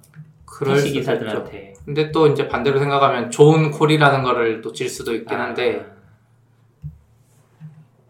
그럴 0.45 0.77
택시 0.77 0.89
수도 0.89 1.01
있죠. 1.01 1.13
기사들한테. 1.13 1.75
근데 1.85 2.11
또 2.11 2.27
이제 2.29 2.49
반대로 2.49 2.79
생각하면 2.79 3.31
좋은 3.31 3.71
콜이라는 3.71 4.23
거를 4.23 4.61
놓칠 4.63 4.89
수도 4.89 5.15
있긴 5.15 5.39
한데 5.39 5.87
아, 5.89 5.97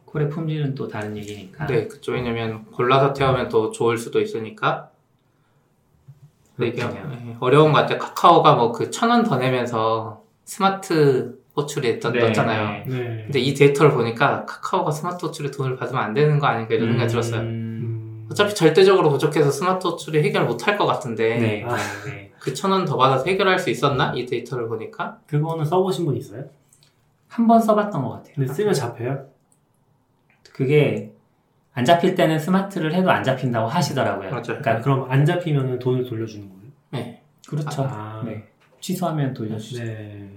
콜의 0.07 0.31
품질은 0.31 0.75
또 0.75 0.89
다른 0.89 1.17
얘기니까. 1.17 1.67
네, 1.67 1.87
그쵸. 1.87 2.13
왜냐면 2.13 2.65
골라서 2.67 3.13
태우면 3.13 3.49
더 3.51 3.71
좋을 3.71 3.99
수도 3.99 4.21
있으니까. 4.21 4.91
이게 6.65 6.73
그렇군요. 6.83 7.11
예, 7.31 7.37
어려운 7.41 7.73
것 7.73 7.81
같아요. 7.81 7.99
카카오가 7.99 8.55
뭐 8.55 8.73
그 8.73 8.91
천 8.91 9.11
원 9.11 9.25
더 9.25 9.37
내면서 9.37 10.23
스마트 10.45 11.39
호출에 11.57 11.99
떴, 12.01 12.11
네, 12.11 12.33
잖아요 12.33 12.85
네. 12.87 12.99
네. 12.99 13.23
근데 13.25 13.41
이 13.41 13.55
데이터를 13.55 13.93
보니까 13.93 14.45
카카오가 14.47 14.91
스마트 14.91 15.25
호출에 15.27 15.51
돈을 15.51 15.77
받으면 15.77 16.03
안 16.03 16.15
되는 16.15 16.39
거 16.39 16.47
아닌가 16.47 16.75
이런 16.75 16.89
생각이 16.91 17.11
들었어요. 17.11 17.41
음, 17.41 17.47
음. 17.47 18.29
어차피 18.31 18.55
절대적으로 18.55 19.09
부족해서 19.11 19.51
스마트 19.51 19.87
호출이 19.87 20.23
해결 20.23 20.45
못 20.47 20.67
할 20.67 20.77
것 20.79 20.87
같은데 20.87 21.39
네, 21.39 21.65
아. 21.67 21.77
네. 22.07 22.33
그천 22.41 22.71
원 22.73 22.85
더 22.85 22.97
받아서 22.97 23.25
해결할 23.25 23.59
수 23.59 23.71
있었나? 23.71 24.13
이 24.15 24.25
데이터를 24.27 24.69
보니까 24.69 25.19
그거는 25.27 25.65
써보신 25.65 26.05
분 26.05 26.17
있어요? 26.17 26.45
한 27.29 27.47
번 27.47 27.61
써봤던 27.61 28.03
것 28.03 28.11
같아요. 28.11 28.33
근데 28.35 28.53
쓰면 28.53 28.73
잡혀요? 28.75 29.27
그게 30.53 31.13
안 31.77 31.85
잡힐 31.85 32.15
때는 32.15 32.39
스마트를 32.39 32.95
해도 32.95 33.11
안 33.11 33.23
잡힌다고 33.23 33.69
하시더라고요. 33.69 34.31
맞아요. 34.31 34.43
그러니까 34.43 34.81
그럼 34.81 35.11
안 35.11 35.25
잡히면 35.27 35.79
돈을 35.79 36.05
돌려주는 36.05 36.49
거예요? 36.49 36.63
네. 36.91 37.23
그렇죠. 37.47 37.83
아. 37.89 38.23
네. 38.25 38.45
취소하면 38.81 39.35
돌려주죠. 39.35 39.85
네. 39.85 40.31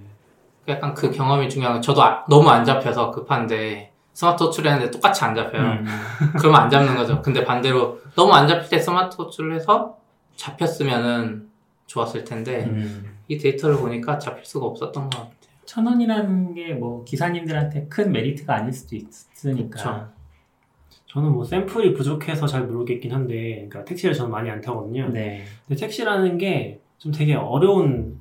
약간 0.67 0.93
그 0.93 1.09
경험이 1.09 1.49
중요한 1.49 1.75
거 1.75 1.81
저도 1.81 2.03
아- 2.03 2.25
너무 2.29 2.49
안 2.49 2.65
잡혀서 2.65 3.11
급한데 3.11 3.91
스마트 4.13 4.43
호출했는데 4.43 4.91
똑같이 4.91 5.23
안 5.23 5.33
잡혀요. 5.33 5.61
음. 5.61 5.85
그러면 6.37 6.61
안 6.61 6.69
잡는 6.69 6.95
거죠. 6.97 7.21
근데 7.21 7.43
반대로 7.45 7.99
너무 8.15 8.33
안 8.33 8.45
잡힐 8.45 8.69
때 8.69 8.77
스마트 8.79 9.15
호출을 9.15 9.55
해서 9.55 9.97
잡혔으면은 10.35 11.47
좋았을 11.87 12.25
텐데 12.25 12.65
음. 12.65 13.17
이 13.29 13.37
데이터를 13.37 13.77
보니까 13.77 14.19
잡힐 14.19 14.43
수가 14.45 14.65
없었던 14.65 15.09
것 15.09 15.09
같아요. 15.17 15.33
천 15.65 15.85
원이라는 15.87 16.53
게 16.53 16.73
뭐 16.73 17.03
기사님들한테 17.05 17.87
큰 17.87 18.11
메리트가 18.11 18.55
아닐 18.55 18.73
수도 18.73 18.95
있으니까. 18.95 19.69
그쵸. 19.77 20.07
저는 21.09 21.31
뭐 21.31 21.43
샘플이 21.43 21.93
부족해서 21.93 22.47
잘 22.47 22.63
모르겠긴 22.67 23.11
한데, 23.11 23.65
그러니까 23.69 23.83
택시를 23.83 24.13
저는 24.15 24.31
많이 24.31 24.49
안 24.49 24.61
타거든요. 24.61 25.09
네. 25.09 25.43
근데 25.67 25.79
택시라는 25.79 26.37
게 26.37 26.79
좀 26.99 27.13
되게 27.13 27.33
어려운 27.33 28.19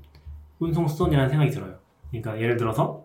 운송 0.61 0.87
수단이라는 0.87 1.29
생각이 1.29 1.51
들어요. 1.51 1.75
그러니까 2.11 2.41
예를 2.41 2.57
들어서 2.57 3.03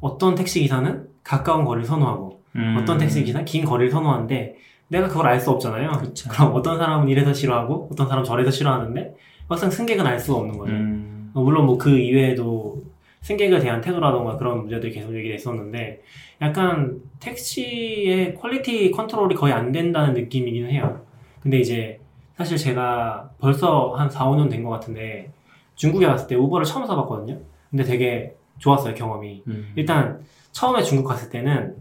어떤 0.00 0.34
택시 0.36 0.60
기사는 0.60 1.08
가까운 1.24 1.64
거리를 1.64 1.84
선호하고 1.84 2.40
음. 2.54 2.78
어떤 2.80 2.98
택시 2.98 3.24
기사는 3.24 3.44
긴 3.44 3.64
거리를 3.64 3.90
선호하는데 3.90 4.56
내가 4.88 5.08
그걸 5.08 5.26
알 5.26 5.40
수 5.40 5.50
없잖아요. 5.50 5.90
그쵸. 5.98 6.30
그럼 6.30 6.54
어떤 6.54 6.78
사람은 6.78 7.08
이래서 7.08 7.32
싫어하고 7.32 7.88
어떤 7.92 8.06
사람은 8.06 8.24
저래서 8.24 8.50
싫어하는데 8.50 9.14
막상 9.48 9.70
승객은 9.70 10.06
알 10.06 10.18
수가 10.20 10.38
없는 10.38 10.56
거예요. 10.56 10.76
음. 10.76 11.30
어, 11.34 11.42
물론 11.42 11.66
뭐 11.66 11.76
그 11.78 11.98
이외에도 11.98 12.80
승객에 13.22 13.58
대한 13.58 13.80
태도라던가 13.80 14.36
그런 14.36 14.60
문제들이 14.62 14.92
계속 14.92 15.14
얘기가 15.14 15.34
있었는데 15.34 16.02
약간 16.40 17.00
택시의 17.20 18.34
quality 18.34 18.90
control이 18.90 19.34
거의 19.34 19.52
안 19.52 19.72
된다는 19.72 20.14
느낌이긴 20.14 20.66
해요. 20.70 21.04
근데 21.40 21.58
이제 21.58 22.00
사실 22.36 22.56
제가 22.56 23.30
벌써 23.40 23.94
한 23.94 24.08
4, 24.08 24.26
5년 24.26 24.48
된 24.50 24.62
것 24.64 24.70
같은데 24.70 25.32
중국에 25.74 26.06
갔을 26.06 26.26
때 26.28 26.34
우버를 26.36 26.64
처음 26.64 26.86
써봤거든요. 26.86 27.38
근데 27.70 27.84
되게 27.84 28.34
좋았어요, 28.58 28.94
경험이. 28.94 29.42
음. 29.46 29.72
일단 29.76 30.20
처음에 30.52 30.82
중국 30.82 31.06
갔을 31.08 31.30
때는 31.30 31.76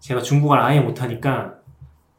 제가 0.00 0.20
중국어를 0.20 0.62
아예 0.62 0.80
못하니까 0.80 1.54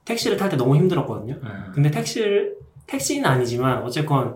택시를 0.06 0.38
탈 0.38 0.50
때 0.50 0.56
너무 0.58 0.76
힘들었거든요. 0.76 1.36
음. 1.44 1.72
근데 1.74 1.92
택시를 1.92 2.56
택시는 2.88 3.26
아니지만 3.30 3.84
어쨌건 3.84 4.36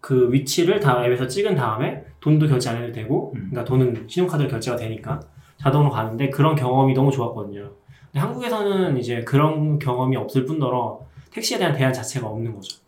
그 0.00 0.32
위치를 0.32 0.80
다 0.80 1.04
앱에서 1.04 1.26
찍은 1.26 1.54
다음에 1.54 2.04
돈도 2.20 2.48
결제 2.48 2.70
안 2.70 2.82
해도 2.82 2.92
되고 2.92 3.32
음. 3.34 3.48
그러니까 3.50 3.64
돈은 3.64 4.06
신용카드로 4.08 4.48
결제가 4.48 4.76
되니까 4.76 5.20
자동으로 5.58 5.90
가는데 5.90 6.30
그런 6.30 6.54
경험이 6.54 6.94
너무 6.94 7.10
좋았거든요. 7.10 7.70
근데 8.06 8.20
한국에서는 8.20 8.96
이제 8.96 9.22
그런 9.22 9.78
경험이 9.78 10.16
없을 10.16 10.44
뿐더러 10.44 11.00
택시에 11.30 11.58
대한 11.58 11.74
대안 11.74 11.92
자체가 11.92 12.26
없는 12.26 12.54
거죠. 12.54 12.78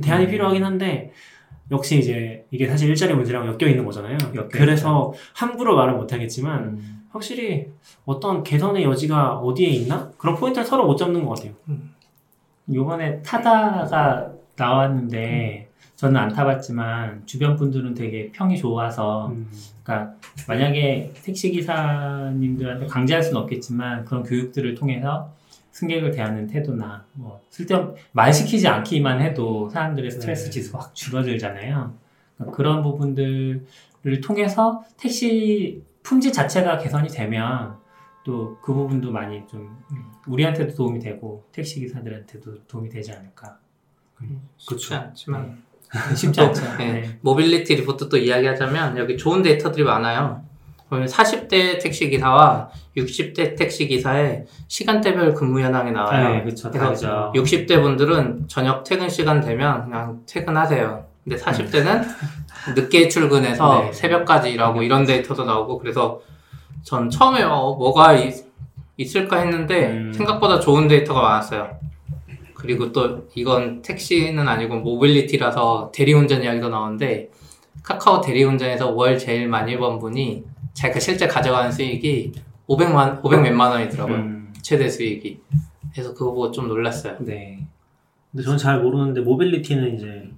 대안이 0.00 0.24
음. 0.24 0.30
필요하긴 0.30 0.64
한데 0.64 1.12
역시 1.70 1.98
이제 1.98 2.46
이게 2.50 2.66
사실 2.66 2.88
일자리 2.88 3.14
문제랑 3.14 3.46
엮여 3.46 3.68
있는 3.68 3.84
거잖아요. 3.84 4.16
그래서 4.50 5.12
함부로 5.34 5.76
말은 5.76 5.96
못하겠지만 5.98 6.64
음. 6.64 7.06
확실히 7.10 7.68
어떤 8.04 8.42
개선의 8.42 8.84
여지가 8.84 9.38
어디에 9.38 9.68
있나 9.68 10.10
그런 10.16 10.36
포인트를 10.36 10.66
서로 10.66 10.86
못 10.86 10.96
잡는 10.96 11.24
것 11.24 11.36
같아요. 11.36 11.52
요번에 12.72 13.20
타다가 13.22 14.32
나왔는데 14.56 15.69
저는 16.00 16.18
안 16.18 16.32
타봤지만 16.32 17.26
주변 17.26 17.56
분들은 17.56 17.92
되게 17.92 18.32
평이 18.32 18.56
좋아서 18.56 19.28
음. 19.28 19.50
그러니까 19.82 20.14
만약에 20.48 21.12
택시 21.22 21.50
기사님들한테 21.50 22.86
강제할 22.86 23.22
수는 23.22 23.42
없겠지만 23.42 24.06
그런 24.06 24.22
교육들을 24.22 24.74
통해서 24.76 25.30
승객을 25.72 26.10
대하는 26.12 26.46
태도나 26.46 27.04
뭐 27.12 27.42
쓸데없 27.50 27.96
말 28.12 28.32
시키지 28.32 28.66
않기만 28.66 29.20
해도 29.20 29.68
사람들의 29.68 30.10
스트레스 30.10 30.46
네. 30.46 30.50
지수가 30.50 30.78
확 30.78 30.94
줄어들잖아요. 30.94 31.92
그러니까 32.36 32.56
그런 32.56 32.82
부분들을 32.82 33.60
통해서 34.24 34.82
택시 34.96 35.82
품질 36.02 36.32
자체가 36.32 36.78
개선이 36.78 37.08
되면 37.08 37.76
또 38.24 38.58
그 38.62 38.72
부분도 38.72 39.12
많이 39.12 39.46
좀 39.46 39.76
우리한테도 40.26 40.74
도움이 40.74 40.98
되고 40.98 41.44
택시 41.52 41.78
기사들한테도 41.80 42.64
도움이 42.64 42.88
되지 42.88 43.12
않을까. 43.12 43.58
쉽지 44.56 44.94
않지만 44.94 45.69
쉽지 46.14 46.40
않죠. 46.40 46.62
네. 46.78 46.92
네. 46.92 47.18
mobility 47.20 47.74
report 47.76 48.08
또 48.08 48.16
이야기하자면 48.16 48.96
여기 48.96 49.16
좋은 49.16 49.42
데이터들이 49.42 49.84
많아요. 49.84 50.42
보면 50.88 51.06
40대 51.06 51.80
택시 51.80 52.10
기사와 52.10 52.68
60대 52.96 53.56
택시 53.56 53.86
기사의 53.86 54.44
시간대별 54.66 55.34
근무 55.34 55.60
현황이 55.60 55.92
나와요. 55.92 56.34
네, 56.34 56.42
그렇죠. 56.42 56.70
그래서 56.70 56.86
다르죠. 56.86 57.32
60대 57.34 57.80
분들은 57.80 58.48
저녁 58.48 58.84
퇴근 58.84 59.08
시간 59.08 59.40
되면 59.40 59.84
그냥 59.84 60.20
퇴근하세요. 60.26 61.04
근데 61.24 61.36
40대는 61.36 62.04
늦게 62.74 63.08
출근해서 63.08 63.82
네. 63.82 63.92
새벽까지 63.92 64.50
일하고 64.50 64.82
이런 64.82 65.04
데이터도 65.04 65.44
나오고 65.44 65.78
그래서 65.78 66.20
전 66.82 67.08
처음에 67.08 67.42
어, 67.42 67.74
뭐가 67.74 68.14
있, 68.14 68.44
있을까 68.96 69.38
했는데 69.38 69.90
음. 69.90 70.12
생각보다 70.12 70.58
좋은 70.58 70.88
데이터가 70.88 71.20
많았어요. 71.20 71.78
그리고 72.60 72.92
또 72.92 73.26
이건 73.34 73.80
택시는 73.80 74.46
아니고 74.46 74.76
모빌리티라서 74.80 75.90
대리운전 75.94 76.42
이야기도 76.42 76.68
나오는데 76.68 77.30
카카오 77.82 78.20
대리운전에서 78.20 78.90
월 78.90 79.18
제일 79.18 79.48
많이 79.48 79.78
번 79.78 79.98
분이 79.98 80.44
자기가 80.74 81.00
실제 81.00 81.26
가져가는 81.26 81.72
수익이 81.72 82.32
500만 82.68 83.24
500 83.24 83.40
몇만 83.40 83.70
원이더라고요. 83.72 84.16
음, 84.16 84.52
최대 84.60 84.88
수익이. 84.90 85.40
그래서 85.92 86.12
그거 86.12 86.26
보고 86.32 86.50
좀 86.52 86.68
놀랐어요. 86.68 87.16
네. 87.20 87.66
근데 88.30 88.44
저는 88.44 88.58
잘 88.58 88.80
모르는데 88.80 89.22
모빌리티는 89.22 89.96
이제 89.96 90.30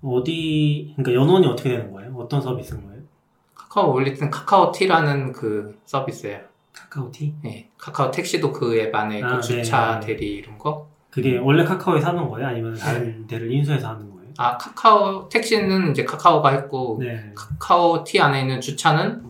어디 0.00 0.94
그러니까 0.96 1.20
연원이 1.20 1.46
어떻게 1.48 1.70
되는 1.70 1.90
거예요? 1.90 2.14
어떤 2.16 2.40
서비스인 2.40 2.86
거예요? 2.86 3.02
카카오 3.54 3.88
모빌리티는 3.88 4.30
카카오 4.30 4.73
T라는 4.73 5.32
그 5.32 5.76
서비스예요. 5.84 6.40
카카오 6.72 7.16
T? 7.16 7.34
예, 7.46 7.68
카카오 7.76 8.12
택시도 8.12 8.52
그 8.52 8.78
앱 8.78 8.94
안에 8.94 9.20
아, 9.22 9.36
그 9.36 9.42
주차 9.42 9.98
네. 9.98 10.06
대리 10.06 10.36
이런 10.36 10.56
거. 10.56 10.88
그게 11.18 11.36
원래 11.36 11.64
카카오에서 11.64 12.00
하는 12.00 12.28
거예요? 12.28 12.46
아니면 12.46 12.76
다른 12.76 13.26
데를 13.26 13.50
인수해서 13.50 13.88
하는 13.88 14.08
거예요? 14.08 14.28
아 14.36 14.56
카카오 14.56 15.28
택시는 15.28 15.90
이제 15.90 16.04
카카오가 16.04 16.50
했고 16.50 16.98
네. 17.00 17.32
카카오 17.34 18.04
T 18.04 18.20
안에 18.20 18.42
있는 18.42 18.60
주차는 18.60 19.24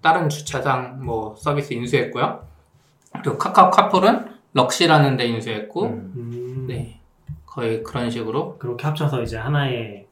다른 0.00 0.28
주차장 0.28 0.98
뭐 1.04 1.36
서비스 1.38 1.72
인수했고요. 1.72 2.44
그리고 3.22 3.38
카카오 3.38 3.70
카풀은 3.70 4.26
럭시라는 4.52 5.16
데 5.16 5.26
인수했고, 5.26 5.84
음, 5.84 6.12
음, 6.16 6.66
네 6.66 7.00
거의 7.46 7.84
그런 7.84 8.10
식으로. 8.10 8.58
그렇게 8.58 8.84
합쳐서 8.86 9.22
이제 9.22 9.36
하나의 9.36 10.06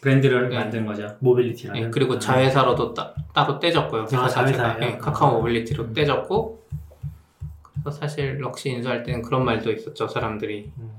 브랜드를 0.00 0.48
네. 0.48 0.56
만든 0.56 0.86
거죠. 0.86 1.16
모빌리티라는. 1.20 1.82
예, 1.82 1.90
그리고 1.90 2.14
아, 2.14 2.18
자회사로도 2.18 2.94
따, 2.94 3.12
따로 3.34 3.58
떼졌고요. 3.58 4.02
아, 4.02 4.06
자체가 4.06 4.28
자회사예요? 4.28 4.82
예, 4.82 4.96
카카오 4.96 5.28
아. 5.28 5.32
모빌리티로 5.34 5.84
음. 5.84 5.92
떼졌고. 5.92 6.62
그래서 7.82 7.98
사실 7.98 8.38
럭시 8.40 8.70
인수할 8.70 9.02
때는 9.02 9.22
그런 9.22 9.44
말도 9.44 9.72
있었죠. 9.72 10.08
사람들이 10.08 10.72
음, 10.78 10.90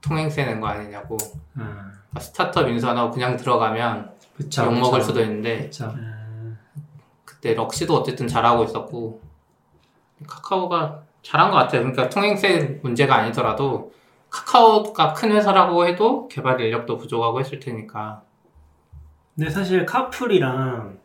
통행세 0.00 0.44
낸 0.44 0.60
거 0.60 0.66
아니냐고. 0.68 1.16
아, 1.56 1.92
스타트업 2.18 2.68
인수 2.68 2.88
안 2.88 2.96
하고 2.96 3.10
그냥 3.10 3.36
들어가면 3.36 4.12
그쵸. 4.36 4.64
욕 4.64 4.72
먹을 4.78 5.00
그쵸. 5.00 5.08
수도 5.08 5.20
있는데 5.22 5.64
그쵸. 5.64 5.92
아, 5.96 6.56
그때 7.24 7.54
럭시도 7.54 7.94
어쨌든 7.96 8.26
잘하고 8.26 8.64
있었고 8.64 9.20
카카오가 10.26 11.02
잘한 11.22 11.50
것 11.50 11.56
같아요. 11.58 11.82
그러니까 11.82 12.08
통행세 12.08 12.80
문제가 12.82 13.16
아니더라도 13.16 13.92
카카오가 14.30 15.12
큰 15.12 15.32
회사라고 15.32 15.86
해도 15.86 16.28
개발 16.28 16.60
인력도 16.60 16.96
부족하고 16.98 17.40
했을 17.40 17.60
테니까 17.60 18.22
근데 19.34 19.50
사실 19.50 19.84
카풀이랑 19.86 20.98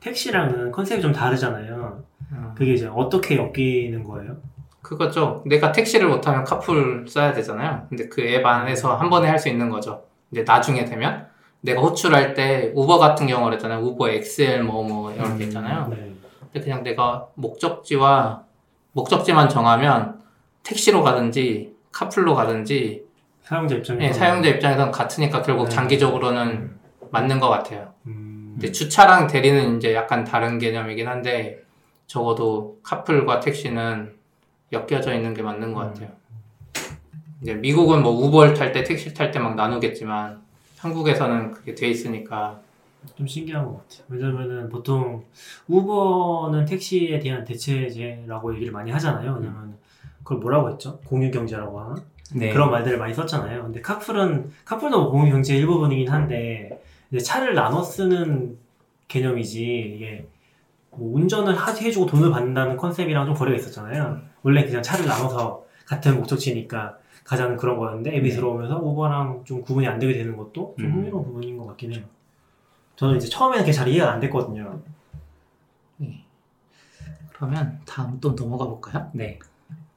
택시랑은 0.00 0.70
컨셉이 0.72 1.00
좀 1.00 1.12
다르잖아요. 1.12 2.02
음, 2.32 2.52
그게 2.56 2.74
이제 2.74 2.86
어떻게 2.92 3.36
엮이는 3.36 4.04
거예요? 4.04 4.36
그거죠. 4.82 5.42
내가 5.46 5.72
택시를 5.72 6.08
못하면 6.08 6.44
카풀 6.44 7.06
써야 7.08 7.32
되잖아요. 7.32 7.86
근데 7.88 8.08
그 8.08 8.22
앱 8.22 8.44
안에서 8.46 8.96
한 8.96 9.10
번에 9.10 9.28
할 9.28 9.38
수 9.38 9.48
있는 9.48 9.68
거죠. 9.70 10.02
이제 10.30 10.44
나중에 10.46 10.84
되면 10.84 11.26
내가 11.60 11.80
호출할 11.82 12.34
때 12.34 12.72
우버 12.74 12.98
같은 12.98 13.26
경우를 13.26 13.54
했잖아요. 13.56 13.80
우버 13.80 14.08
XL 14.10 14.62
뭐뭐 14.62 15.12
이런 15.12 15.36
게 15.36 15.44
있잖아요. 15.44 15.88
네. 15.88 16.12
근데 16.40 16.60
그냥 16.60 16.82
내가 16.82 17.26
목적지와 17.34 18.44
목적지만 18.92 19.48
정하면 19.48 20.20
택시로 20.62 21.02
가든지 21.02 21.74
카풀로 21.92 22.34
가든지 22.34 23.04
사용자 23.42 23.74
입장에서. 23.76 24.06
네, 24.06 24.12
사용자 24.12 24.48
입장에서는 24.50 24.92
같으니까 24.92 25.42
결국 25.42 25.64
네. 25.64 25.70
장기적으로는 25.70 26.70
맞는 27.10 27.40
것 27.40 27.48
같아요. 27.48 27.92
음, 28.06 28.52
근데 28.54 28.70
주차랑 28.72 29.26
대리는 29.26 29.78
이제 29.78 29.94
약간 29.94 30.24
다른 30.24 30.58
개념이긴 30.58 31.08
한데 31.08 31.58
적어도 32.08 32.80
카풀과 32.82 33.38
택시는 33.40 34.14
엮여져 34.72 35.14
있는 35.14 35.34
게 35.34 35.42
맞는 35.42 35.72
것 35.74 35.80
같아요. 35.80 36.08
이제 37.42 37.54
미국은 37.54 38.02
뭐 38.02 38.12
우버를 38.12 38.54
탈 38.54 38.72
때 38.72 38.82
택시 38.82 39.14
탈 39.14 39.30
때 39.30 39.38
막 39.38 39.54
나누겠지만 39.54 40.40
한국에서는 40.78 41.52
그게 41.52 41.74
돼 41.74 41.88
있으니까 41.88 42.60
좀 43.14 43.26
신기한 43.26 43.64
것 43.64 43.86
같아요. 43.88 44.06
왜냐면은 44.08 44.68
보통 44.68 45.22
우버는 45.68 46.64
택시에 46.64 47.20
대한 47.20 47.44
대체제라고 47.44 48.54
얘기를 48.54 48.72
많이 48.72 48.90
하잖아요. 48.90 49.34
왜냐면 49.38 49.76
그걸 50.24 50.38
뭐라고 50.38 50.70
했죠? 50.70 50.98
공유 51.04 51.30
경제라고 51.30 51.78
하나? 51.80 51.94
네. 52.34 52.50
그런 52.52 52.70
말들을 52.70 52.98
많이 52.98 53.14
썼잖아요. 53.14 53.62
근데 53.64 53.80
카풀은 53.80 54.50
카풀도 54.64 55.00
뭐 55.02 55.10
공유 55.10 55.30
경제의 55.32 55.60
일부분이긴 55.60 56.08
한데 56.08 56.82
차를 57.22 57.54
나눠 57.54 57.82
쓰는 57.82 58.58
개념이지 59.08 59.62
이게 59.96 60.26
뭐 60.98 61.16
운전을 61.16 61.54
하- 61.54 61.72
해주고 61.72 62.06
돈을 62.06 62.30
받는다는 62.30 62.76
컨셉이랑 62.76 63.26
좀 63.26 63.34
거리가 63.34 63.56
있었잖아요. 63.56 64.20
원래 64.42 64.64
그냥 64.64 64.82
차를 64.82 65.06
나눠서 65.06 65.64
같은 65.86 66.16
목적지니까 66.16 66.98
가자는 67.24 67.56
그런 67.56 67.78
거였는데 67.78 68.16
앱이 68.16 68.28
네. 68.30 68.34
들어오면서 68.34 68.78
우버랑 68.78 69.42
좀 69.44 69.60
구분이 69.62 69.86
안 69.86 69.98
되게 69.98 70.14
되는 70.14 70.36
것도 70.36 70.74
좀 70.78 70.86
음. 70.86 70.92
흥미로운 70.94 71.24
부분인 71.24 71.56
것 71.56 71.66
같긴 71.68 71.94
해요. 71.94 72.02
저는 72.96 73.16
이제 73.16 73.28
처음에는 73.28 73.62
그게 73.62 73.72
잘 73.72 73.86
이해가 73.88 74.12
안 74.12 74.20
됐거든요. 74.20 74.80
그러면 77.32 77.80
다음 77.86 78.18
또 78.20 78.34
넘어가 78.34 78.64
볼까요? 78.66 79.08
네. 79.12 79.38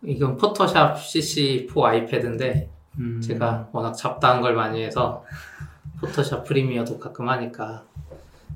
이건 0.03 0.37
포토샵 0.37 0.97
CC4 0.97 1.83
아이패드인데 1.83 2.69
음. 2.99 3.19
제가 3.21 3.69
워낙 3.71 3.93
잡다한 3.93 4.41
걸 4.41 4.53
많이 4.53 4.83
해서 4.83 5.23
포토샵 5.99 6.43
프리미어도 6.43 6.99
가끔 6.99 7.29
하니까 7.29 7.83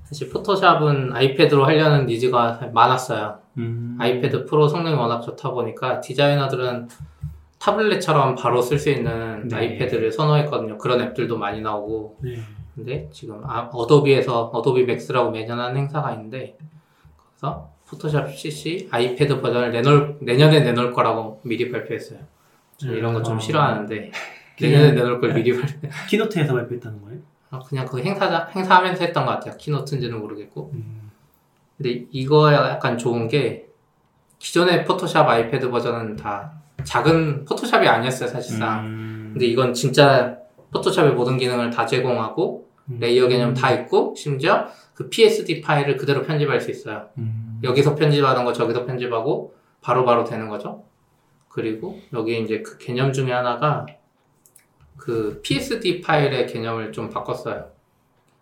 사실 0.05 0.29
포토샵은 0.29 1.13
아이패드로 1.13 1.65
하려는 1.65 2.05
니즈가 2.05 2.69
많았어요. 2.73 3.39
음. 3.57 3.97
아이패드 3.99 4.45
프로 4.45 4.67
성능이 4.67 4.95
워낙 4.95 5.21
좋다 5.21 5.51
보니까 5.51 5.99
디자이너들은 5.99 6.87
타블렛처럼 7.59 8.35
바로 8.35 8.61
쓸 8.61 8.77
수 8.77 8.91
있는 8.91 9.47
네. 9.47 9.55
아이패드를 9.55 10.11
선호했거든요. 10.11 10.77
그런 10.77 11.01
앱들도 11.01 11.37
많이 11.37 11.61
나오고 11.61 12.19
네. 12.21 12.37
근데 12.75 13.09
지금 13.11 13.41
아, 13.45 13.69
어도비에서 13.73 14.45
어도비 14.53 14.83
맥스라고 14.83 15.31
매년 15.31 15.59
하는 15.59 15.77
행사가 15.77 16.11
있는데 16.13 16.57
거기서 17.17 17.69
포토샵 17.87 18.31
CC 18.31 18.89
아이패드 18.91 19.41
버전을 19.41 19.71
내놓을, 19.71 20.17
내년에 20.21 20.59
내놓을 20.59 20.91
거라고 20.91 21.41
미리 21.43 21.71
발표했어요. 21.71 22.19
저 22.77 22.91
이런 22.91 23.13
거좀 23.13 23.37
아. 23.37 23.39
싫어하는데 23.39 24.11
내년에 24.61 24.91
내놓을 24.91 25.19
걸 25.19 25.33
미리 25.33 25.53
발표. 25.53 25.87
keynote에서 26.09 26.53
발표했다는 26.53 27.01
거예요? 27.01 27.19
아, 27.55 27.59
그냥 27.59 27.85
그 27.85 28.01
행사자 28.01 28.47
행사하면서 28.55 29.03
했던 29.03 29.25
것 29.25 29.31
같아요. 29.33 29.57
keynote인지는 29.57 30.19
모르겠고. 30.19 30.71
음. 30.73 31.11
근데 31.77 32.05
이거 32.11 32.53
약간 32.53 32.97
좋은 32.97 33.27
게 33.27 33.67
기존의 34.39 34.85
포토샵 34.85 35.27
아이패드 35.27 35.69
버전은 35.69 36.15
다 36.15 36.53
작은 36.83 37.45
포토샵이 37.45 37.87
아니었어요 37.87 38.29
사실상. 38.29 38.85
음. 38.85 39.29
근데 39.33 39.45
이건 39.47 39.73
진짜 39.73 40.37
포토샵의 40.71 41.13
모든 41.13 41.37
기능을 41.37 41.69
다 41.69 41.85
제공하고 41.85 42.69
음. 42.89 42.97
layer 42.99 43.27
개념 43.27 43.53
다 43.53 43.71
있고 43.71 44.13
심지어 44.15 44.67
그 44.93 45.09
PSD 45.09 45.61
파일을 45.61 45.97
그대로 45.97 46.21
편집할 46.23 46.61
수 46.61 46.71
있어요. 46.71 47.09
음. 47.17 47.59
여기서 47.63 47.95
편집하는 47.95 48.45
거 48.45 48.53
저기서 48.53 48.85
편집하고 48.85 49.53
바로 49.81 50.05
바로 50.05 50.23
되는 50.23 50.47
거죠. 50.49 50.83
그리고 51.49 51.99
여기 52.13 52.41
이제 52.41 52.61
그 52.61 52.77
개념 52.77 53.13
중에 53.13 53.31
하나가 53.31 53.85
그 55.05 55.39
PSD 55.43 56.01
파일의 56.01 56.47
개념을 56.47 56.91
좀 56.91 57.11
바꿨어요. 57.11 57.67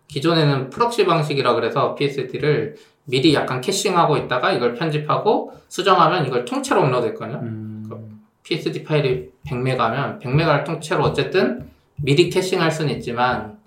기존에는 0.08 0.70
proxy 0.70 1.04
방식이라 1.04 1.54
그래서 1.54 1.94
PSD를 1.94 2.76
미리 3.04 3.34
약간 3.34 3.60
caching하고 3.60 4.16
있다가 4.16 4.50
이걸 4.52 4.72
편집하고 4.72 5.52
수정하면 5.68 6.24
이걸 6.24 6.46
통째로 6.46 6.80
업로드 6.80 7.06
했거든요. 7.08 7.40
음. 7.42 8.22
PSD 8.44 8.82
파일이 8.82 9.30
100메가면 9.46 10.22
100메가를 10.22 10.64
통째로 10.64 11.04
어쨌든 11.04 11.68
미리 11.96 12.30
caching할 12.30 12.70
수는 12.70 12.94
있지만 12.94 13.58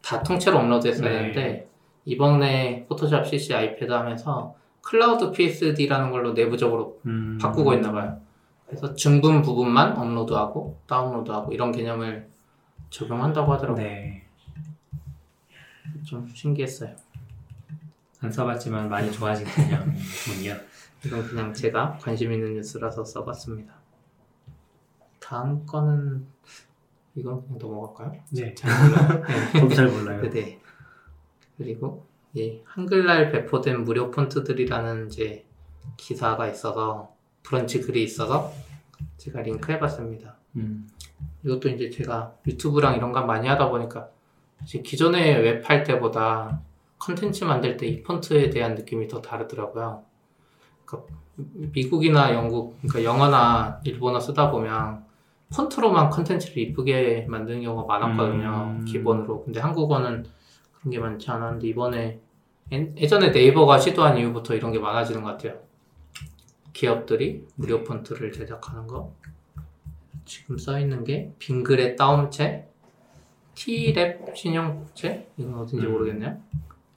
다 0.00 0.22
통째로 0.22 0.58
업로드 0.58 0.88
했어야 0.88 1.10
네. 1.10 1.18
되는데 1.18 1.68
이번에 2.06 2.86
포토샵 2.88 3.26
CC 3.26 3.54
아이패드 3.54 3.92
하면서 3.92 4.54
cloud 4.80 5.32
PSD라는 5.32 6.10
걸로 6.10 6.32
내부적으로 6.32 6.98
음. 7.04 7.36
바꾸고 7.38 7.74
있나 7.74 7.92
봐요. 7.92 8.16
그래서 8.66 8.94
증분 8.94 9.42
부분만 9.42 9.98
업로드하고 9.98 10.78
다운로드하고 10.86 11.52
이런 11.52 11.72
개념을 11.72 12.28
적용한다고 12.90 13.52
하더라고요. 13.52 13.84
네. 13.84 14.24
좀 16.04 16.28
신기했어요. 16.28 16.94
안 18.20 18.32
써봤지만 18.32 18.88
많이 18.88 19.12
좋아진 19.12 19.46
개념이군요. 19.46 20.56
이건 21.04 21.22
그냥 21.28 21.52
제가 21.52 21.98
관심 21.98 22.32
있는 22.32 22.54
뉴스라서 22.54 23.04
써봤습니다. 23.04 23.74
다음 25.20 25.64
거는 25.66 26.26
이건 27.14 27.42
그냥 27.42 27.58
넘어갈까요? 27.58 28.20
네. 28.30 28.54
잘 28.54 28.70
몰라요. 28.70 29.24
네. 29.52 29.60
저도 29.60 29.74
잘 29.74 29.88
몰라요. 29.88 30.30
네. 30.30 30.60
그리고 31.56 32.06
이 32.34 32.60
한글날 32.64 33.30
배포된 33.30 33.84
무료 33.84 34.10
폰트들이라는 34.10 35.08
이제 35.08 35.44
기사가 35.96 36.48
있어서 36.48 37.14
브런치 37.42 37.80
글이 37.80 38.02
있어서 38.02 38.52
제가 39.16 39.42
링크 39.42 39.72
해봤습니다. 39.72 40.36
음. 40.56 40.88
이것도 41.44 41.68
이제 41.70 41.90
제가 41.90 42.34
유튜브랑 42.46 42.96
이런 42.96 43.12
거 43.12 43.22
많이 43.22 43.46
하다 43.48 43.68
보니까 43.70 44.08
사실 44.60 44.82
기존에 44.82 45.36
웹 45.38 45.68
할 45.68 45.84
때보다 45.84 46.60
컨텐츠 46.98 47.44
만들 47.44 47.76
때 47.76 47.86
이 47.86 48.02
폰트에 48.02 48.50
대한 48.50 48.74
느낌이 48.74 49.06
더 49.08 49.20
다르더라고요. 49.22 50.02
그러니까 50.84 51.12
미국이나 51.36 52.34
영국, 52.34 52.76
그러니까 52.82 53.04
영어나 53.04 53.80
일본어 53.84 54.18
쓰다 54.18 54.50
보면 54.50 55.04
폰트로만 55.54 56.10
컨텐츠를 56.10 56.58
이쁘게 56.58 57.26
만드는 57.28 57.62
경우가 57.62 57.86
많았거든요. 57.86 58.76
음. 58.80 58.84
기본으로. 58.84 59.44
근데 59.44 59.60
한국어는 59.60 60.26
그런 60.78 60.90
게 60.90 60.98
많지 60.98 61.30
않았는데 61.30 61.66
이번에 61.68 62.20
예- 62.72 62.94
예전에 62.96 63.30
네이버가 63.30 63.78
시도한 63.78 64.18
이후부터 64.18 64.54
이런 64.54 64.72
게 64.72 64.78
많아지는 64.78 65.22
것 65.22 65.30
같아요. 65.32 65.58
기업들이 66.72 67.46
무료 67.54 67.82
폰트를 67.84 68.32
제작하는 68.32 68.86
거. 68.86 69.12
지금 70.28 70.58
써 70.58 70.78
있는 70.78 71.02
게 71.04 71.32
빙그레 71.38 71.96
따옴체, 71.96 72.68
T랩 73.54 74.36
신용체 74.36 75.28
이건 75.36 75.54
어딘지 75.54 75.86
음. 75.86 75.92
모르겠네요. 75.92 76.38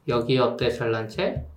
여기 0.10 0.38
어때 0.38 0.70
잘난체, 0.70 1.48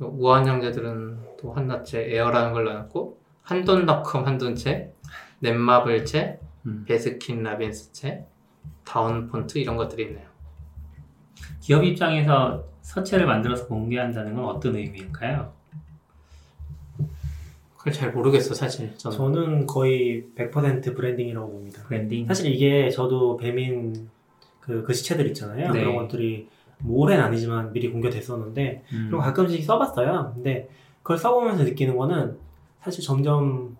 우아한 0.00 0.46
형제들은 0.46 1.36
또 1.40 1.52
한나체 1.54 2.14
Air라는 2.14 2.52
걸 2.52 2.64
내놨고 2.64 3.20
한돈닷컴 3.42 4.26
한돈체, 4.26 4.92
넷마블체, 5.38 6.40
음. 6.66 6.84
베스킨 6.86 7.42
라빈스체, 7.42 8.26
다운 8.84 9.28
폰트 9.28 9.58
이런 9.58 9.76
것들이 9.76 10.04
있네요. 10.06 10.26
기업 11.60 11.84
입장에서 11.84 12.64
서체를 12.82 13.26
만들어서 13.26 13.66
공개한다는 13.66 14.34
건 14.34 14.44
어떤 14.46 14.76
의미일까요? 14.76 15.54
그걸 17.84 17.92
잘 17.92 18.12
모르겠어 18.12 18.54
사실 18.54 18.96
저는. 18.96 19.16
저는 19.16 19.66
거의 19.66 20.24
100% 20.34 20.96
branding이라고 20.96 21.50
봅니다. 21.50 21.82
브랜딩. 21.82 22.24
사실 22.24 22.50
이게 22.50 22.88
저도 22.88 23.36
배민 23.36 24.08
그 24.58 24.82
글씨체들 24.84 25.26
있잖아요. 25.28 25.70
네. 25.70 25.80
그런 25.80 25.94
것들이 25.96 26.48
뭐 26.78 27.02
올해는 27.02 27.22
아니지만 27.22 27.74
미리 27.74 27.90
공개됐었는데 27.90 28.84
음. 28.90 29.06
그리고 29.10 29.18
가끔씩 29.18 29.62
써봤어요. 29.62 30.32
근데 30.34 30.70
그걸 31.02 31.18
써보면서 31.18 31.64
느끼는 31.64 31.98
거는 31.98 32.38
사실 32.80 33.04
점점 33.04 33.76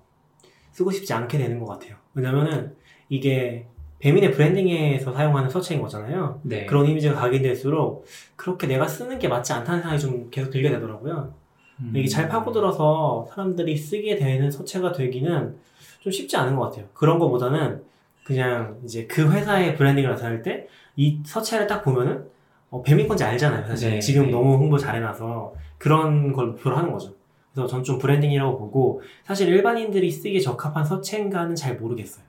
쓰고 0.73 0.91
싶지 0.91 1.15
않게 1.15 1.39
되는 1.39 1.59
것 1.59 1.65
같아요. 1.65 1.97
왜냐면은 2.13 2.77
이게 3.09 3.67
배민의 4.01 4.33
branding에서 4.33 5.15
사용하는 5.15 5.49
서체인 5.49 5.81
거잖아요. 5.81 6.41
네. 6.43 6.67
그런 6.67 6.85
이미지가 6.85 7.15
각인될수록 7.15 8.05
그렇게 8.37 8.67
내가 8.67 8.87
쓰는 8.87 9.19
게 9.19 9.29
맞지 9.29 9.55
않다는 9.55 9.81
생각이 9.81 10.03
좀 10.03 10.29
계속 10.31 10.51
들게 10.51 10.69
되더라고요. 10.69 11.33
음. 11.81 11.93
이게 11.95 12.09
잘 12.09 12.29
파고들어서 12.29 13.27
사람들이 13.31 13.77
쓰게 13.77 14.17
되는 14.17 14.51
서체가 14.51 14.93
되기는 14.93 15.57
좀 16.01 16.13
쉽지 16.13 16.37
않은 16.37 16.57
것 16.57 16.63
같아요. 16.71 16.87
그런 16.95 17.19
거보다는 17.19 17.83
그냥 18.25 18.79
이제 18.85 19.07
그 19.07 19.31
회사의 19.31 19.77
브랜딩을 19.77 20.11
나타낼 20.11 20.43
때 20.43 20.69
이 20.97 21.21
서체를 21.27 21.67
딱 21.67 21.83
보면은 21.83 22.25
어, 22.71 22.81
배민 22.83 23.09
건지 23.09 23.25
알잖아요. 23.25 23.67
사실 23.67 23.91
네, 23.91 23.99
지금 23.99 24.27
네. 24.27 24.31
너무 24.31 24.55
홍보 24.55 24.79
잘해놔서 24.79 25.55
그런 25.79 26.33
걸 26.33 26.47
목표로 26.49 26.77
하는 26.77 26.93
거죠. 26.93 27.13
그래서 27.53 27.67
전 27.69 27.83
좀 27.83 27.99
브랜딩이라고 27.99 28.57
보고 28.59 29.03
사실 29.25 29.49
일반인들이 29.49 30.09
쓰기에 30.11 30.39
적합한 30.41 30.85
서체인가는 30.85 31.57
잘 31.57 31.77
모르겠어요. 31.77 32.25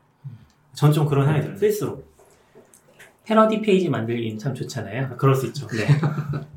전 0.74 0.92
좀 0.92 1.06
그런 1.06 1.26
생각이 1.26 1.44
들어요. 1.46 1.60
쓸수록 1.60 2.12
패러디 3.24 3.62
페이지 3.62 3.88
만들기는 3.90 4.38
참 4.40 4.54
좋잖아요. 4.56 5.06
아, 5.12 5.16
그럴 5.16 5.36
수 5.36 5.46
있죠. 5.48 5.68
네. 5.68 5.86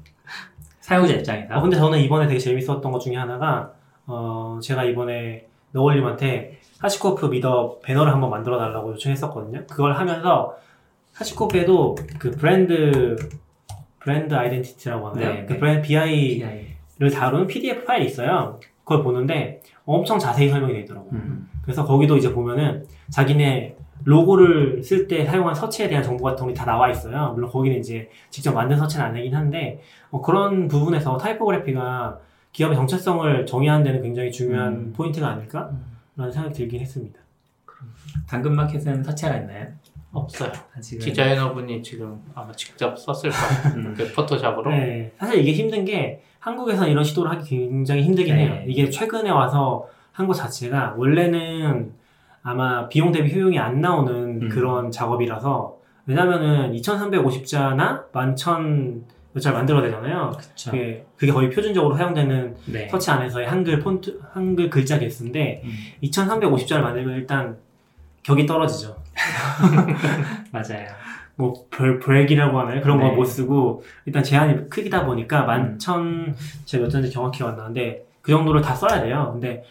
사용자 0.88 1.12
입장에서. 1.12 1.54
어, 1.54 1.60
근데 1.60 1.76
저는 1.76 1.98
이번에 2.00 2.26
되게 2.26 2.38
재밌었던 2.38 2.80
것 2.90 2.98
중에 3.00 3.14
하나가, 3.14 3.72
어, 4.06 4.58
제가 4.62 4.84
이번에 4.84 5.46
너굴님한테 5.72 6.60
HashiCorp 6.78 7.26
meetup 7.26 7.80
배너를 7.82 8.10
한번 8.10 8.30
만들어 8.30 8.58
달라고 8.58 8.92
요청했었거든요. 8.92 9.66
그걸 9.66 9.92
하면서 9.92 10.56
HashiCorp에도 11.12 11.94
그 12.18 12.30
브랜드, 12.30 13.16
브랜드 13.98 14.34
아이덴티티라고 14.34 15.08
하나요? 15.08 15.34
네, 15.34 15.44
그 15.44 15.52
네. 15.52 15.58
브랜드 15.58 15.86
BI를. 15.86 16.76
다루는 17.14 17.46
PDF 17.48 17.84
파일이 17.84 18.06
있어요. 18.06 18.58
그걸 18.88 19.02
보는데 19.04 19.60
엄청 19.84 20.18
자세히 20.18 20.48
설명이 20.48 20.72
되어 20.72 20.82
있더라고요. 20.82 21.10
음. 21.12 21.48
그래서 21.62 21.84
거기도 21.84 22.16
이제 22.16 22.32
보면은 22.32 22.86
자기네 23.10 23.76
로고를 24.04 24.82
쓸 24.82 25.06
때 25.06 25.26
사용한 25.26 25.54
서체에 25.54 25.88
대한 25.88 26.02
정보 26.02 26.24
같은 26.24 26.46
게 26.46 26.54
다 26.54 26.64
나와 26.64 26.88
있어요. 26.90 27.32
물론 27.34 27.50
거기는 27.50 27.78
이제 27.78 28.08
직접 28.30 28.52
만든 28.54 28.78
서체는 28.78 29.06
아니긴 29.06 29.34
한데 29.34 29.80
어, 30.10 30.22
그런 30.22 30.68
부분에서 30.68 31.18
타이포그래피가 31.18 32.18
기업의 32.52 32.76
정체성을 32.76 33.44
정의하는 33.44 33.84
데는 33.84 34.02
굉장히 34.02 34.32
중요한 34.32 34.72
음. 34.72 34.92
포인트가 34.96 35.28
아닐까라는 35.28 36.32
생각이 36.32 36.54
들긴 36.54 36.80
했습니다. 36.80 37.20
당근마켓은 38.26 39.04
서체가 39.04 39.36
있나요? 39.36 39.66
없어요. 40.12 40.50
아직은. 40.76 41.04
디자이너분이 41.04 41.82
지금 41.82 42.20
아마 42.34 42.50
직접 42.52 42.96
썼을 42.98 43.30
거예요. 43.30 43.76
음. 43.76 43.94
그 43.96 44.10
포토샵으로. 44.14 44.70
네, 44.70 45.12
사실 45.18 45.40
이게 45.40 45.52
힘든 45.52 45.84
게 45.84 46.22
한국에서 46.48 46.86
이런 46.88 47.04
시도를 47.04 47.30
하기 47.32 47.48
굉장히 47.68 48.02
힘들긴 48.02 48.36
네. 48.36 48.46
해요. 48.46 48.62
이게 48.66 48.88
최근에 48.90 49.30
와서 49.30 49.86
한 50.12 50.26
것 50.26 50.34
자체가 50.34 50.94
원래는 50.96 51.92
아마 52.42 52.88
비용 52.88 53.12
대비 53.12 53.32
효용이 53.32 53.58
안 53.58 53.80
나오는 53.80 54.42
음. 54.42 54.48
그런 54.48 54.90
작업이라서 54.90 55.76
왜냐면은 56.06 56.72
2350자나 56.72 58.10
11000몇잘 58.12 59.52
만들어야 59.52 59.82
되잖아요. 59.82 60.32
그쵸. 60.36 60.70
그게, 60.72 61.04
그게 61.16 61.30
거의 61.32 61.50
표준적으로 61.50 61.94
사용되는 61.96 62.56
네. 62.66 62.88
서치 62.88 63.10
안에서의 63.10 63.46
한글 63.46 63.78
폰트, 63.78 64.20
한글 64.32 64.70
글자 64.70 64.98
개수인데 64.98 65.62
음, 65.64 65.70
2350자를 66.02 66.80
만들면 66.80 67.14
일단 67.14 67.56
격이 68.24 68.46
떨어지죠. 68.46 68.96
맞아요. 70.50 70.86
뭐 71.38 71.54
별, 71.70 72.00
브렉이라고 72.00 72.58
하나요? 72.58 72.80
그런 72.80 72.98
네. 72.98 73.04
거못 73.10 73.26
쓰고 73.28 73.84
일단 74.06 74.22
제한이 74.24 74.68
크기다 74.68 75.06
보니까 75.06 75.42
음. 75.44 75.78
11,000 75.78 76.34
제가 76.64 76.82
몇 76.84 76.88
전인지 76.90 77.12
정확히 77.12 77.44
안 77.44 77.56
나는데 77.56 78.04
그 78.20 78.32
정도를 78.32 78.60
다 78.60 78.74
써야 78.74 79.00
돼요. 79.00 79.30
근데 79.32 79.64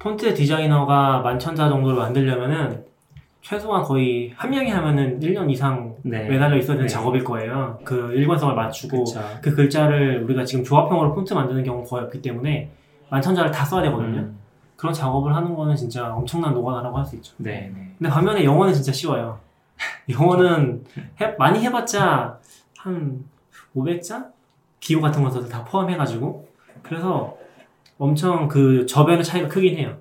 폰트 0.00 0.34
디자이너가 0.34 1.22
11,000자 1.24 1.68
정도를 1.68 1.96
만들려면은 1.96 2.84
최소한 3.40 3.82
거의 3.84 4.32
한 4.36 4.50
명이 4.50 4.68
하면은 4.68 5.20
1년 5.20 5.48
이상 5.50 5.94
네. 6.02 6.28
매달려 6.28 6.56
있어야 6.56 6.74
되는 6.76 6.88
네. 6.88 6.92
작업일 6.92 7.22
거예요. 7.22 7.78
그 7.84 8.12
일관성을 8.12 8.54
맞추고 8.54 9.04
그쵸. 9.04 9.20
그 9.40 9.54
글자를 9.54 10.24
우리가 10.24 10.44
지금 10.44 10.64
조합형으로 10.64 11.14
폰트 11.14 11.32
만드는 11.34 11.62
경우가 11.62 11.88
거의 11.88 12.04
없기 12.06 12.20
때문에 12.20 12.68
11,000자를 13.10 13.52
다 13.52 13.64
써야 13.64 13.82
되거든요. 13.82 14.18
음, 14.20 14.38
그런 14.76 14.92
작업을 14.92 15.34
하는 15.34 15.54
거는 15.54 15.76
진짜 15.76 16.12
엄청난 16.12 16.52
노가다라고 16.52 16.98
할 16.98 17.04
수 17.06 17.14
있죠. 17.16 17.32
네, 17.38 17.70
네. 17.74 17.92
근데 17.96 18.10
반면에 18.10 18.44
영어는 18.44 18.74
진짜 18.74 18.90
쉬워요. 18.92 19.38
영어는 20.08 20.84
해- 21.20 21.34
많이 21.38 21.60
해봤자 21.60 22.38
한 22.78 23.24
500자? 23.76 24.30
기호 24.80 25.00
같은 25.00 25.22
것도 25.22 25.46
다 25.48 25.64
포함해가지고 25.64 26.48
그래서 26.82 27.36
엄청 27.98 28.48
그 28.48 28.86
저변의 28.86 29.22
차이가 29.24 29.46
크긴 29.48 29.76
해요. 29.76 29.98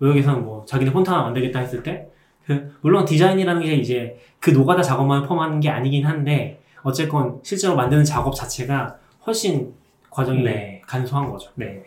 여기서는 0.00 0.44
뭐 0.44 0.64
자기네 0.66 0.92
폰트 0.92 1.10
하나 1.10 1.22
만들겠다 1.24 1.60
했을 1.60 1.82
때 1.82 2.10
그 2.46 2.76
물론 2.82 3.06
디자인이라는 3.06 3.62
게 3.62 3.74
이제 3.76 4.20
그 4.38 4.50
노가다 4.50 4.82
작업만 4.82 5.22
포함하는 5.26 5.60
게 5.60 5.70
아니긴 5.70 6.04
한데 6.04 6.62
어쨌건 6.82 7.40
실제로 7.42 7.74
만드는 7.74 8.04
작업 8.04 8.34
자체가 8.34 8.96
훨씬 9.26 9.72
과정이 10.10 10.42
네. 10.42 10.82
간소한 10.86 11.30
거죠. 11.30 11.50
네. 11.54 11.82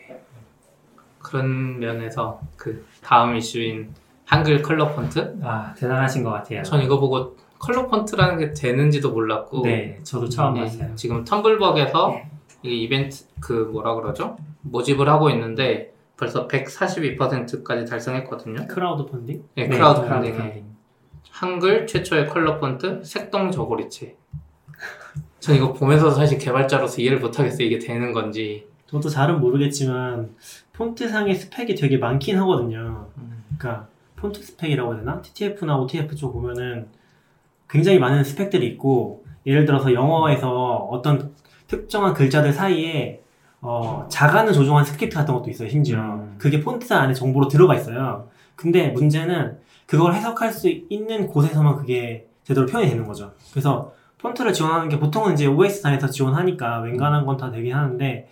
그런 1.19 1.77
면에서 1.79 2.39
그 2.55 2.85
다음 3.03 3.35
이슈인 3.35 3.93
한글 4.27 4.61
컬러 4.61 4.93
폰트? 4.93 5.39
아, 5.41 5.73
대단하신 5.77 6.23
것 6.23 6.31
같아요. 6.31 6.61
전 6.63 6.81
이거 6.81 6.99
보고 6.99 7.37
컬러 7.57 7.87
폰트라는 7.87 8.37
게 8.37 8.53
되는지도 8.53 9.11
몰랐고 9.11 9.61
네, 9.63 9.99
저도 10.03 10.27
처음 10.27 10.57
예, 10.57 10.61
봤어요. 10.61 10.93
지금 10.95 11.23
텀블벅에서 11.23 12.21
이 12.63 12.83
이벤트 12.83 13.23
그 13.39 13.53
뭐라 13.71 13.95
그러죠? 13.95 14.37
모집을 14.63 15.07
하고 15.07 15.29
있는데 15.29 15.93
벌써 16.17 16.45
142%까지 16.47 17.85
달성했거든요. 17.85 18.67
크라우드 18.67 19.05
펀딩? 19.05 19.43
예, 19.57 19.67
네, 19.67 19.77
크라우드 19.77 20.05
펀딩. 20.07 20.65
한글 21.31 21.87
최초의 21.87 22.27
컬러 22.27 22.59
폰트 22.59 23.03
색동 23.05 23.51
저고리체. 23.51 24.17
전 25.39 25.55
이거 25.55 25.71
보면서 25.71 26.11
사실 26.11 26.37
개발자로서 26.37 27.01
이해를 27.01 27.19
못하겠어요. 27.19 27.65
이게 27.65 27.79
되는 27.79 28.11
건지. 28.11 28.67
저도 28.87 29.07
잘은 29.07 29.39
모르겠지만 29.39 30.35
폰트상의 30.73 31.35
스펙이 31.35 31.75
되게 31.75 31.97
많긴 31.97 32.37
하거든요. 32.39 33.07
그러니까 33.57 33.87
폰트 34.17 34.41
스펙이라고 34.43 34.93
해야 34.93 34.99
되나? 34.99 35.21
TTF나 35.21 35.77
OTF 35.77 36.15
쪽 36.15 36.33
보면은 36.33 36.87
굉장히 37.69 37.99
많은 37.99 38.23
스펙들이 38.23 38.67
있고 38.67 39.23
예를 39.45 39.65
들어서 39.65 39.93
영어에서 39.93 40.75
어떤 40.91 41.33
특정한 41.67 42.13
글자들 42.13 42.51
사이에 42.51 43.21
어, 43.61 44.05
자간을 44.09 44.53
조종한 44.53 44.85
스크립트 44.85 45.15
같은 45.15 45.33
것도 45.33 45.49
있어요, 45.49 45.67
심지어. 45.69 45.99
음. 45.99 46.35
그게 46.37 46.61
폰트 46.61 46.93
안에 46.93 47.13
정보로 47.13 47.47
들어가 47.47 47.75
있어요. 47.75 48.29
근데 48.55 48.89
문제는 48.89 49.57
그걸 49.85 50.13
해석할 50.13 50.51
수 50.53 50.69
있는 50.69 51.27
곳에서만 51.27 51.75
그게 51.75 52.27
제대로 52.43 52.65
표현이 52.65 52.89
되는 52.89 53.05
거죠. 53.05 53.33
그래서 53.51 53.93
폰트를 54.19 54.53
지원하는 54.53 54.89
게 54.89 54.99
보통은 54.99 55.33
이제 55.33 55.45
OS단에서 55.47 56.07
지원하니까 56.09 56.79
웬간한 56.81 57.25
건 57.25 57.37
다 57.37 57.51
되긴 57.51 57.73
하는데 57.73 58.27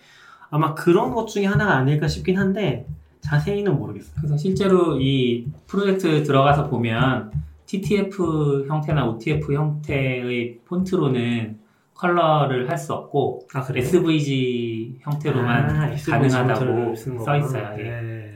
아마 0.50 0.74
그런 0.74 1.12
것 1.12 1.26
중에 1.26 1.44
하나가 1.46 1.76
아닐까 1.76 2.08
싶긴 2.08 2.38
한데 2.38 2.86
자세히는 3.26 3.76
모르겠어요. 3.76 4.14
그래서 4.16 4.36
실제로 4.36 4.98
이 5.00 5.46
프로젝트 5.66 6.22
들어가서 6.22 6.68
보면 6.68 7.32
TTF 7.66 8.66
형태나 8.68 9.06
OTF 9.08 9.52
형태의 9.52 10.58
폰트로는 10.66 11.58
컬러를 11.94 12.70
할 12.70 12.78
수 12.78 12.92
없고 12.92 13.40
아, 13.54 13.66
SVG 13.74 14.98
형태로만 15.00 15.96
가능하다고 15.96 16.94
써 16.94 17.36
있어요. 17.36 17.74
예. 17.78 17.82
네. 17.82 18.32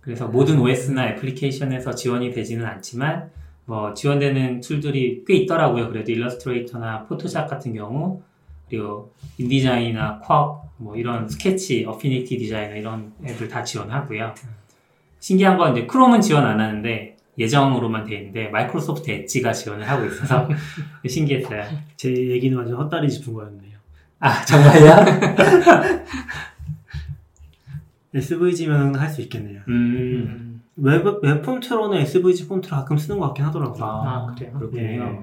그래서 0.00 0.28
모든 0.28 0.58
OS나 0.60 1.08
애플리케이션에서 1.10 1.94
지원이 1.94 2.30
되지는 2.32 2.64
않지만 2.66 3.30
뭐 3.64 3.92
지원되는 3.92 4.60
툴들이 4.60 5.24
꽤 5.26 5.34
있더라고요. 5.34 5.88
그래도 5.88 6.12
일러스트레이터나 6.12 7.04
포토샵 7.04 7.48
같은 7.48 7.74
경우 7.74 8.22
그리고 8.68 9.12
인디자인이나 9.38 10.20
쿽, 10.20 10.62
뭐 10.76 10.96
이런 10.96 11.28
스케치, 11.28 11.84
어피니티 11.84 12.38
디자이너 12.38 12.76
이런 12.76 13.12
애들 13.24 13.48
다 13.48 13.62
지원하고요. 13.64 14.34
신기한 15.20 15.56
건 15.58 15.72
이제 15.76 15.86
크롬은 15.86 16.20
지원 16.20 16.46
안 16.46 16.60
하는데 16.60 17.16
예정으로만 17.38 18.04
돼 18.04 18.16
있는데 18.16 18.48
마이크로소프트 18.48 19.10
엣지가 19.10 19.52
지원을 19.52 19.88
하고 19.88 20.06
있어서 20.06 20.48
신기했어요. 21.08 21.64
제 21.96 22.10
얘기는 22.12 22.56
완전 22.56 22.76
헛다리 22.76 23.08
짚은 23.10 23.32
거였네요. 23.34 23.78
아 24.20 24.44
정말요? 24.44 24.96
SVG면 28.14 28.96
할 28.96 29.08
수 29.10 29.20
있겠네요. 29.22 29.60
음, 29.68 30.62
웹, 30.76 31.04
웹 31.22 31.42
폰트로는 31.42 31.98
SVG 31.98 32.48
폰트를 32.48 32.76
가끔 32.76 32.96
쓰는 32.96 33.18
것 33.20 33.26
같긴 33.28 33.44
하더라고요. 33.44 33.84
아, 33.84 34.28
아, 34.30 34.34
그래요? 34.34 34.52
그렇군요. 34.58 34.82
예. 34.82 35.18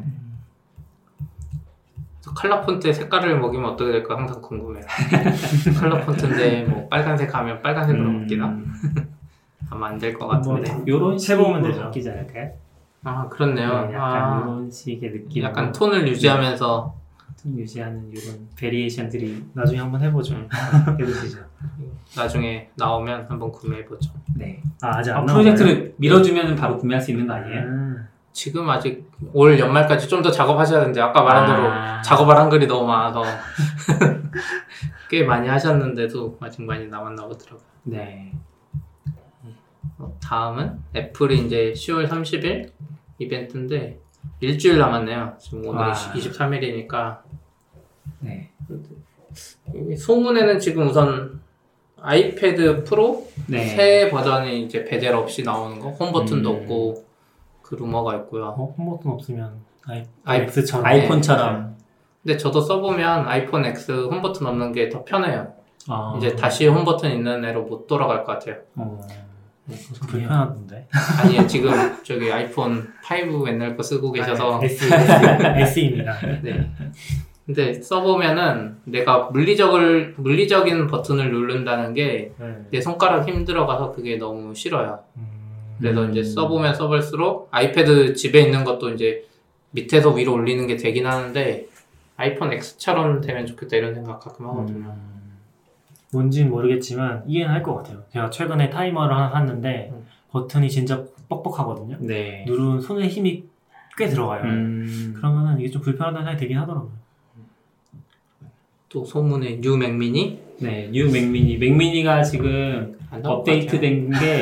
컬러 2.33 2.61
폰트에 2.61 2.91
색깔을 2.93 3.39
먹이면 3.39 3.71
어떻게 3.71 3.91
될까 3.91 4.17
항상 4.17 4.41
궁금해요. 4.41 4.83
컬러 5.79 5.99
폰트인데 6.05 6.63
뭐 6.63 6.87
빨간색 6.89 7.33
하면 7.35 7.61
빨간색으로 7.61 8.03
음, 8.09 8.19
바뀌나? 8.21 8.57
아마 9.69 9.87
안 9.87 9.97
될것 9.97 10.27
뭐, 10.27 10.29
같은데. 10.55 10.83
요런 10.87 11.11
해보면 11.19 11.19
식으로 11.19 11.61
되죠. 11.63 11.81
바뀌지 11.83 12.09
않을까요? 12.09 12.51
아 13.03 13.27
그렇네요. 13.29 13.87
네, 13.87 13.93
약간 13.93 14.23
아, 14.33 14.41
이런 14.43 14.71
식의 14.71 15.11
느낌. 15.11 15.43
약간 15.43 15.71
톤을 15.71 16.07
유지하면서 16.07 16.95
톤 17.41 17.57
유지하는 17.59 18.09
이런 18.11 18.47
variation들이 18.57 19.45
나중에 19.53 19.79
한번 19.79 20.01
해보죠. 20.01 20.33
음, 20.35 20.47
해보시죠. 20.99 21.39
나중에 22.15 22.69
나오면 22.75 23.25
한번 23.29 23.51
구매해보죠. 23.51 24.11
네. 24.35 24.61
아, 24.81 24.97
아직 24.97 25.11
아, 25.11 25.19
안 25.19 25.25
나와요? 25.25 25.43
프로젝트를 25.43 25.93
밀어주면 25.97 26.55
바로 26.55 26.77
구매할 26.77 27.01
수 27.01 27.11
있는 27.11 27.27
거 27.27 27.33
아니에요? 27.33 27.61
아, 27.61 28.07
지금 28.35 28.69
아직 28.69 29.09
올 29.31 29.57
연말까지 29.57 30.09
좀 30.09 30.21
더 30.21 30.29
작업하셔야 30.29 30.79
되는데 30.79 30.99
아까 30.99 31.23
말한 31.23 31.47
대로 31.47 31.71
아. 31.71 32.01
작업할 32.01 32.37
한글이 32.37 32.67
너무 32.67 32.85
많아서 32.87 33.23
꽤 35.09 35.23
많이 35.23 35.47
하셨는데도 35.47 36.37
아직 36.41 36.63
많이 36.63 36.87
남았나 36.87 37.25
보더라고요. 37.27 37.61
네. 37.83 38.33
어, 39.97 40.17
다음은 40.21 40.79
애플이 40.95 41.45
이제 41.45 41.71
10월 41.73 42.09
30일 42.09 42.71
이벤트인데 43.19 44.01
일주일 44.41 44.79
남았네요. 44.79 45.37
지금 45.39 45.65
오늘이 45.67 45.87
와. 45.87 45.93
23일이니까 45.93 47.19
네. 48.19 48.51
소문에는 49.97 50.59
지금 50.59 50.87
우선 50.87 51.39
아이패드 52.01 52.83
프로 52.83 53.27
네. 53.47 53.65
새 53.65 54.09
버전이 54.09 54.63
이제 54.63 54.83
베젤 54.83 55.13
없이 55.15 55.43
나오는 55.43 55.79
거, 55.79 55.89
홈 55.91 56.11
버튼도 56.11 56.51
음. 56.51 56.61
없고 56.61 57.04
그 57.65 57.73
루머가 57.75 58.15
있고요. 58.17 58.45
어, 58.45 58.75
홈버튼 58.77 59.09
없으면 59.11 59.53
아이, 59.87 60.03
아이- 60.23 60.41
X처럼 60.41 60.85
아이폰처럼. 60.85 61.75
근데 62.23 62.37
저도 62.37 62.61
써보면 62.61 63.27
아이폰 63.27 63.65
X 63.65 63.91
홈 64.09 64.21
버튼 64.21 64.45
없는 64.47 64.71
게 64.71 64.89
더 64.89 65.03
편해요. 65.03 65.51
어. 65.89 66.15
이제 66.17 66.35
다시 66.35 66.67
홈 66.67 66.85
버튼 66.85 67.11
있는 67.11 67.43
애로 67.43 67.63
못 67.63 67.87
돌아갈 67.87 68.23
것 68.23 68.33
같아요. 68.33 68.57
어. 68.75 68.99
좀 69.67 70.07
불편하던데. 70.07 70.87
아니 71.23 71.47
지금 71.47 71.71
저기 72.03 72.31
아이폰 72.31 72.87
5 73.03 73.47
옛날 73.49 73.75
거 73.75 73.81
쓰고 73.81 74.11
계셔서 74.11 74.59
아, 74.59 74.63
S, 74.63 74.85
S, 74.85 75.11
S입니다. 75.61 76.13
네. 76.43 76.71
근데 77.47 77.73
써보면은 77.73 78.77
내가 78.85 79.29
물리적을 79.31 80.15
물리적인 80.17 80.85
버튼을 80.87 81.31
누른다는 81.31 81.93
게내 81.95 82.31
네. 82.71 82.81
손가락 82.81 83.27
힘들어가서 83.27 83.91
그게 83.91 84.17
너무 84.17 84.53
싫어요. 84.53 84.99
음, 85.17 85.34
그래서 85.79 86.03
음. 86.03 86.11
이제 86.11 86.23
써보면 86.23 86.73
써볼수록 86.75 87.47
아이패드 87.51 88.13
집에 88.15 88.41
있는 88.41 88.63
것도 88.63 88.89
이제 88.93 89.25
밑에서 89.71 90.11
위로 90.11 90.33
올리는 90.33 90.65
게 90.67 90.77
되긴 90.77 91.05
하는데 91.05 91.67
아이폰 92.17 92.53
X처럼 92.53 93.21
되면 93.21 93.45
좋겠다 93.45 93.75
이런 93.77 93.93
생각 93.93 94.19
가끔 94.19 94.47
하거든요. 94.47 94.87
음. 94.87 95.15
뭔지는 96.13 96.49
모르겠지만 96.49 97.23
이해는 97.27 97.53
할 97.53 97.61
것 97.61 97.75
같아요. 97.75 98.03
제가 98.13 98.29
최근에 98.29 98.69
타이머를 98.69 99.13
하나 99.13 99.29
샀는데 99.31 99.89
음. 99.93 100.05
버튼이 100.31 100.69
진짜 100.69 101.03
뻑뻑하거든요. 101.27 101.97
네. 101.99 102.45
누른 102.47 102.79
손에 102.79 103.07
힘이 103.07 103.43
꽤 103.97 104.07
들어가요. 104.07 104.43
음. 104.43 105.13
그러면은 105.17 105.59
이게 105.59 105.69
좀 105.69 105.81
불편하다는 105.81 106.21
생각이 106.21 106.37
들긴 106.37 106.57
하더라고요. 106.59 106.91
또 108.95 109.03
소문의 109.03 109.59
뉴 109.59 109.75
맥미니 109.77 110.39
네. 110.59 110.89
뉴 110.91 111.11
맥미니. 111.11 111.57
맥미니가 111.57 112.23
지금. 112.23 112.95
업데이트된 113.11 114.09
게 114.09 114.41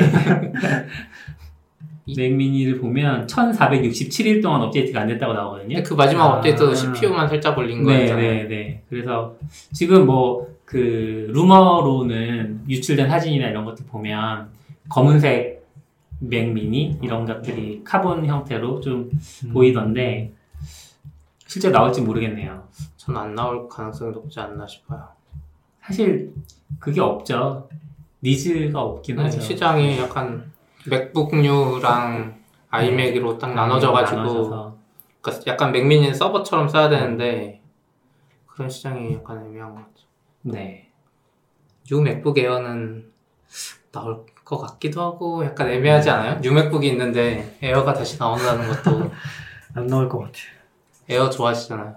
맥 2.16 2.32
미니를 2.34 2.78
보면 2.78 3.26
1467일 3.26 4.42
동안 4.42 4.62
업데이트가 4.62 5.02
안 5.02 5.08
됐다고 5.08 5.32
나오거든요. 5.32 5.76
근데 5.76 5.82
그 5.82 5.94
마지막 5.94 6.24
아. 6.24 6.36
업데이트도 6.36 6.74
CPU만 6.74 7.28
살짝 7.28 7.56
올린 7.56 7.84
네, 7.84 7.84
거였잖아요. 7.84 8.32
네, 8.34 8.48
네. 8.48 8.82
그래서 8.88 9.36
지금 9.72 10.06
뭐 10.06 10.54
그 10.64 11.30
루머로는 11.32 12.62
유출된 12.68 13.08
사진이나 13.08 13.48
이런 13.48 13.64
것들 13.64 13.86
보면 13.86 14.48
검은색 14.88 15.64
맥 16.20 16.52
미니 16.52 16.98
이런 17.02 17.26
것들이 17.26 17.82
카본 17.84 18.26
형태로 18.26 18.80
좀 18.80 19.10
음. 19.44 19.52
보이던데 19.52 20.32
실제 21.46 21.70
나올지 21.70 22.00
모르겠네요. 22.00 22.64
전 23.04 23.24
안 23.24 23.34
나올 23.34 23.68
가능성이 23.68 24.12
높지 24.12 24.40
않나 24.40 24.66
싶어요. 24.66 25.06
사실 25.82 26.32
그게 26.78 27.02
없죠. 27.02 27.68
needs가 28.22 28.80
없긴 28.80 29.16
네, 29.16 29.24
하죠. 29.24 29.40
시장이 29.40 29.98
약간 29.98 30.50
맥북류랑 30.88 32.42
아이맥으로 32.70 33.36
딱 33.36 33.52
나눠져가지고 33.54 34.16
나눠져서. 34.16 34.76
그러니까 35.20 35.52
약간 35.52 35.72
맥미니는 35.72 36.14
서버처럼 36.14 36.68
써야 36.70 36.88
되는데 36.88 37.60
그런 38.46 38.70
시장이 38.70 39.12
약간 39.16 39.44
애매한 39.44 39.74
것 39.74 39.80
같죠. 39.82 40.06
네. 40.40 40.90
뉴 41.84 42.00
맥북 42.00 42.38
에어는 42.38 43.12
나올 43.92 44.24
것 44.46 44.56
같기도 44.56 45.02
하고 45.02 45.44
약간 45.44 45.68
애매하지 45.68 46.08
않아요? 46.08 46.40
뉴 46.40 46.52
맥북이 46.52 46.88
있는데 46.88 47.58
에어가 47.60 47.92
다시 47.92 48.18
나온다는 48.18 48.66
것도 48.66 49.10
안 49.76 49.86
나올 49.88 50.08
것 50.08 50.20
같아요. 50.20 50.54
에어 51.10 51.28
좋아하시잖아요. 51.28 51.96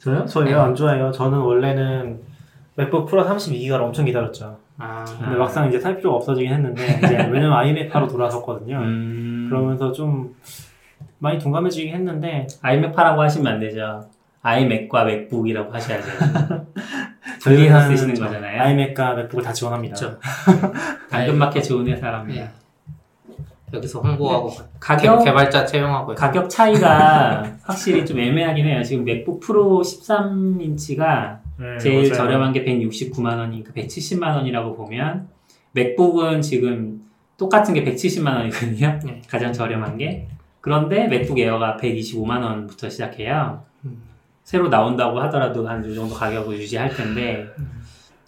저요? 0.00 0.24
저 0.26 0.42
네. 0.42 0.54
안 0.54 0.74
좋아해요. 0.74 1.12
저는 1.12 1.38
원래는 1.38 2.20
맥북 2.74 3.06
프로 3.06 3.24
32기가를 3.24 3.82
엄청 3.82 4.06
기다렸죠. 4.06 4.58
아, 4.78 5.04
근데 5.04 5.36
막상 5.36 5.68
이제 5.68 5.78
살 5.78 5.98
필요가 5.98 6.16
없어지긴 6.16 6.52
했는데 6.52 6.82
이제 7.04 7.16
왜냐면 7.30 7.52
아이맥파로 7.52 8.08
돌아섰거든요. 8.08 8.78
음... 8.78 9.46
그러면서 9.50 9.92
좀 9.92 10.34
많이 11.18 11.38
둔감해지긴 11.38 11.94
했는데 11.94 12.46
아이맥파라고 12.62 13.20
하시면 13.20 13.52
안 13.52 13.60
되죠. 13.60 14.08
아이맥과 14.42 15.04
맥북이라고 15.04 15.70
하셔야죠. 15.70 16.08
저희는 17.42 17.64
분리해서 17.68 17.88
쓰시는 17.90 18.14
거잖아요. 18.14 18.62
아이맥과 18.62 19.14
맥북을 19.14 19.44
다 19.44 19.52
지원합니다. 19.52 19.96
당근마켓 21.10 21.62
좋은 21.62 21.86
회사랍니다. 21.86 22.42
예. 22.42 22.59
여기서 23.72 24.00
홍보하고 24.00 24.50
가격 24.78 25.24
개발자 25.24 25.64
채용하고. 25.66 26.14
가격 26.14 26.48
차이가 26.50 27.44
확실히 27.62 28.04
좀 28.04 28.18
애매하긴 28.18 28.66
해요. 28.66 28.82
지금 28.82 29.04
맥북 29.04 29.40
프로 29.40 29.82
13인치가 29.82 31.38
네, 31.58 31.78
제일 31.78 32.02
맞아요. 32.08 32.14
저렴한 32.14 32.52
게 32.52 32.64
169만 32.64 33.36
원이니까 33.38 33.72
170만 33.72 34.34
원이라고 34.36 34.74
보면 34.76 35.28
맥북은 35.72 36.42
지금 36.42 37.02
똑같은 37.36 37.74
게 37.74 37.84
170만 37.84 38.34
원이거든요. 38.36 38.98
네. 39.04 39.22
가장 39.28 39.52
저렴한 39.52 39.98
게. 39.98 40.28
그런데 40.60 41.06
맥북 41.06 41.38
에어가 41.38 41.76
125만 41.80 42.42
원부터 42.42 42.88
시작해요. 42.90 43.62
음. 43.84 44.02
새로 44.44 44.68
나온다고 44.68 45.20
하더라도 45.20 45.66
한 45.68 45.84
이 45.84 45.94
정도 45.94 46.14
가격을 46.14 46.58
유지할 46.58 46.90
텐데 46.94 47.46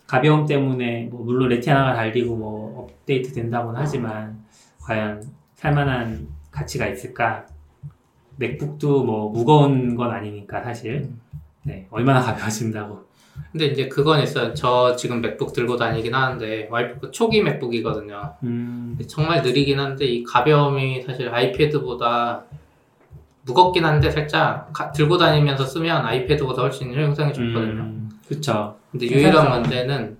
가벼움 0.06 0.46
때문에 0.46 1.08
뭐 1.10 1.24
물론 1.24 1.48
레티나가 1.48 1.94
달리고 1.94 2.36
뭐 2.36 2.84
업데이트 2.84 3.32
된다고는 3.32 3.80
하지만 3.80 4.41
과연 4.82 5.22
살만한 5.54 6.26
가치가 6.50 6.86
있을까? 6.88 7.46
맥북도 8.36 9.04
뭐 9.04 9.30
무거운 9.30 9.94
건 9.94 10.10
아니니까 10.10 10.62
사실 10.62 11.08
네 11.64 11.86
얼마나 11.90 12.20
가벼워진다고 12.20 13.04
근데 13.50 13.66
이제 13.66 13.88
그건 13.88 14.22
있어요. 14.22 14.52
저 14.52 14.94
지금 14.96 15.20
맥북 15.22 15.52
들고 15.52 15.76
다니긴 15.76 16.14
하는데 16.14 16.68
와이프 16.70 17.10
초기 17.12 17.42
맥북이거든요. 17.42 18.34
음, 18.42 18.98
정말 19.06 19.42
느리긴 19.42 19.78
한데 19.80 20.04
이 20.04 20.22
가벼움이 20.24 21.02
사실 21.02 21.28
아이패드보다 21.30 22.44
무겁긴 23.44 23.84
한데 23.84 24.10
살짝 24.10 24.70
가- 24.72 24.92
들고 24.92 25.16
다니면서 25.18 25.64
쓰면 25.64 26.04
아이패드보다 26.04 26.62
훨씬 26.62 26.94
효용성이 26.94 27.32
좋거든요. 27.32 27.82
음, 27.82 28.10
그쵸 28.28 28.76
근데 28.90 29.06
유일한. 29.06 29.62
문제는 29.62 30.18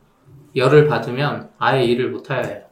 열을 0.57 0.87
받으면 0.89 1.51
아예 1.59 1.85
일을 1.85 2.11
못해야 2.11 2.41
해요. 2.43 2.63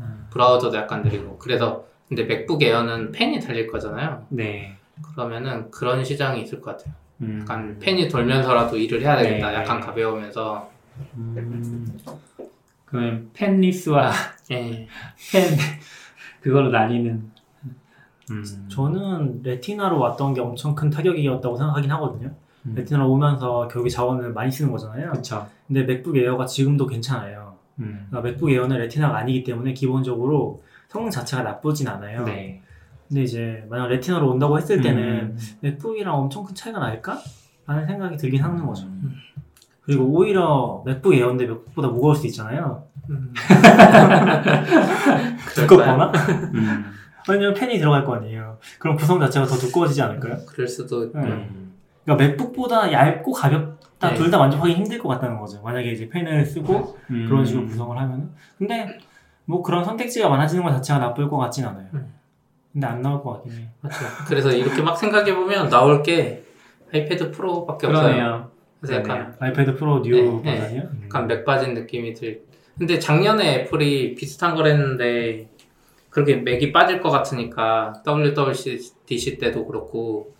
음. 0.00 0.26
브라우저도 0.30 0.76
약간 0.76 1.02
느리고. 1.02 1.38
그래서 1.38 1.84
근데 2.08 2.24
맥북 2.24 2.62
에어는 2.62 3.12
펜이 3.12 3.40
달릴 3.40 3.66
거잖아요. 3.68 4.26
네 4.30 4.76
그러면은 5.14 5.70
그런 5.70 6.04
시장이 6.04 6.42
있을 6.42 6.60
것 6.60 6.76
같아요. 6.76 6.94
음, 7.22 7.40
약간 7.42 7.78
펜이 7.78 8.08
돌면서라도 8.08 8.76
일을 8.76 9.02
해야 9.02 9.16
되겠다. 9.16 9.50
네, 9.50 9.56
약간 9.56 9.80
네. 9.80 9.86
가벼우면서. 9.86 10.70
음, 11.16 11.98
그러면 12.84 13.30
펜리스와 13.32 14.10
예. 14.50 14.88
펜 15.30 15.56
그걸로 16.40 16.70
나뉘는 16.70 17.30
음, 18.30 18.66
저는 18.68 19.42
레티나로 19.42 19.98
왔던 19.98 20.34
게 20.34 20.40
엄청 20.40 20.74
큰 20.74 20.90
타격이었다고 20.90 21.56
생각하긴 21.56 21.90
하거든요. 21.92 22.34
음. 22.66 22.74
레티나로 22.74 23.10
오면서 23.10 23.68
결국에 23.68 23.88
자원을 23.88 24.32
많이 24.32 24.50
쓰는 24.50 24.70
거잖아요. 24.70 25.12
그쵸 25.12 25.46
근데 25.66 25.84
맥북 25.84 26.16
에어가 26.16 26.46
지금도 26.46 26.86
괜찮아요. 26.86 27.39
음, 27.80 28.06
그러니까 28.08 28.30
맥북 28.30 28.50
에어는 28.50 28.78
레티나가 28.78 29.18
아니기 29.18 29.44
때문에 29.44 29.72
기본적으로 29.72 30.62
성능 30.88 31.10
자체가 31.10 31.42
나쁘진 31.42 31.88
않아요. 31.88 32.24
네 32.24 32.62
근데 33.08 33.22
이제 33.22 33.66
만약 33.68 33.88
레티나로 33.88 34.30
온다고 34.30 34.56
했을 34.56 34.80
때는 34.80 35.02
음, 35.02 35.38
맥북이랑 35.60 36.14
엄청 36.14 36.44
큰 36.44 36.54
차이가 36.54 36.78
날까? 36.78 37.18
라는 37.66 37.86
생각이 37.86 38.16
들긴 38.16 38.42
하는 38.42 38.64
거죠. 38.64 38.86
음. 38.86 39.14
그리고 39.82 40.04
오히려 40.04 40.82
맥북 40.86 41.14
에어인데 41.14 41.46
맥북보다 41.46 41.88
무거울 41.88 42.14
수 42.14 42.26
있잖아요. 42.28 42.84
음. 43.08 43.32
두껍거나? 45.54 46.12
음, 46.54 46.84
왜냐면 47.28 47.54
펜이 47.54 47.78
들어갈 47.78 48.04
거 48.04 48.14
아니에요. 48.14 48.58
그럼 48.78 48.96
구성 48.96 49.18
자체가 49.18 49.46
더 49.46 49.56
두꺼워지지 49.56 50.00
않을까요? 50.02 50.36
그럴 50.46 50.68
수도 50.68 51.04
있고. 51.04 51.18
네. 51.18 51.26
음. 51.26 51.72
그러니까 52.04 52.26
맥북보다 52.26 52.92
얇고 52.92 53.32
가볍다 53.32 53.69
네. 54.08 54.14
둘다 54.14 54.38
만족하기 54.38 54.74
힘들 54.74 54.98
것 54.98 55.08
같다는 55.10 55.38
거죠. 55.38 55.60
만약에 55.62 55.90
이제 55.92 56.08
펜을 56.08 56.44
쓰고 56.46 56.96
음. 57.10 57.26
그런 57.28 57.44
식으로 57.44 57.66
구성을 57.66 57.96
하면은. 57.96 58.30
근데 58.56 58.98
뭐 59.44 59.62
그런 59.62 59.84
선택지가 59.84 60.28
많아지는 60.28 60.64
것 60.64 60.70
자체가 60.72 60.98
나쁠 60.98 61.28
것 61.28 61.36
같진 61.36 61.64
않아요. 61.66 61.86
음. 61.94 62.14
근데 62.72 62.86
안 62.86 63.02
나올 63.02 63.22
것 63.22 63.34
같긴 63.34 63.52
해. 63.52 63.68
맞죠. 63.80 63.96
그래서 64.26 64.52
이렇게 64.52 64.80
막 64.80 64.96
생각해보면 64.96 65.68
나올 65.68 66.02
게 66.02 66.44
아이패드 66.92 67.30
프로밖에 67.32 67.86
없어요. 67.88 68.02
그러네요 68.02 68.50
그래서 68.80 69.00
약간, 69.00 69.36
아이패드 69.38 69.76
프로 69.76 70.00
new 70.02 70.14
네, 70.14 70.22
네. 70.22 70.58
버전이요? 70.58 70.82
약간 71.04 71.26
맥 71.26 71.44
빠진 71.44 71.74
느낌이 71.74 72.14
들. 72.14 72.42
근데 72.78 72.98
작년에 72.98 73.56
애플이 73.56 74.14
비슷한 74.14 74.54
걸 74.54 74.66
했는데 74.68 75.48
그렇게 76.08 76.36
맥이 76.36 76.72
빠질 76.72 77.00
것 77.00 77.10
같으니까 77.10 78.02
WWDC 78.06 79.38
때도 79.38 79.66
그렇고 79.66 80.34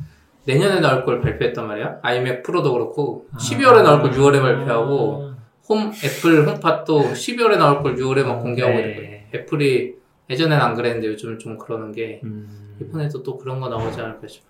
내년에 0.54 0.80
나올 0.80 1.04
걸 1.04 1.20
발표했단 1.20 1.66
말이야. 1.66 1.98
아이맥 2.02 2.42
프로도 2.42 2.72
그렇고 2.72 3.26
12월에 3.38 3.82
나올 3.82 4.02
걸 4.02 4.10
6월에 4.12 4.40
발표하고 4.40 5.30
홈 5.68 5.92
애플 6.04 6.46
홈팟도 6.48 7.12
12월에 7.12 7.58
나올 7.58 7.82
걸 7.82 7.94
6월에 7.96 8.24
막 8.24 8.38
공개하고 8.40 8.74
네. 8.74 8.80
이랬거든. 8.82 9.20
애플이 9.34 9.94
예전엔 10.28 10.60
안 10.60 10.74
그랬는데 10.74 11.08
요즘 11.08 11.38
좀 11.38 11.56
그러는 11.58 11.92
게 11.92 12.20
음. 12.24 12.76
이번에도 12.80 13.22
또 13.22 13.36
그런 13.38 13.60
거 13.60 13.68
나오지 13.68 14.00
않을까 14.00 14.26
싶어. 14.26 14.46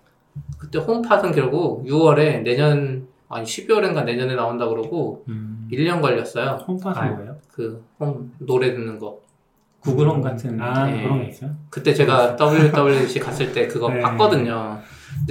그때 0.57 0.79
홈팟은 0.79 1.31
결국 1.33 1.85
6월에 1.85 2.41
내년 2.43 3.07
아니 3.29 3.45
12월인가 3.45 4.03
내년에 4.03 4.35
나온다 4.35 4.67
그러고 4.67 5.23
음. 5.27 5.67
1년 5.71 6.01
걸렸어요. 6.01 6.59
홈팟은 6.67 6.97
아유. 6.97 7.13
뭐예요? 7.15 7.37
그 7.51 7.83
홈 7.99 8.31
노래 8.39 8.73
듣는 8.73 8.97
거. 8.99 9.19
구글 9.79 10.07
홈 10.09 10.21
같은 10.21 10.61
아 10.61 10.85
네. 10.85 11.01
그런 11.03 11.21
게 11.23 11.29
있어요? 11.29 11.51
그때 11.71 11.93
제가 11.93 12.35
WWDC 12.39 13.19
갔을 13.19 13.51
때 13.51 13.67
그거 13.67 13.89
네. 13.89 13.99
봤거든요. 14.01 14.79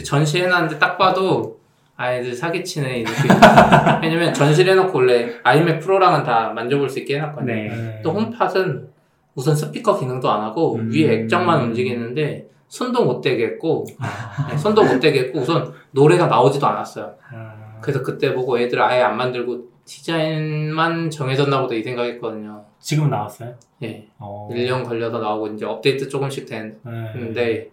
전시해놨는데 0.05 0.79
딱 0.79 0.97
봐도 0.99 1.61
아이들 1.97 2.35
사기치네 2.35 3.01
이 3.01 3.05
느낌. 3.05 3.31
왜냐면 4.03 4.33
전시를 4.33 4.73
해놓고 4.73 4.99
원래 4.99 5.35
아이맥 5.43 5.81
프로랑은 5.81 6.25
다 6.25 6.51
만져볼 6.55 6.89
수 6.89 6.99
있게 7.01 7.17
해놨거든요. 7.17 7.53
네. 7.53 8.01
또 8.03 8.13
홈팟은 8.13 8.89
우선 9.35 9.55
스피커 9.55 9.99
기능도 9.99 10.31
안 10.31 10.43
하고 10.43 10.77
음. 10.77 10.91
위에 10.91 11.13
액정만 11.13 11.63
움직이는데 11.63 12.49
손도 12.69 13.05
못 13.05 13.21
대게 13.21 13.45
했고 13.45 13.85
아. 13.99 14.49
네, 14.49 14.57
손도 14.57 14.85
못 14.85 15.01
대게 15.01 15.21
했고 15.21 15.41
우선 15.41 15.73
노래가 15.91 16.27
나오지도 16.27 16.67
않았어요. 16.67 17.15
아, 17.33 17.79
그래서 17.83 18.03
그때 18.03 18.33
보고 18.33 18.59
애들 18.59 18.81
아예 18.81 19.03
안 19.03 19.17
만들고 19.17 19.69
디자인만 19.85 21.11
정해졌나 21.11 21.61
보다 21.61 21.75
이 21.75 21.83
생각했거든요. 21.83 22.65
지금은 22.79 23.11
나왔어요? 23.11 23.55
예. 23.83 24.07
어. 24.19 24.49
1년 24.53 24.87
걸려서 24.87 25.19
나오고 25.19 25.49
이제 25.49 25.67
업데이트 25.67 26.09
조금씩 26.09 26.47
네. 26.47 26.73
됐는데 26.83 27.71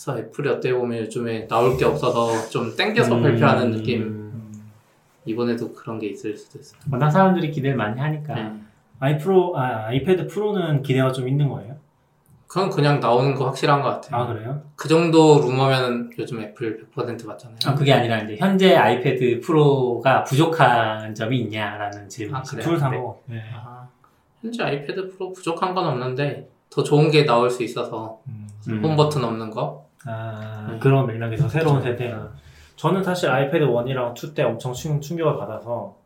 그래서 0.00 0.18
애플이 0.18 0.48
어떻게 0.48 0.72
보면 0.72 0.98
요즘에 1.00 1.46
나올 1.46 1.76
게 1.76 1.84
없어서 1.84 2.48
좀 2.48 2.74
땡겨서 2.74 3.16
음. 3.16 3.22
발표하는 3.22 3.70
느낌 3.70 4.02
음. 4.02 4.70
이번에도 5.26 5.74
그런 5.74 5.98
게 5.98 6.06
있을 6.06 6.34
수도 6.38 6.58
있어요. 6.58 6.80
워낙 6.90 7.10
사람들이 7.10 7.50
기대를 7.50 7.76
많이 7.76 8.00
하니까 8.00 8.34
네. 8.34 8.52
아이프로 8.98 9.58
아 9.58 9.88
아이패드 9.88 10.28
프로는 10.28 10.82
기대가 10.82 11.12
좀 11.12 11.28
있는 11.28 11.50
거예요? 11.50 11.76
그건 12.46 12.70
그냥 12.70 12.98
나오는 12.98 13.34
거 13.34 13.44
확실한 13.44 13.82
것 13.82 13.90
같아요. 13.90 14.22
아 14.22 14.26
그래요? 14.26 14.62
그 14.74 14.88
정도 14.88 15.38
루머면 15.38 16.12
요즘 16.18 16.40
애플 16.40 16.88
100% 16.96 17.26
맞잖아요. 17.26 17.58
아, 17.66 17.74
그게 17.74 17.92
아니라 17.92 18.20
이제 18.22 18.36
현재 18.38 18.74
아이패드 18.74 19.40
프로가 19.40 20.24
부족한 20.24 21.14
점이 21.14 21.38
있냐라는 21.40 22.08
질문이 22.08 22.38
아, 22.38 22.42
그래요? 22.42 22.64
둘다 22.64 22.88
뭐. 22.88 23.22
네. 23.26 23.42
아, 23.54 23.86
현재 24.40 24.62
아이패드 24.62 25.10
프로 25.10 25.32
부족한 25.34 25.74
건 25.74 25.86
없는데 25.88 26.48
더 26.70 26.82
좋은 26.82 27.10
게 27.10 27.26
나올 27.26 27.50
수 27.50 27.62
있어서 27.62 28.20
음. 28.28 28.48
음. 28.68 28.82
홈 28.82 28.96
버튼 28.96 29.22
없는 29.24 29.50
거. 29.50 29.89
아, 30.06 30.68
음. 30.70 30.78
그런 30.80 31.06
맥락에서 31.06 31.48
새로운. 31.48 31.82
세대. 31.82 32.14
저는 32.76 33.02
사실 33.02 33.28
아이패드 33.30 33.64
1이랑 33.66 34.14
2 34.14 34.34
때 34.34 34.42
엄청 34.42 34.72
충, 34.72 35.00
충격을 35.00 35.36
받아서 35.36 35.96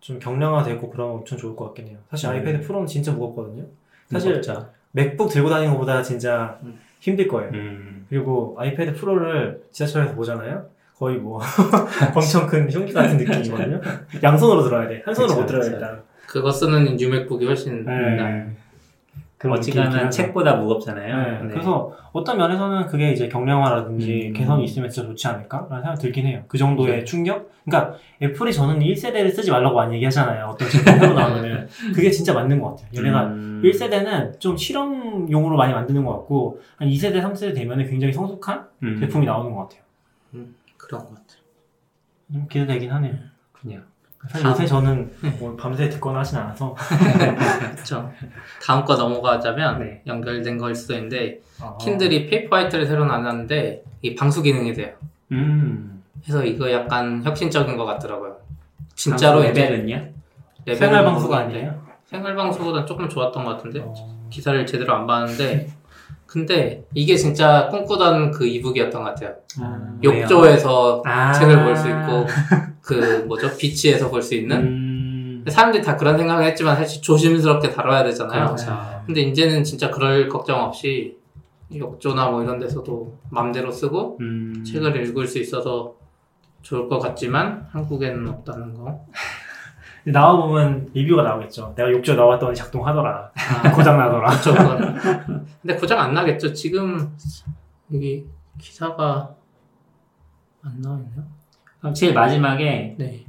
좀 0.00 0.18
경량화되고 0.18 0.90
그러면 0.90 1.16
엄청 1.16 1.38
좋을 1.38 1.54
것 1.54 1.66
같긴 1.66 1.88
해요. 1.88 1.98
사실 2.10 2.28
음. 2.28 2.34
아이패드 2.34 2.66
프로는 2.66 2.86
진짜 2.86 3.12
무겁거든요. 3.12 3.64
사실 4.10 4.30
무겁죠. 4.30 4.70
맥북 4.92 5.28
들고 5.30 5.48
다니는 5.48 5.72
것보다 5.74 6.02
진짜 6.02 6.58
음. 6.62 6.78
힘들 7.00 7.28
거예요. 7.28 7.50
음. 7.52 8.06
그리고 8.08 8.56
아이패드 8.58 8.94
프로를 8.94 9.62
지하철에서 9.70 10.14
보잖아요. 10.14 10.66
거의 10.96 11.16
뭐 11.18 11.40
엄청 12.14 12.46
큰 12.46 12.70
흉기 12.70 12.92
같은 12.92 13.16
느낌이거든요. 13.16 13.80
양손으로 14.22 14.62
들어야 14.62 14.88
돼. 14.88 15.02
한 15.04 15.14
손으로 15.14 15.34
그쵸, 15.34 15.40
못 15.40 15.46
들어야 15.46 15.62
그쵸. 15.62 15.74
일단. 15.74 16.02
그거 16.26 16.50
쓰는 16.50 16.96
뉴맥북이 16.96 17.44
훨씬 17.44 17.84
네. 17.84 18.56
어지간한. 19.50 20.10
책보다 20.10 20.56
무겁잖아요. 20.56 21.16
네. 21.16 21.42
네. 21.42 21.48
그래서 21.48 21.92
어떤 22.12 22.38
면에서는 22.38 22.86
그게 22.86 23.12
이제 23.12 23.28
경량화라든지 23.28 24.28
음. 24.28 24.32
개선이 24.32 24.64
있으면 24.64 24.88
진짜 24.88 25.08
좋지 25.08 25.26
않을까라는 25.28 25.82
생각이 25.82 26.00
들긴 26.00 26.26
해요. 26.26 26.44
그 26.48 26.58
정도의 26.58 26.98
네. 26.98 27.04
충격? 27.04 27.50
그러니까 27.64 27.96
애플이 28.20 28.52
저는 28.52 28.80
1세대를 28.80 29.32
쓰지 29.32 29.50
말라고 29.50 29.74
많이 29.76 29.94
얘기하잖아요. 29.96 30.46
어떤 30.46 30.68
제품 30.68 30.98
새로 30.98 31.14
나오면은. 31.14 31.66
그게 31.94 32.10
진짜 32.10 32.32
맞는 32.34 32.60
것 32.60 32.70
같아요. 32.76 32.88
얘네가 32.96 33.26
음. 33.28 33.62
1세대는 33.64 34.38
좀 34.40 34.56
실험용으로 34.56 35.56
많이 35.56 35.72
만드는 35.72 36.04
것 36.04 36.12
같고 36.12 36.60
한 36.76 36.88
2세대, 36.88 37.22
3세대 37.22 37.54
되면은 37.54 37.88
굉장히 37.88 38.12
성숙한 38.12 38.66
음. 38.82 38.98
제품이 39.00 39.26
나오는 39.26 39.52
것 39.52 39.62
같아요. 39.62 39.82
그런 40.76 41.00
것 41.02 41.08
같아요. 41.10 41.42
좀 42.32 42.46
기대되긴 42.48 42.90
하네요. 42.92 43.14
그냥. 43.52 43.84
사실 44.30 44.46
요새 44.46 44.66
저는 44.66 45.10
뭐 45.40 45.56
밤새 45.56 45.88
듣거나 45.88 46.20
하진 46.20 46.38
않아서 46.38 46.74
그렇죠. 47.74 48.10
다음 48.64 48.84
거 48.84 48.94
넘어가자면 48.94 49.80
네. 49.80 50.02
연결된 50.06 50.58
거일 50.58 50.74
수도 50.74 50.94
있는데 50.94 51.40
아. 51.60 51.76
킨들이 51.80 52.28
페이퍼 52.28 52.56
화이트를 52.56 52.86
새로 52.86 53.04
나왔는데 53.04 53.82
이 54.02 54.14
방수 54.14 54.42
기능이 54.42 54.72
돼요. 54.74 54.92
음. 55.32 56.02
그래서 56.22 56.44
이거 56.44 56.70
약간 56.70 57.22
혁신적인 57.24 57.76
것 57.76 57.84
같더라고요. 57.84 58.36
진짜로 58.94 59.40
레벨은요? 59.42 60.08
레벨은 60.66 60.76
생활 60.78 61.04
방수가 61.04 61.36
아니에요? 61.36 61.82
생활 62.04 62.36
방수보다 62.36 62.84
조금 62.84 63.08
좋았던 63.08 63.44
것 63.44 63.56
같은데 63.56 63.80
어. 63.84 63.92
기사를 64.30 64.64
제대로 64.66 64.94
안 64.94 65.06
봤는데 65.06 65.68
근데 66.26 66.84
이게 66.94 67.16
진짜 67.16 67.68
꿈꾸던 67.68 68.30
그 68.30 68.46
e-book이었던 68.46 69.02
것 69.02 69.08
같아요. 69.10 69.34
아, 69.60 69.98
왜요? 70.02 70.20
욕조에서 70.22 71.02
아. 71.04 71.32
책을 71.32 71.64
볼 71.64 71.76
수 71.76 71.88
있고 71.88 72.26
그 72.82 73.24
뭐죠 73.26 73.56
비치에서 73.56 74.10
볼 74.10 74.22
수 74.22 74.34
있는 74.34 74.56
음. 74.58 75.44
사람들이 75.48 75.82
다 75.82 75.96
그런 75.96 76.16
생각을 76.18 76.44
했지만 76.44 76.76
사실 76.76 77.02
조심스럽게 77.02 77.70
다뤄야 77.70 78.04
되잖아요. 78.04 78.46
그렇죠. 78.46 79.02
근데 79.06 79.22
이제는 79.22 79.64
진짜 79.64 79.90
그럴 79.90 80.28
걱정 80.28 80.60
없이 80.62 81.16
욕조나 81.74 82.28
뭐 82.30 82.42
이런 82.42 82.58
데서도 82.60 83.18
맘대로 83.30 83.72
쓰고 83.72 84.18
음. 84.20 84.62
책을 84.64 84.94
읽을 85.08 85.26
수 85.26 85.38
있어서 85.40 85.94
좋을 86.62 86.88
것 86.88 87.00
같지만 87.00 87.66
한국에는 87.70 88.28
없다는 88.28 88.74
거. 88.74 89.04
나와 90.06 90.36
보면 90.46 90.90
리뷰가 90.94 91.22
나오겠죠. 91.22 91.74
내가 91.76 91.90
욕조 91.90 92.14
나왔더니 92.14 92.54
작동하더라. 92.54 93.30
아, 93.34 93.70
고장 93.74 93.96
나더라. 93.98 94.30
그쵸. 94.30 94.52
근데 95.60 95.76
고장 95.76 96.00
안 96.00 96.12
나겠죠. 96.14 96.52
지금 96.52 97.16
여기 97.92 98.26
기사가 98.58 99.34
안 100.64 100.80
나와 100.80 100.98
있나요? 100.98 101.24
그럼 101.82 101.94
제일 101.94 102.14
마지막에 102.14 102.94
네. 102.96 103.24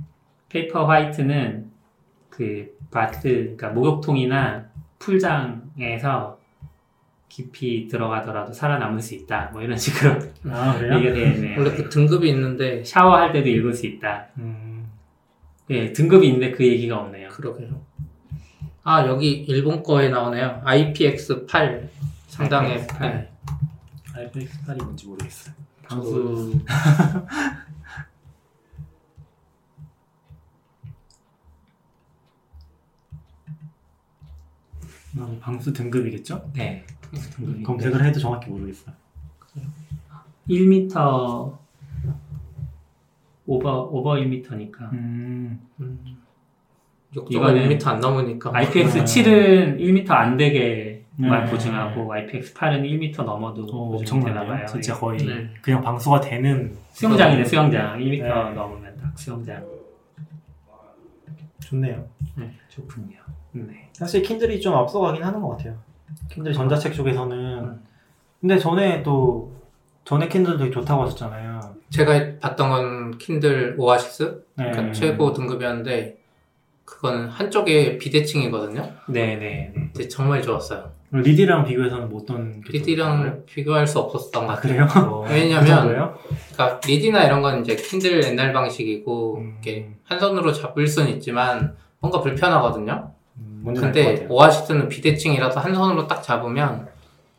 페이퍼 0.47 0.85
화이트는 0.85 1.71
그 2.29 2.77
bath, 2.91 3.21
그러니까 3.23 3.69
목욕통이나 3.69 4.65
풀장에서 4.99 6.39
깊이 7.27 7.87
들어가더라도 7.87 8.53
살아남을 8.53 9.01
수 9.01 9.15
있다. 9.15 9.49
뭐 9.51 9.63
이런 9.63 9.75
식으로 9.75 10.19
아 10.51 10.79
얘기가 10.79 11.13
되네. 11.13 11.57
원래 11.57 11.71
그 11.71 11.89
등급이 11.89 12.29
있는데 12.29 12.83
샤워할 12.83 13.33
때도 13.33 13.49
읽을 13.49 13.73
수 13.73 13.87
있다. 13.87 14.27
음, 14.37 14.87
예, 15.71 15.91
등급이 15.91 16.27
있는데 16.27 16.51
그 16.51 16.63
얘기가 16.63 16.99
없네요. 16.99 17.29
그러게요. 17.29 17.81
아 18.83 19.07
여기 19.07 19.31
일본 19.31 19.81
거에 19.81 20.09
나오네요. 20.09 20.61
IPX8 20.63 21.87
상당의 22.27 22.85
IPX8. 22.85 23.01
네. 23.01 23.31
IPX 24.15 24.65
8이 24.67 24.83
뭔지 24.83 25.07
모르겠어요. 25.07 25.55
방수 25.87 26.59
음, 35.63 35.73
방수 35.73 35.73
등급이겠죠? 35.73 36.51
네. 36.53 36.83
등급이 37.35 37.63
검색을 37.63 38.03
해도 38.05 38.19
정확히 38.19 38.49
모르겠어요. 38.49 38.93
1m 40.49 41.57
오버 43.45 43.81
오버 43.83 44.11
1m니까 44.15 44.91
음, 44.93 45.59
음. 45.79 46.17
욕조가 47.15 47.51
이거는 47.51 47.77
1m 47.77 47.87
안 47.87 47.99
넘으니까 47.99 48.51
IPX 48.53 49.03
7은 49.03 49.79
1m 49.79 50.11
안 50.11 50.35
되게만 50.35 51.45
네. 51.45 51.51
보증하고 51.51 52.11
IPX 52.11 52.53
8은 52.53 52.81
1m 52.81 53.23
넘어도 53.23 53.63
어, 53.63 53.89
보증되나 53.91 54.41
엄청난데요. 54.41 54.47
봐요. 54.57 54.65
진짜 54.67 54.93
예. 54.93 54.99
거의 54.99 55.19
네. 55.19 55.49
그냥 55.61 55.81
방수가 55.81 56.19
되는 56.21 56.75
수영장이네 56.91 57.45
수영장 57.45 57.99
1m 57.99 58.21
네. 58.21 58.53
넘으면 58.53 58.97
딱 59.01 59.17
수영장 59.17 59.65
좋네요. 61.59 62.05
좋군요. 62.67 63.17
네. 63.53 63.89
사실 63.93 64.21
킨들이 64.21 64.59
좀 64.59 64.75
앞서가긴 64.75 65.23
하는 65.23 65.41
것 65.41 65.49
같아요. 65.49 65.75
킨들 66.29 66.53
전자책 66.53 66.93
쪽에서는 66.93 67.37
음. 67.37 67.83
근데 68.41 68.57
전에 68.57 69.03
또 69.03 69.53
전에 70.05 70.27
킨들 70.27 70.57
되게 70.57 70.69
좋다고 70.69 71.03
하셨잖아요. 71.03 71.61
제가 71.89 72.39
봤던 72.39 72.69
건 72.69 73.17
킨들 73.17 73.75
오아시스 73.77 74.43
네. 74.55 74.71
그러니까 74.71 74.91
최고 74.93 75.31
등급이었는데 75.31 76.17
그거는 76.83 77.29
한쪽에 77.29 77.97
비대칭이거든요. 77.97 78.81
네, 79.07 79.35
네, 79.35 79.35
네. 79.37 79.71
근데 79.73 80.07
정말 80.07 80.41
좋았어요. 80.41 80.91
리디랑 81.11 81.65
비교해서는 81.65 82.09
뭐 82.09 82.21
어떤? 82.21 82.61
리디랑 82.67 83.43
비교할 83.45 83.85
수 83.85 83.99
없었던 83.99 84.47
것 84.47 84.61
같아요. 84.61 84.87
그래요? 84.87 85.05
어, 85.05 85.25
왜냐면 85.29 85.87
그? 85.87 86.25
그러니까 86.53 86.81
리디나 86.85 87.23
이런 87.25 87.41
건 87.41 87.61
이제 87.61 87.75
킨들 87.75 88.23
옛날 88.23 88.51
방식이고 88.51 89.37
음. 89.37 89.59
이렇게 89.61 89.91
한 90.03 90.19
손으로 90.19 90.51
잡을 90.51 90.87
수는 90.87 91.09
있지만 91.11 91.75
뭔가 91.99 92.19
불편하거든요. 92.19 93.11
음, 93.37 93.73
근데. 93.75 94.25
오아시스는 94.29 94.89
비대칭이라서 94.89 95.59
한 95.59 95.73
손으로 95.73 96.07
딱 96.07 96.21
잡으면 96.21 96.87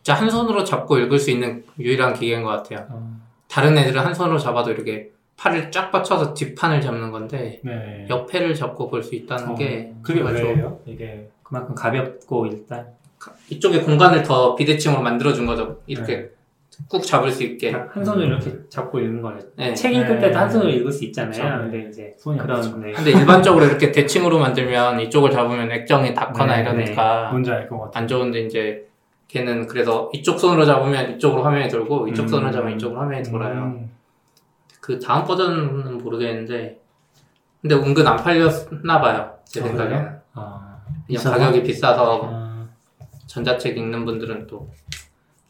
진짜 0.03 0.21
한 0.21 0.29
손으로 0.29 0.65
잡고 0.65 0.99
읽을 0.99 1.19
수 1.19 1.31
있는 1.31 1.65
유일한 1.79 2.15
기계인 2.15 2.43
것 2.43 2.51
같아요. 2.51 2.87
어, 2.91 3.21
다른 3.49 3.77
애들은 3.79 4.01
한 4.05 4.13
손으로 4.15 4.39
잡아도 4.39 4.71
이렇게 4.71 5.11
팔을 5.37 5.71
쫙 5.71 5.91
받쳐서 5.91 6.35
뒷판을 6.35 6.81
잡는 6.81 7.11
건데 7.11 7.61
네. 7.65 8.07
옆에를 8.09 8.55
잡고 8.55 8.89
볼 8.89 9.03
수 9.03 9.15
있다는 9.15 9.51
어, 9.51 9.55
게 9.55 9.93
그게 10.03 10.21
왜요? 10.21 10.81
이게 10.87 11.29
그만큼 11.43 11.75
가볍고 11.75 12.47
일단 12.47 12.87
이쪽에 13.49 13.81
공간을 13.81 14.23
더 14.23 14.55
비대칭으로 14.55 15.03
만들어준 15.03 15.47
거죠. 15.47 15.81
이렇게 15.87 16.17
네. 16.17 16.31
꾹 16.89 17.03
잡을 17.03 17.31
수 17.31 17.43
있게. 17.43 17.71
한 17.71 18.05
손으로 18.05 18.27
이렇게 18.27 18.53
잡고 18.69 18.99
읽는 19.01 19.23
거죠. 19.23 19.47
네. 19.57 19.75
책 19.75 19.93
읽을 19.95 20.15
네. 20.17 20.21
때도 20.21 20.39
한 20.39 20.51
손으로 20.51 20.71
읽을 20.71 20.91
수 20.93 21.05
있잖아요. 21.05 21.33
그렇죠. 21.33 21.59
근데 21.71 21.89
이제 21.89 22.15
손이 22.19 22.41
안 22.41 22.47
그런 22.47 22.81
네. 22.81 22.93
근데 22.93 23.11
일반적으로 23.13 23.65
이렇게 23.65 23.93
대칭으로 23.93 24.39
만들면 24.39 25.01
이쪽을 25.01 25.31
잡으면 25.31 25.71
액정이 25.71 26.15
닿거나 26.15 26.57
네, 26.57 26.63
이러니까 26.63 27.31
뭔지 27.31 27.51
알 27.51 27.69
것 27.69 27.79
같아요. 27.79 28.03
안 28.03 28.09
좋은데 28.09 28.41
이제 28.41 28.87
걔는 29.29 29.67
그래서 29.67 30.11
이쪽 30.13 30.39
손으로 30.39 30.65
잡으면 30.65 31.13
이쪽으로 31.17 31.43
화면이 31.43 31.69
돌고 31.69 32.09
이쪽 32.09 32.23
음. 32.25 32.29
손으로 32.29 32.51
잡으면 32.53 32.77
이쪽으로 32.77 33.01
화면이 33.01 33.23
돌아요. 33.25 33.55
음, 33.65 33.91
그 34.81 34.99
다음 35.01 35.25
버전은 35.25 35.99
모르겠는데 35.99 36.79
근데 37.63 37.75
은근 37.75 38.07
안 38.07 38.17
팔렸나 38.17 39.01
봐요. 39.01 39.35
제 39.45 39.61
아, 39.61 39.65
생각에는. 39.65 39.97
그래요? 39.99 40.21
아, 40.35 40.77
그냥 40.87 41.07
비싸서? 41.09 41.31
가격이 41.39 41.63
비싸서 41.63 42.21
아, 42.31 42.69
전자책 43.27 43.79
읽는 43.79 44.05
분들은 44.05 44.47
또 44.47 44.69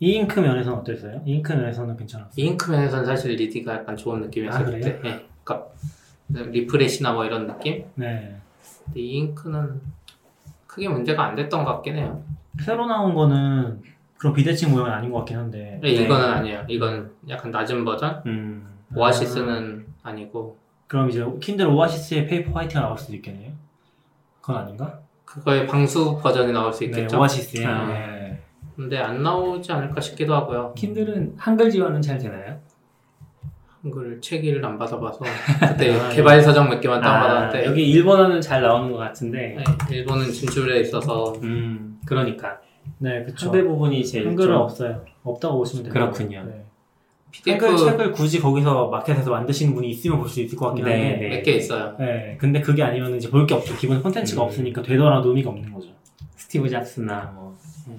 e-ink 0.05 0.39
면에서는 0.39 0.79
어땠어요? 0.81 1.23
e-ink 1.25 1.51
면에서는 1.55 1.97
괜찮았어요. 1.97 2.33
e-ink 2.37 2.71
면에서는 2.71 3.07
사실 3.07 3.37
리디가 3.37 3.73
약간 3.75 3.97
좋은 3.97 4.21
느낌이었어요. 4.21 4.63
아? 4.63 4.71
그때. 4.71 5.01
예. 5.03 5.27
그러니까 5.43 5.71
refresh나 6.29 7.15
뭐 7.15 7.25
이런 7.25 7.47
느낌? 7.47 7.87
네. 7.95 8.37
근데 8.85 9.01
e-ink는 9.01 9.81
크게 10.67 10.91
문제가 10.91 11.25
안 11.25 11.35
됐던 11.35 11.65
것 11.65 11.73
같긴 11.77 11.97
해요. 11.97 12.23
새로 12.61 12.87
나온 12.87 13.15
거는 13.15 13.81
그런 14.19 14.35
비대칭 14.35 14.73
모양은 14.73 14.93
아닌 14.93 15.11
것 15.11 15.19
같긴 15.19 15.39
한데. 15.39 15.79
네, 15.83 15.89
이거는 15.93 16.25
아니에요. 16.29 16.67
이건 16.69 17.11
약간 17.31 17.51
낮은 17.51 17.83
버전? 17.87 18.23
음. 18.27 18.69
오아시스는 18.95 19.87
아니고 20.03 20.59
그럼 20.87 21.09
이제 21.09 21.25
킨들 21.41 21.67
오아시스의 21.67 22.27
페이퍼 22.27 22.53
화이트가 22.53 22.81
나올 22.81 22.99
수도 22.99 23.15
있겠네요. 23.15 23.53
그건 24.43 24.59
아닌가? 24.59 25.01
그거의 25.25 25.67
방수 25.67 26.21
버전이 26.23 26.53
나올 26.53 26.71
수 26.71 26.85
있겠죠. 26.85 27.17
네, 27.17 27.21
오아시스의. 27.21 27.67
아. 27.67 27.87
네. 27.87 28.14
근데 28.77 28.99
안 28.99 29.23
나오지 29.23 29.71
않을까 29.73 30.01
싶기도 30.01 30.35
하고요. 30.35 30.73
킨들은 30.77 31.35
한글 31.37 31.71
지원은 31.71 32.03
잘 32.03 32.19
되나요? 32.19 32.59
한글 33.83 34.21
책을 34.21 34.65
안 34.65 34.79
받아봐서 34.79 35.21
그때 35.61 35.95
아, 36.01 36.09
개발 36.09 36.41
서적 36.43 36.69
몇 36.71 36.81
개만 36.81 36.99
아, 36.99 37.21
다운받았는데 37.21 37.67
여기 37.67 37.91
일본어는 37.91 38.41
잘 38.41 38.63
나오는 38.63 38.91
것 38.91 38.99
같은데. 38.99 39.57
네, 39.59 39.97
일본은 39.97 40.31
진출에 40.33 40.81
있어서 40.81 41.35
음, 41.43 42.01
그러니까 42.07 42.59
네, 42.99 43.23
그쵸. 43.25 43.47
한글 43.47 43.67
부분이 43.69 44.05
제일 44.05 44.27
한글은 44.29 44.53
좀- 44.55 44.63
없어요. 44.63 45.05
없다고 45.23 45.59
보시면 45.59 45.85
돼요. 45.85 45.93
그렇군요. 45.93 46.45
네. 46.45 46.65
PDF 47.31 47.65
한글 47.65 47.79
책을 47.91 48.13
굳이 48.13 48.41
거기서 48.41 48.89
마켓에서 48.89 49.31
만드시는 49.31 49.75
분이 49.75 49.91
있으면 49.91 50.19
볼 50.19 50.29
수 50.29 50.41
있을 50.41 50.57
것 50.57 50.67
같긴 50.69 50.85
네, 50.87 51.11
한데. 51.13 51.29
네. 51.29 51.37
몇개 51.37 51.53
있어요. 51.53 51.95
네, 51.99 52.37
근데 52.41 52.61
그게 52.61 52.83
아니면 52.83 53.15
이제 53.17 53.29
볼 53.31 53.47
게 53.47 53.55
없죠. 53.55 53.77
기본 53.77 54.03
콘텐츠가 54.03 54.43
음. 54.43 54.47
없으니까 54.47 54.83
되더라도 54.83 55.29
의미가 55.29 55.51
없는 55.51 55.73
거죠. 55.73 55.89
스티브 56.37 56.69
잡스나 56.71 57.33
뭐 57.35 57.55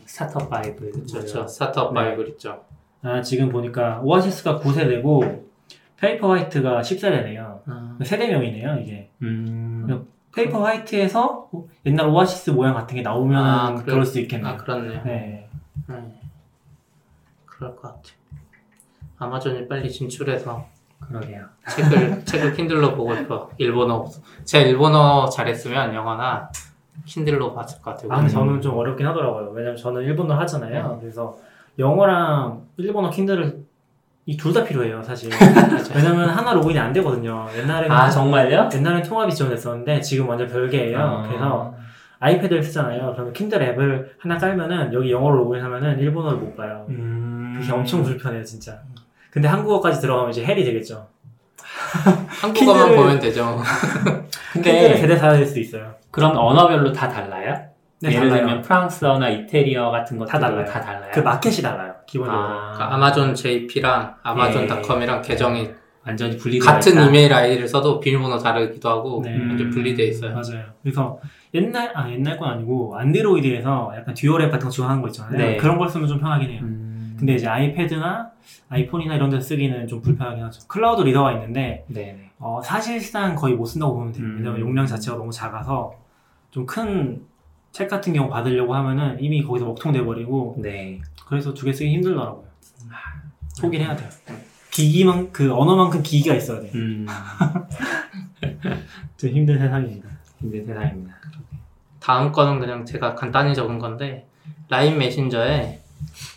스타트업 0.06 0.50
바이블 0.50 0.92
그렇죠. 0.92 1.46
네. 1.46 1.94
바이블 1.94 2.30
있죠. 2.30 2.64
아, 3.02 3.22
지금 3.22 3.50
보니까 3.50 4.02
오아시스가 4.04 4.60
9세대고 4.60 5.44
페이퍼 5.98 6.32
화이트가 6.32 6.82
10세대네요. 6.82 7.62
아, 7.68 7.98
세대명이네요, 8.04 8.80
이게. 8.80 9.10
음, 9.22 10.06
페이퍼 10.34 10.64
화이트에서 10.66 11.50
옛날 11.86 12.08
오아시스 12.10 12.50
모양 12.50 12.74
같은 12.74 12.96
게 12.96 13.02
나오면 13.02 13.44
아, 13.46 13.74
그래. 13.76 13.86
그럴 13.86 14.06
수 14.06 14.20
있겠네요. 14.20 14.54
아 14.54 14.58
그렇네요. 14.58 15.02
네. 15.06 15.50
네. 15.88 16.22
그럴 17.46 17.76
것 17.76 17.84
같아. 17.84 18.02
아마존이 19.18 19.68
빨리 19.70 19.90
진출해서 19.90 20.66
그러게요. 21.00 21.46
책을 21.70 22.26
책을 22.26 22.54
킨들로 22.58 22.96
보고 22.96 23.16
싶어. 23.16 23.50
일본어. 23.58 24.06
제가 24.44 24.66
일본어 24.66 25.30
잘했으면 25.30 25.94
영어나 25.94 26.50
킨들로 27.06 27.54
봤을 27.54 27.82
것 27.82 27.92
같아요. 27.92 28.12
아, 28.12 28.18
근데 28.18 28.30
저는 28.32 28.62
좀 28.62 28.78
어렵긴 28.78 29.06
하더라고요. 29.08 29.52
왜냐면 29.54 29.76
저는 29.78 30.02
일본어 30.04 30.36
하잖아요. 30.40 30.98
그래서 31.02 31.38
영어랑 31.78 32.62
일본어 32.78 33.10
킨들을 33.10 33.66
이 34.28 34.38
둘 34.38 34.54
다 34.54 34.64
필요해요, 34.64 35.04
사실. 35.04 35.30
왜냐면 35.96 36.30
하나 36.30 36.54
로그인이 36.54 36.80
안 36.80 36.92
되거든요. 36.94 37.46
옛날에는 37.56 37.92
아 37.96 38.10
정말요? 38.10 38.70
옛날엔 38.74 39.04
통합이 39.04 39.32
지원됐었는데 39.34 40.02
지금 40.02 40.28
완전 40.28 40.48
별개예요. 40.48 40.98
아. 41.00 41.22
그래서 41.28 41.76
아이패드를 42.20 42.64
쓰잖아요. 42.64 43.12
그러면 43.14 43.34
킨들 43.34 43.62
앱을 43.62 44.16
하나 44.20 44.38
깔면은 44.38 44.94
여기 44.94 45.12
영어로 45.12 45.36
로그인하면은 45.38 46.00
일본어를 46.00 46.40
못 46.40 46.56
봐요. 46.56 46.86
음, 46.90 47.58
그게 47.60 47.72
엄청 47.72 48.02
불편해요, 48.02 48.44
진짜. 48.44 48.80
근데 49.30 49.48
한국어까지 49.48 50.02
들어가면 50.02 50.32
이제 50.32 50.44
헬이 50.44 50.64
되겠죠. 50.64 51.06
한국어만 52.42 52.90
킨들을- 52.92 52.96
보면 52.96 53.20
되죠. 53.20 53.62
근데 54.54 54.96
세대 54.98 55.16
사야 55.18 55.34
될수 55.34 55.60
있어요. 55.60 55.94
그런 56.12 56.36
언어별로 56.36 56.92
다 56.92 57.08
달라요? 57.10 57.56
네, 58.02 58.10
예를 58.14 58.30
달라요. 58.30 58.46
들면 58.48 58.62
프랑스어나 58.62 59.30
이태리어 59.30 59.90
같은 59.92 60.18
것도 60.18 60.30
다 60.30 60.40
달라요. 60.40 60.66
다 60.66 60.80
달라요. 60.82 61.12
그 61.14 61.20
마켓이 61.20 61.58
달라요, 61.62 61.94
기본적으로. 62.06 62.44
아, 62.44 62.72
그러니까 62.74 62.96
아마존 62.96 63.34
JP랑 63.36 64.16
아마존닷컴이랑 64.24 65.22
계정이 65.22 65.70
완전히 66.06 66.38
분리되어 66.38 66.72
같은 66.72 66.92
있다. 66.94 67.06
이메일 67.06 67.34
아이디를 67.34 67.68
써도 67.68 68.00
비밀번호 68.00 68.38
다르기도 68.38 68.90
하고 68.90 69.22
네. 69.26 69.32
완전 69.40 69.72
분리돼 69.72 70.04
있어요. 70.04 70.32
맞아요. 70.34 70.64
그래서 70.84 71.20
옛날 71.56 71.92
아 71.96 72.08
옛날 72.12 72.38
건 72.38 72.50
아니고 72.52 72.96
안드로이드에서 72.98 73.92
약간 73.98 74.14
dual 74.14 74.42
앱 74.44 74.52
같은 74.52 74.66
거 74.66 74.70
지원하는 74.70 75.02
거 75.02 75.08
있잖아요. 75.08 75.36
네. 75.38 75.58
그런 75.58 75.80
걸 75.80 75.90
쓰면 75.90 76.08
좀 76.08 76.20
편하긴 76.20 76.50
해요. 76.52 76.60
음, 76.62 76.85
근데 77.18 77.36
이제 77.36 77.48
아이패드나 77.48 78.32
아이폰이나 78.70 79.16
이런 79.16 79.30
데 79.30 79.40
쓰기는 79.40 79.88
좀 79.88 80.02
불편하긴 80.02 80.44
하죠. 80.46 80.68
클라우드 80.68 81.02
리더가 81.04 81.34
있는데. 81.34 81.86
어, 82.40 82.62
사실상 82.64 83.36
거의 83.36 83.56
못 83.56 83.66
쓴다고 83.66 83.94
보면 83.96 84.12
돼요. 84.14 84.26
음. 84.26 84.38
왜냐면 84.38 84.60
용량 84.62 84.86
자체가 84.86 85.18
너무 85.18 85.32
작아서 85.32 85.96
좀 86.52 86.66
큰 86.66 87.26
책 87.72 87.90
같은 87.90 88.14
경우 88.14 88.30
받으려고 88.30 88.74
하면은 88.74 89.18
이미 89.20 89.44
거기서 89.44 89.66
먹통돼 89.66 90.06
버리고 90.06 90.56
네. 90.60 91.02
그래서 91.28 91.54
두 91.54 91.66
개 91.66 91.74
쓰기 91.74 91.92
힘들더라고요. 91.92 92.46
포기를 93.62 93.86
해야 93.86 93.94
돼요. 93.98 94.10
기기만 94.72 95.34
그 95.34 95.54
언어만큼 95.54 96.02
기기가 96.02 96.36
있어야 96.36 96.62
돼. 96.62 96.72
음, 96.74 97.06
좀 99.18 99.30
힘든 99.30 99.58
세상입니다. 99.60 100.10
힘든 100.40 100.66
세상입니다. 100.66 101.16
다음 102.00 102.32
거는 102.32 102.60
그냥 102.60 102.86
제가 102.86 103.16
간단히 103.16 103.54
적은 103.54 103.78
건데 103.80 104.26
라인 104.70 104.98
메신저에 104.98 105.82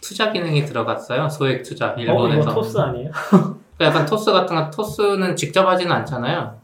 투자 0.00 0.32
기능이 0.32 0.64
들어갔어요. 0.64 1.28
소액 1.28 1.62
투자 1.62 1.90
어 1.90 1.94
일본에서. 1.96 2.42
이거 2.42 2.54
토스 2.54 2.78
아니에요? 2.78 3.10
그 3.78 3.84
약간 3.84 4.04
토스 4.06 4.32
같은 4.32 4.56
거 4.56 4.70
토스는 4.70 5.36
직접 5.36 5.66
하지는 5.66 5.92
않잖아요. 5.92 6.58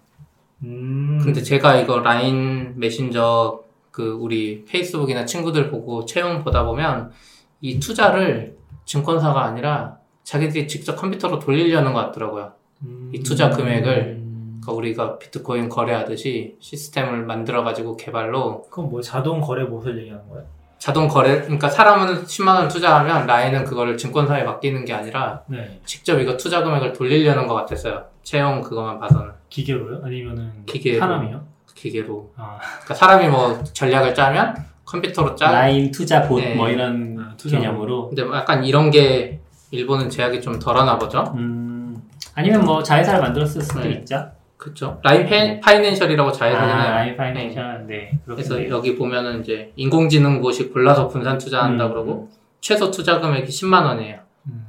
음. 0.64 1.20
근데 1.22 1.42
제가 1.42 1.76
이거 1.76 2.00
라인 2.00 2.74
메신저 2.78 3.62
그 3.90 4.18
우리 4.20 4.64
페이스북이나 4.64 5.24
친구들 5.24 5.70
보고 5.70 6.05
채용 6.05 6.42
보다 6.42 6.64
보면 6.64 7.12
이 7.61 7.78
투자를 7.78 8.57
증권사가 8.84 9.44
아니라 9.44 9.98
자기들이 10.24 10.66
직접 10.66 10.96
컴퓨터로 10.96 11.38
돌리려는 11.38 11.92
것 11.92 12.00
같더라고요. 12.07 12.52
음. 12.82 13.11
이 13.14 13.20
투자 13.22 13.50
금액을 13.50 14.18
음, 14.18 14.61
그러니까 14.61 14.72
우리가 14.72 15.18
비트코인 15.18 15.68
거래하듯이 15.68 16.57
시스템을 16.61 17.24
만들어 17.24 17.62
가지고 17.62 17.96
개발로 17.96 18.62
그건 18.62 18.90
뭐 18.90 19.00
자동 19.00 19.40
거래 19.40 19.64
못을 19.64 19.98
얘기하는 19.98 20.28
거예요? 20.28 20.46
자동 20.85 21.09
거래, 21.09 21.41
그러니까 21.41 21.70
사람은 21.70 22.24
10만 22.24 22.57
원 22.57 22.68
투자하면 22.68 23.26
라인은 23.26 23.64
그거를 23.64 23.97
증권사에 23.97 24.45
맡기는 24.45 24.85
게 24.85 24.93
아니라 24.93 25.41
네. 25.47 25.80
직접 25.87 26.20
이거 26.20 26.37
투자 26.37 26.62
금액을 26.62 26.93
돌리려는 26.93 27.47
것 27.47 27.55
같았어요. 27.55 28.05
채용 28.22 28.61
그것만 28.61 28.99
봐서는 28.99 29.30
기계로요? 29.49 30.03
아니면은 30.05 30.53
기계로. 30.66 30.99
사람이요? 30.99 31.43
기계로. 31.74 32.32
아, 32.37 32.59
그러니까 32.61 32.93
사람이 32.93 33.28
뭐 33.28 33.64
전략을 33.64 34.14
짜면 34.14 34.55
컴퓨터로 34.85 35.35
짜. 35.37 35.51
라인 35.51 35.91
투자 35.91 36.20
봇 36.28 36.41
네. 36.43 36.55
뭐 36.55 36.68
이런 36.68 37.16
아, 37.18 37.35
투자 37.39 37.59
개념으로. 37.59 38.09
근데 38.09 38.22
뭐 38.22 38.37
약간 38.37 38.62
이런 38.62 38.91
게 38.91 39.41
일본은 39.70 40.11
제약이 40.11 40.43
좀 40.43 40.59
덜하나 40.59 40.99
보죠. 40.99 41.32
음, 41.35 41.97
아니면 42.35 42.62
뭐 42.62 42.82
자회사를 42.82 43.22
만들었을 43.22 43.62
수도 43.62 43.80
네. 43.80 43.93
있죠. 43.93 44.30
그쵸. 44.57 45.00
라인 45.02 45.26
페, 45.26 45.61
파이낸셜이라고 45.61 46.32
자회사잖아요. 46.32 46.92
아, 46.92 46.96
라인 46.96 47.16
파이낸셜. 47.16 47.86
네. 47.86 48.18
그래서 48.24 48.55
그렇군요. 48.55 48.76
여기 48.76 48.96
보면은 48.96 49.40
이제 49.40 49.72
인공지능 49.76 50.40
곳이 50.40 50.70
골라서 50.70 51.09
분산 51.09 51.38
투자한다 51.38 51.86
음. 51.86 51.90
그러고 51.90 52.30
최소 52.61 52.90
투자 52.90 53.20
금액이 53.20 53.48
10만 53.48 53.84
원이에요. 53.84 54.20
음. 54.46 54.66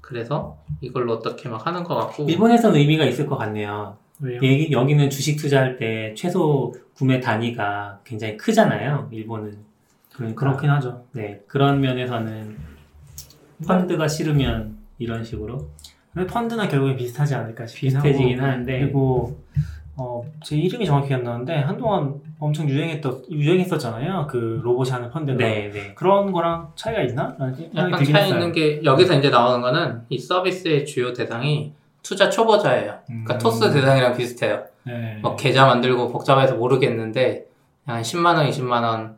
그래서 0.00 0.56
이걸로 0.80 1.14
어떻게 1.14 1.48
막 1.48 1.66
하는 1.66 1.82
것 1.82 1.96
같고 1.96 2.28
일본에서는 2.28 2.78
의미가 2.78 3.04
있을 3.06 3.26
것 3.26 3.36
같네요. 3.36 3.96
왜요? 4.20 4.36
여기, 4.36 4.70
여기는 4.70 5.10
주식 5.10 5.36
투자할 5.36 5.76
때 5.76 6.14
최소 6.16 6.72
구매 6.94 7.20
단위가 7.20 8.00
굉장히 8.04 8.36
크잖아요. 8.36 9.08
일본은. 9.10 9.58
그러니까, 10.14 10.40
그렇긴 10.40 10.70
하죠. 10.70 11.04
네. 11.12 11.42
그런 11.46 11.80
면에서는 11.80 12.56
펀드가 13.66 14.08
싫으면 14.08 14.78
이런 14.98 15.24
식으로 15.24 15.68
펀드나 16.24 16.68
결국에 16.68 16.96
비슷하지 16.96 17.34
않을까 17.34 17.66
싶긴 17.66 17.90
비슷해지긴 17.90 18.38
하고. 18.38 18.50
하는데 18.50 18.80
그리고 18.80 19.38
어, 19.96 20.22
제 20.42 20.56
이름이 20.56 20.86
정확히 20.86 21.12
안 21.14 21.22
나는데 21.24 21.54
한동안 21.54 22.14
엄청 22.38 22.68
유행했던 22.68 23.24
유행했었잖아요. 23.30 24.26
그 24.30 24.60
로봇이 24.62 24.90
하는 24.90 25.10
펀드가. 25.10 25.38
네, 25.38 25.70
네. 25.72 25.94
그런 25.94 26.32
거랑 26.32 26.72
차이가 26.76 27.02
있나? 27.02 27.36
약간 27.74 28.04
차이 28.04 28.24
했어요. 28.24 28.34
있는 28.34 28.52
게 28.52 28.82
여기서 28.84 29.14
이제 29.18 29.30
나오는 29.30 29.60
거는 29.60 30.02
이 30.08 30.18
서비스의 30.18 30.84
주요 30.84 31.12
대상이 31.12 31.72
투자 32.02 32.30
초보자예요. 32.30 32.98
그러니까 33.06 33.34
음. 33.34 33.38
토스 33.38 33.72
대상이랑 33.72 34.16
비슷해요. 34.16 34.64
네. 34.84 35.18
뭐 35.22 35.34
계좌 35.34 35.66
만들고 35.66 36.12
복잡해서 36.12 36.54
모르겠는데 36.54 37.46
한 37.86 38.02
10만 38.02 38.36
원, 38.36 38.48
20만 38.48 38.82
원 38.82 39.16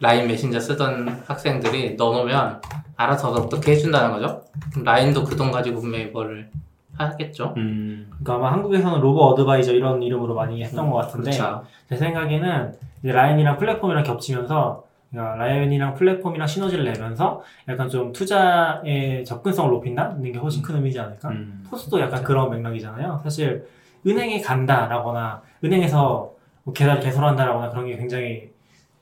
라인 0.00 0.26
메신저 0.28 0.58
쓰던 0.60 1.24
학생들이 1.26 1.94
넣어놓으면 1.96 2.60
알아서 2.96 3.30
어떻게 3.32 3.72
해준다는 3.72 4.12
거죠. 4.12 4.42
그럼 4.70 4.84
라인도 4.84 5.24
그 5.24 5.36
돈 5.36 5.50
가지고 5.50 5.80
분명히 5.80 6.06
뭐를 6.06 6.50
하겠죠. 6.96 7.54
음, 7.56 8.06
그러니까 8.10 8.34
아마 8.34 8.52
한국에서는 8.52 9.00
로보 9.00 9.32
advisor 9.32 9.72
이런 9.72 10.02
이름으로 10.02 10.34
많이 10.34 10.62
했던 10.62 10.90
것 10.90 10.96
같은데 10.96 11.30
그렇죠. 11.30 11.64
제 11.88 11.96
생각에는 11.96 12.74
라인이랑 13.02 13.56
플랫폼이랑 13.56 14.04
겹치면서 14.04 14.84
그러니까 15.10 15.36
라인이랑 15.36 15.94
플랫폼이랑 15.94 16.46
시너지를 16.46 16.84
내면서 16.84 17.42
약간 17.68 17.88
좀 17.88 18.12
투자의 18.12 19.24
접근성을 19.24 19.70
높인다는 19.70 20.22
게 20.32 20.38
훨씬 20.38 20.62
큰 20.62 20.76
의미지 20.76 21.00
않을까? 21.00 21.30
음. 21.30 21.64
토스도 21.70 21.98
약간 22.00 22.22
그런 22.22 22.50
맥락이잖아요. 22.50 23.20
사실 23.22 23.66
은행에 24.06 24.40
간다라거나 24.40 25.42
은행에서 25.64 26.30
뭐 26.64 26.74
계좌를 26.74 27.00
개설한다라거나 27.02 27.70
그런 27.70 27.86
게 27.86 27.96
굉장히 27.96 28.50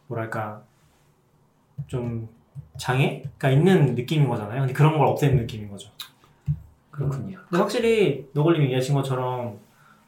뭐랄까 0.06 0.62
좀 1.88 2.28
장애가 2.76 3.50
있는 3.50 3.94
느낌인 3.96 4.28
거잖아요. 4.28 4.60
근데 4.60 4.72
그런 4.72 4.96
걸 4.96 5.06
없애는 5.08 5.36
느낌인 5.38 5.68
거죠. 5.68 5.90
그렇군요. 6.90 7.38
근데 7.48 7.58
확실히 7.60 8.28
노골님 8.34 8.62
얘기하신 8.64 8.94
것처럼 8.94 9.58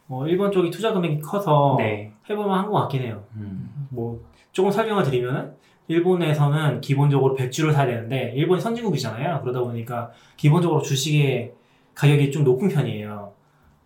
어, 0.09 0.27
일본 0.27 0.51
쪽이 0.53 0.71
투자 0.71 0.93
금액이 0.93 1.21
커서 1.21 1.77
네. 1.79 2.13
해볼만 2.29 2.59
한 2.61 2.67
것 2.71 2.73
같긴 2.83 3.03
해요. 3.03 3.25
음. 3.37 3.87
뭐 3.91 4.21
조금 4.53 4.71
설명을 4.71 5.03
드리면은 5.05 5.53
일본에서는 5.89 6.81
기본적으로 6.81 7.37
100주를 7.37 7.73
사야 7.73 7.87
되는데 7.87 8.33
일본이 8.37 8.61
선진국이잖아요. 8.61 9.41
그러다 9.43 9.61
보니까 9.61 10.11
기본적으로 10.37 10.83
주식의 10.83 11.53
가격이 11.95 12.31
좀 12.31 12.45
높은 12.45 12.69
편이에요. 12.69 13.33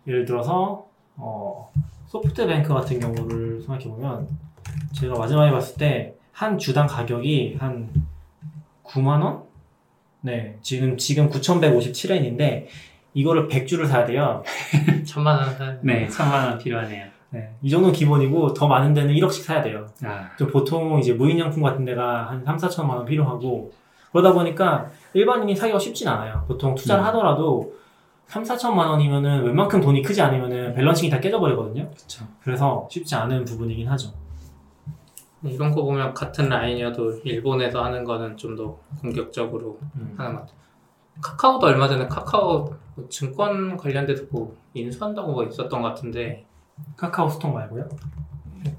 예를 0.07 0.25
들어서 0.25 0.85
어, 1.15 1.71
소프트뱅크 2.07 2.71
같은 2.73 2.99
경우를 2.99 3.61
생각해 3.61 3.85
보면 3.85 4.27
제가 4.93 5.17
마지막에 5.17 5.51
봤을 5.51 5.77
때 5.77 6.15
한 6.35 6.57
주당 6.57 6.85
가격이 6.85 7.55
한 7.59 7.89
9만 8.83 9.21
원? 9.23 9.43
네, 10.19 10.57
지금 10.61 10.97
지금 10.97 11.29
9,157엔인데 11.29 12.65
이거를 13.13 13.47
100주를 13.47 13.87
사야 13.87 14.05
돼요. 14.05 14.43
천만 15.07 15.37
원. 15.37 15.57
사- 15.57 15.77
네, 15.81 16.09
천만 16.09 16.45
원 16.49 16.57
필요하네요. 16.57 17.05
네, 17.29 17.53
이 17.61 17.69
정도 17.69 17.89
기본이고 17.89 18.53
더 18.53 18.67
많은 18.67 18.93
데는 18.93 19.13
1억씩 19.15 19.43
사야 19.43 19.61
돼요. 19.61 19.87
아, 20.03 20.29
좀 20.37 20.49
보통 20.51 20.99
이제 20.99 21.13
무인양품 21.13 21.63
같은 21.63 21.85
데가 21.85 22.29
한 22.29 22.43
3, 22.43 22.57
4천만 22.57 22.89
원 22.97 23.05
필요하고 23.05 23.71
그러다 24.11 24.33
보니까 24.33 24.89
일반인이 25.13 25.55
사기가 25.55 25.79
쉽진 25.79 26.09
않아요. 26.09 26.43
보통 26.49 26.75
투자를 26.75 27.01
음. 27.01 27.07
하더라도 27.07 27.73
3, 28.27 28.43
4천만 28.43 28.87
원이면은 28.89 29.43
웬만큼 29.45 29.79
돈이 29.79 30.01
크지 30.01 30.21
않으면은 30.21 30.73
밸런싱이 30.75 31.09
다 31.09 31.21
깨져버리거든요. 31.21 31.89
그쵸. 31.91 32.25
그래서 32.43 32.89
쉽지 32.91 33.15
않은 33.15 33.45
부분이긴 33.45 33.87
하죠. 33.87 34.09
이런 35.49 35.71
거 35.71 35.83
보면 35.83 36.13
같은 36.13 36.49
라인이어도 36.49 37.19
일본에서 37.23 37.83
하는 37.83 38.03
거는 38.03 38.37
좀 38.37 38.55
더 38.55 38.77
공격적으로 39.01 39.79
음. 39.95 40.13
하는 40.17 40.33
것 40.35 40.41
같아요. 40.41 40.55
카카오도 41.21 41.67
얼마 41.67 41.87
전에 41.87 42.07
카카오 42.07 42.73
뭐 42.95 43.09
증권 43.09 43.75
관련돼서 43.77 44.23
뭐 44.31 44.55
인수한다고 44.73 45.31
뭐 45.31 45.43
있었던 45.45 45.81
것 45.81 45.87
같은데 45.89 46.45
카카오 46.97 47.29
스톡 47.29 47.53
말고요? 47.53 47.87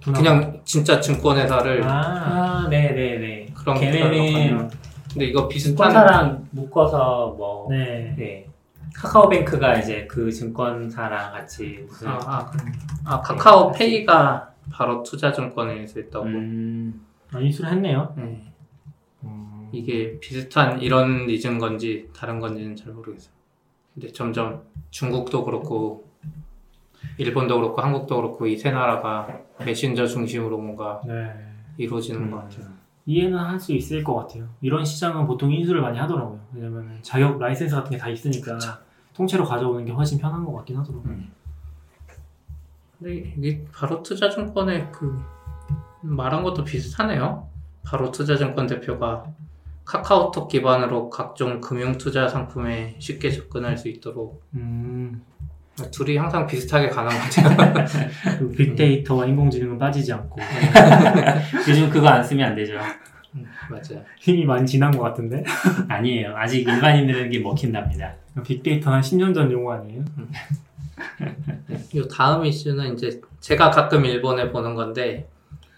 그냥 0.03 0.61
진짜 0.65 1.01
증권회사를 1.01 1.85
아, 1.85 2.65
아, 2.65 2.69
네네네. 2.69 3.47
그런 3.55 3.79
걔네는 3.79 4.69
근데 5.13 5.27
이거 5.27 5.47
비슷한 5.49 5.91
증권사랑 5.91 6.49
묶어서 6.51 7.35
뭐, 7.39 7.69
네. 7.71 8.15
네. 8.19 8.47
카카오뱅크가 8.95 9.79
이제 9.79 10.07
그 10.07 10.31
증권사랑 10.31 11.33
같이 11.33 11.85
무슨 11.87 12.09
아, 12.09 12.19
아, 12.25 12.51
그- 12.51 12.59
아, 13.05 13.21
카카오페이가 13.21 14.53
바로 14.73 15.03
투자증권에서 15.03 16.01
있다고 16.01 16.27
음, 16.27 17.07
아, 17.33 17.39
인수를 17.41 17.71
했네요. 17.73 18.13
네. 18.17 18.53
음. 19.25 19.69
이게 19.73 20.19
비슷한 20.21 20.81
이런 20.81 21.27
리즈인 21.27 21.59
건지 21.59 22.09
다른 22.17 22.41
건지는 22.41 22.75
잘 22.77 22.93
모르겠어요. 22.93 23.33
근데 23.95 24.13
점점 24.13 24.63
중국도 24.91 25.45
그렇고 25.45 26.07
일본도 27.19 27.57
그렇고 27.61 27.81
한국도 27.81 28.17
그렇고 28.17 28.47
이 28.47 28.57
세 28.57 28.71
나라가 28.71 29.29
메신저 29.65 30.07
중심으로 30.07 30.59
뭔가 30.59 31.01
네. 31.07 31.31
이루어지는 31.77 32.23
음. 32.23 32.31
것 32.31 32.37
같아요. 32.39 32.67
이해는 33.07 33.39
할 33.39 33.59
수 33.61 33.73
있을 33.73 34.03
것 34.05 34.15
같아요. 34.17 34.49
이런 34.61 34.85
시장은 34.85 35.27
보통 35.27 35.53
인수를 35.53 35.81
많이 35.81 35.99
하더라고요. 35.99 36.41
왜냐면 36.53 36.99
자격 37.03 37.39
라이센스 37.39 37.75
같은 37.75 37.91
게 37.93 37.99
다 37.99 38.09
있으니까 38.09 38.59
통째로 39.15 39.45
가져오는 39.45 39.85
게 39.85 39.93
훨씬 39.93 40.19
편한 40.19 40.45
것 40.45 40.53
같긴 40.53 40.77
하더라고요. 40.77 41.15
근데 42.99 43.35
이게 43.37 43.65
바로투자증권의 43.73 44.91
그 44.93 45.19
말한 46.03 46.43
것도 46.43 46.65
비슷하네요. 46.65 47.49
바로투자증권 47.85 48.67
대표가 48.67 49.25
카카오톡 49.85 50.49
기반으로 50.49 51.11
각종 51.11 51.61
금융 51.61 51.97
투자 51.99 52.27
상품에 52.29 52.97
쉽게 52.99 53.31
접근할 53.31 53.77
수 53.77 53.89
있도록 53.89 54.43
음, 54.55 55.23
둘이 55.91 56.17
항상 56.17 56.47
비슷하게 56.47 56.89
가는 56.89 57.11
것 57.11 57.19
같아요. 57.19 57.85
그 58.39 58.51
빅데이터와 58.51 59.27
인공지능은 59.27 59.79
빠지지 59.79 60.13
않고 60.13 60.41
요즘 61.69 61.91
그거 61.91 62.09
안 62.09 62.25
쓰면 62.25 62.51
안 62.51 62.55
되죠. 62.55 62.79
음, 63.35 63.47
맞아요. 63.71 64.03
힘이 64.19 64.47
많이 64.47 64.67
지난 64.67 64.91
것 64.91 65.03
같은데 65.03 65.45
아니에요. 65.89 66.35
아직 66.37 66.67
일반인들에게 66.67 67.39
먹힌답니다. 67.41 68.15
빅데이터는 68.43 68.97
한 68.97 69.03
10년 69.03 69.35
전 69.35 69.53
용어 69.53 69.73
아니에요? 69.73 70.03
이 71.93 72.09
다음 72.15 72.45
이슈는 72.47 72.95
이제 72.95 73.21
제가 73.41 73.71
가끔 73.71 74.05
일본에 74.07 74.51
보는 74.51 74.75
건데 74.75 75.29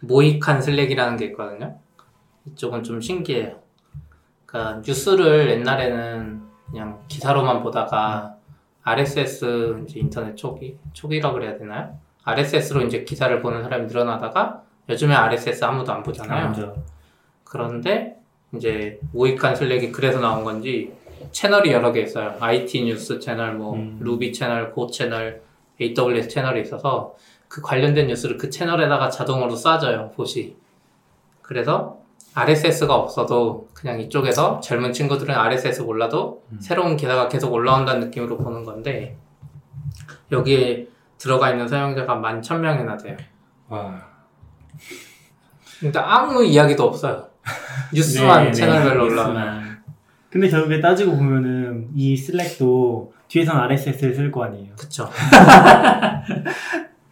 모이칸 0.00 0.62
슬랙이라는 0.62 1.16
게 1.16 1.26
있거든요. 1.26 1.76
이쪽은 2.46 2.84
좀 2.84 3.00
신기해요. 3.00 3.60
그러니까 4.46 4.80
뉴스를 4.86 5.50
옛날에는 5.50 6.40
그냥 6.70 7.00
기사로만 7.08 7.62
보다가 7.62 8.37
RSS 8.88 9.84
이제 9.84 10.00
인터넷 10.00 10.34
초기 10.34 10.76
초기라 10.92 11.32
그래야 11.32 11.56
되나요? 11.56 11.98
RSS로 12.24 12.82
이제 12.82 13.04
기사를 13.04 13.40
보는 13.40 13.62
사람이 13.62 13.86
늘어나다가 13.86 14.62
요즘에 14.88 15.14
RSS 15.14 15.64
아무도 15.64 15.92
안 15.92 16.02
보잖아요. 16.02 16.44
먼저. 16.46 16.74
그런데 17.44 18.16
이제 18.54 18.98
모이칸 19.12 19.56
슬랙이 19.56 19.92
그래서 19.92 20.20
나온 20.20 20.44
건지 20.44 20.92
채널이 21.32 21.72
여러 21.72 21.92
개 21.92 22.00
있어요. 22.00 22.36
IT 22.40 22.84
뉴스 22.84 23.18
채널, 23.18 23.54
뭐 23.54 23.74
음. 23.74 23.98
루비 24.00 24.32
채널, 24.32 24.72
고 24.72 24.86
채널, 24.86 25.42
AWS 25.80 26.28
채널이 26.28 26.62
있어서 26.62 27.14
그 27.48 27.60
관련된 27.60 28.06
뉴스를 28.06 28.36
그 28.36 28.50
채널에다가 28.50 29.10
자동으로 29.10 29.54
쏴줘요. 29.54 30.14
보시. 30.14 30.56
그래서 31.42 31.98
RSS가 32.34 32.94
없어도 32.94 33.68
그냥 33.74 34.00
이쪽에서 34.00 34.60
젊은 34.60 34.92
친구들은 34.92 35.34
RSS 35.34 35.82
몰라도 35.82 36.44
음. 36.52 36.58
새로운 36.60 36.96
기사가 36.96 37.28
계속 37.28 37.52
올라온다는 37.52 38.00
느낌으로 38.08 38.36
보는 38.38 38.64
건데 38.64 39.16
여기에 40.30 40.86
들어가 41.18 41.50
있는 41.50 41.66
사용자가 41.66 42.14
11,000명이나 42.16 43.02
돼요. 43.02 43.16
와. 43.68 44.00
근데 45.80 45.98
아무 45.98 46.44
이야기도 46.44 46.84
없어요. 46.84 47.26
뉴스만 47.94 48.38
네, 48.44 48.46
네, 48.46 48.52
채널별로 48.52 49.04
올라오는. 49.06 49.34
뉴스만. 49.34 49.82
근데 50.30 50.48
결국에 50.48 50.80
따지고 50.80 51.16
보면은 51.16 51.88
이 51.94 52.16
슬랙도 52.16 53.12
뒤에선 53.28 53.56
RSS를 53.56 54.14
쓸 54.14 54.30
거 54.30 54.44
아니에요. 54.44 54.74
그쵸. 54.76 55.08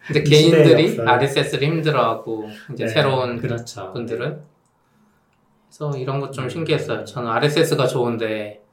근데 0.05 0.23
개인들이. 0.29 0.99
RSS를 1.05 1.67
힘들어하고 1.67 2.47
이제 2.73 2.85
네, 2.85 2.89
새로운 2.91 3.37
그렇죠. 3.39 3.91
분들은 3.93 4.39
그래서 5.77 5.95
이런 5.97 6.19
것 6.19 6.31
좀 6.31 6.49
신기했어요. 6.49 7.05
저는 7.05 7.29
RSS가 7.29 7.85
좋은데 7.87 8.63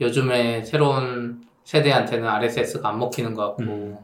요즘에 0.00 0.62
새로운 0.62 1.42
세대한테는 1.64 2.26
RSS가 2.28 2.88
안 2.90 2.98
먹히는 2.98 3.34
것 3.34 3.48
같고 3.56 3.62
음. 3.62 3.98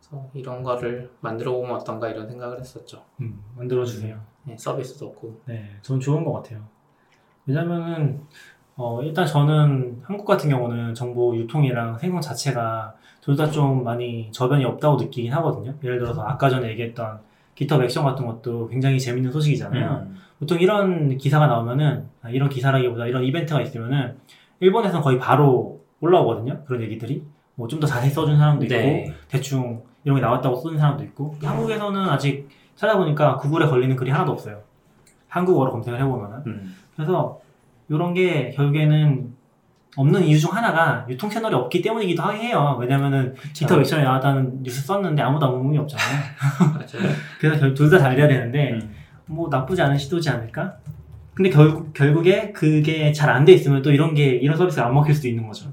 그래서 0.00 0.28
이런 0.34 0.62
거를 0.62 1.10
만들어 1.20 1.52
보면 1.52 1.76
어떤가 1.76 2.08
이런 2.08 2.26
생각을 2.28 2.60
했었죠. 2.60 3.02
음, 3.20 3.42
만들어 3.56 3.84
주세요. 3.84 4.18
네, 4.44 4.56
서비스도 4.56 5.06
없고 5.06 5.40
네, 5.46 5.76
전 5.82 6.00
좋은 6.00 6.24
것 6.24 6.32
같아요. 6.32 6.60
왜냐면은, 7.46 8.22
어, 8.76 9.02
일단 9.02 9.26
저는 9.26 10.00
한국 10.04 10.24
같은 10.24 10.48
경우는 10.50 10.94
정보 10.94 11.36
유통이랑 11.36 11.98
생성 11.98 12.20
자체가 12.20 12.94
둘 13.20 13.36
다 13.36 13.50
좀 13.50 13.84
많이 13.84 14.30
저변이 14.32 14.64
없다고 14.64 14.96
느끼긴 14.96 15.32
하거든요. 15.34 15.74
예를 15.82 15.98
들어서 15.98 16.22
아까 16.22 16.48
전에 16.50 16.68
얘기했던 16.70 17.20
GitHub 17.54 17.84
Action 17.84 18.04
같은 18.04 18.26
것도 18.26 18.68
굉장히 18.68 18.98
재밌는 18.98 19.30
소식이잖아요. 19.32 20.06
음. 20.08 20.16
보통 20.38 20.58
이런 20.60 21.16
기사가 21.16 21.46
나오면은, 21.46 22.04
아, 22.22 22.28
이런 22.30 22.48
기사라기보다 22.48 23.06
이런 23.06 23.22
이벤트가 23.24 23.60
있으면은, 23.60 24.16
일본에서는 24.60 25.02
거의 25.02 25.18
바로 25.18 25.80
올라오거든요. 26.00 26.64
그런 26.66 26.82
얘기들이. 26.82 27.22
뭐 27.56 27.68
좀 27.68 27.78
더 27.80 27.86
자세히 27.86 28.10
써준 28.10 28.36
사람도 28.36 28.64
있고, 28.64 28.74
네. 28.74 29.12
대충 29.28 29.82
이런 30.04 30.16
게 30.16 30.22
나왔다고 30.22 30.56
쓰는 30.56 30.76
사람도 30.78 31.04
있고, 31.04 31.36
한국에서는 31.42 32.08
아직 32.08 32.48
찾아보니까 32.76 33.36
구글에 33.36 33.66
걸리는 33.66 33.94
글이 33.96 34.10
하나도 34.10 34.32
없어요. 34.32 34.60
한국어로 35.28 35.70
검색을 35.72 36.00
해보면은. 36.00 36.42
음. 36.46 36.74
그래서 36.96 37.40
이런 37.88 38.12
게 38.14 38.50
결국에는 38.50 39.32
없는 39.96 40.24
이유 40.24 40.38
중 40.40 40.52
하나가 40.52 41.06
유통 41.08 41.30
채널이 41.30 41.54
없기 41.54 41.80
때문이기도 41.80 42.20
하- 42.22 42.32
해요. 42.32 42.76
왜냐면은 42.80 43.34
GitHub 43.52 43.80
Action에 43.80 44.02
나왔다는 44.02 44.62
뉴스 44.64 44.82
썼는데 44.84 45.22
아무도 45.22 45.46
아무 45.46 45.58
의미 45.58 45.78
없잖아요. 45.78 46.18
그래서 47.40 47.72
둘 47.74 47.88
다 47.90 48.00
잘 48.00 48.16
돼야 48.16 48.26
되는데 48.26 48.72
음. 48.72 48.94
뭐 49.26 49.48
나쁘지 49.48 49.80
않은 49.82 49.98
시도지 49.98 50.28
않을까? 50.30 50.76
근데 51.34 51.50
결국 51.50 51.92
결국에 51.94 52.52
그게 52.52 53.12
잘 53.12 53.28
안 53.30 53.44
돼 53.44 53.52
있으면 53.54 53.82
또 53.82 53.90
이런 53.90 54.14
게 54.14 54.26
이런 54.26 54.56
서비스가 54.56 54.86
안 54.86 54.94
먹힐 54.94 55.14
수도 55.14 55.26
있는 55.28 55.46
거죠. 55.46 55.66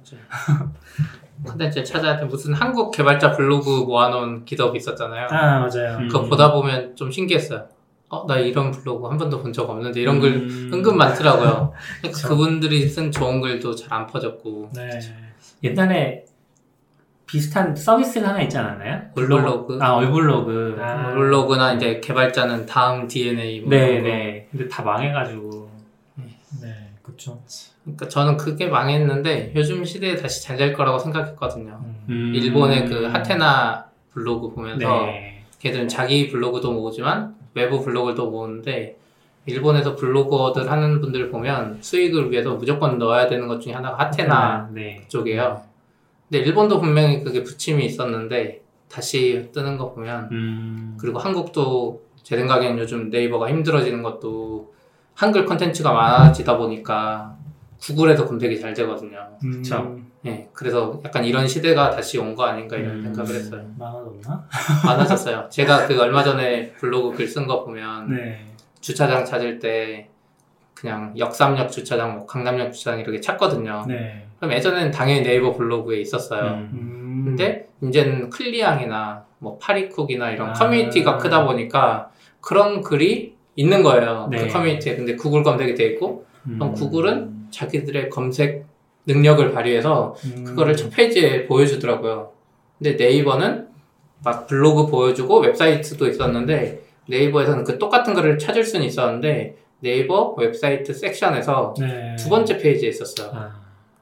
컨텐츠 1.45 1.83
찾아야 1.83 2.17
돼 2.17 2.25
무슨 2.25 2.53
한국 2.53 2.91
개발자 2.91 3.31
블로그 3.31 3.69
모아놓은 3.85 4.45
기업이 4.45 4.77
있었잖아요. 4.77 5.27
아 5.29 5.59
맞아요. 5.59 5.97
음. 5.99 6.07
그거 6.07 6.23
보다 6.25 6.51
보면 6.51 6.95
좀 6.95 7.11
신기했어요. 7.11 7.65
어, 8.09 8.25
나 8.27 8.37
이런 8.37 8.71
블로그 8.71 9.07
한 9.07 9.17
번도 9.17 9.41
본 9.41 9.51
적 9.53 9.69
없는데 9.69 10.01
이런 10.01 10.19
글 10.19 10.33
음. 10.33 10.69
은근 10.73 10.97
많더라고요. 10.97 11.73
그분들이 12.25 12.87
쓴 12.87 13.11
좋은 13.11 13.41
글도 13.41 13.75
잘 13.75 13.91
안 13.93 14.05
퍼졌고 14.07 14.69
네. 14.75 14.99
옛날에 15.63 16.25
비슷한 17.31 17.73
서비스가 17.73 18.27
하나 18.29 18.41
있지 18.41 18.57
않았나요? 18.57 19.03
올블로그, 19.15 19.79
아, 19.81 19.93
얼블로그. 19.95 20.77
아. 20.81 21.13
블로그나 21.13 21.73
이제 21.73 22.01
개발자는 22.01 22.65
다음 22.65 23.07
DNA 23.07 23.61
뭐 23.61 23.69
네. 23.69 24.01
네. 24.01 24.47
근데 24.51 24.67
다 24.67 24.83
망해가지고. 24.83 25.71
네, 26.61 26.67
그렇죠. 27.01 27.41
그러니까 27.83 28.09
저는 28.09 28.35
그게 28.35 28.67
망했는데 28.67 29.53
요즘 29.55 29.85
시대에 29.85 30.17
다시 30.17 30.43
잘 30.43 30.57
될 30.57 30.73
거라고 30.73 30.99
생각했거든요. 30.99 31.79
음. 32.09 32.33
일본의 32.35 32.87
그 32.89 33.05
하테나 33.05 33.85
블로그 34.11 34.53
보면서 34.53 35.05
네. 35.05 35.43
걔들은 35.59 35.87
자기 35.87 36.27
블로그도 36.29 36.73
모으지만 36.73 37.33
외부 37.53 37.81
블로그도 37.81 38.29
모으는데 38.29 38.97
일본에서 39.45 39.95
블로거들 39.95 40.69
하는 40.69 40.99
분들 40.99 41.31
보면 41.31 41.77
수익을 41.81 42.29
위해서 42.29 42.53
무조건 42.55 42.97
넣어야 42.99 43.27
되는 43.27 43.47
것 43.47 43.61
중에 43.61 43.71
하나가 43.73 44.03
하테나 44.03 44.69
네. 44.73 45.05
쪽이에요. 45.07 45.61
근데 46.31 46.45
일본도 46.45 46.79
분명히 46.79 47.21
그게 47.21 47.43
부침이 47.43 47.85
있었는데 47.85 48.61
다시 48.89 49.49
뜨는 49.53 49.77
거 49.77 49.91
보면 49.93 50.29
음. 50.31 50.97
그리고 50.97 51.19
한국도 51.19 52.01
제 52.23 52.37
생각에는 52.37 52.79
요즘 52.79 53.09
네이버가 53.09 53.49
힘들어지는 53.49 54.01
것도 54.01 54.73
한글 55.13 55.45
컨텐츠가 55.45 55.91
많아지다 55.91 56.57
보니까 56.57 57.35
구글에서 57.81 58.25
검색이 58.27 58.61
잘 58.61 58.73
되거든요. 58.73 59.27
음, 59.43 59.51
그쵸. 59.51 59.97
예, 60.25 60.47
그래서 60.53 61.01
약간 61.03 61.25
이런 61.25 61.47
시대가 61.47 61.89
다시 61.89 62.17
온 62.17 62.33
거 62.35 62.43
아닌가 62.45 62.77
이런 62.77 62.97
음. 62.97 63.03
생각을 63.03 63.35
했어요. 63.35 63.65
많아졌나? 63.77 64.47
많아졌어요. 64.85 65.49
제가 65.49 65.87
그 65.87 65.99
얼마 65.99 66.23
전에 66.23 66.71
블로그 66.73 67.11
글 67.17 67.27
쓴 67.27 67.45
거 67.47 67.65
보면 67.65 68.09
네. 68.15 68.45
주차장 68.79 69.25
찾을 69.25 69.59
때 69.59 70.07
그냥 70.73 71.13
역삼역 71.17 71.69
주차장, 71.71 72.15
뭐 72.15 72.25
강남역 72.25 72.71
주차장 72.71 72.99
이렇게 73.01 73.19
찾거든요. 73.19 73.83
네. 73.87 74.27
그럼 74.41 74.53
예전에는 74.55 74.89
당연히 74.89 75.21
네이버 75.21 75.53
블로그에 75.53 76.01
있었어요. 76.01 76.53
음. 76.53 76.69
음. 76.73 77.23
근데 77.25 77.67
이제는 77.83 78.31
클리앙이나 78.31 79.23
뭐 79.37 79.59
파리쿡이나 79.59 80.31
이런 80.31 80.49
아. 80.49 80.53
커뮤니티가 80.53 81.17
크다 81.17 81.45
보니까 81.45 82.09
그런 82.41 82.81
글이 82.81 83.35
있는 83.55 83.83
거예요. 83.83 84.29
네. 84.31 84.39
그 84.39 84.47
커뮤니티에. 84.47 84.95
근데 84.95 85.15
구글 85.15 85.43
검색이 85.43 85.75
돼 85.75 85.85
있고 85.89 86.25
그럼 86.43 86.69
음. 86.69 86.73
구글은 86.73 87.49
자기들의 87.51 88.09
검색 88.09 88.65
능력을 89.05 89.51
발휘해서 89.51 90.15
음. 90.25 90.43
그거를 90.43 90.75
첫 90.75 90.89
페이지에 90.89 91.45
보여주더라고요. 91.45 92.31
근데 92.79 92.93
네이버는 92.93 93.67
막 94.23 94.47
블로그 94.47 94.87
보여주고 94.87 95.41
웹사이트도 95.41 96.07
있었는데 96.07 96.81
네이버에서는 97.07 97.63
그 97.63 97.77
똑같은 97.77 98.15
글을 98.15 98.39
찾을 98.39 98.63
수는 98.63 98.87
있었는데 98.87 99.57
네이버 99.81 100.33
웹사이트 100.35 100.93
섹션에서 100.93 101.75
네. 101.79 102.15
두 102.17 102.29
번째 102.29 102.57
페이지에 102.57 102.89
있었어요. 102.89 103.31
아, 103.33 103.60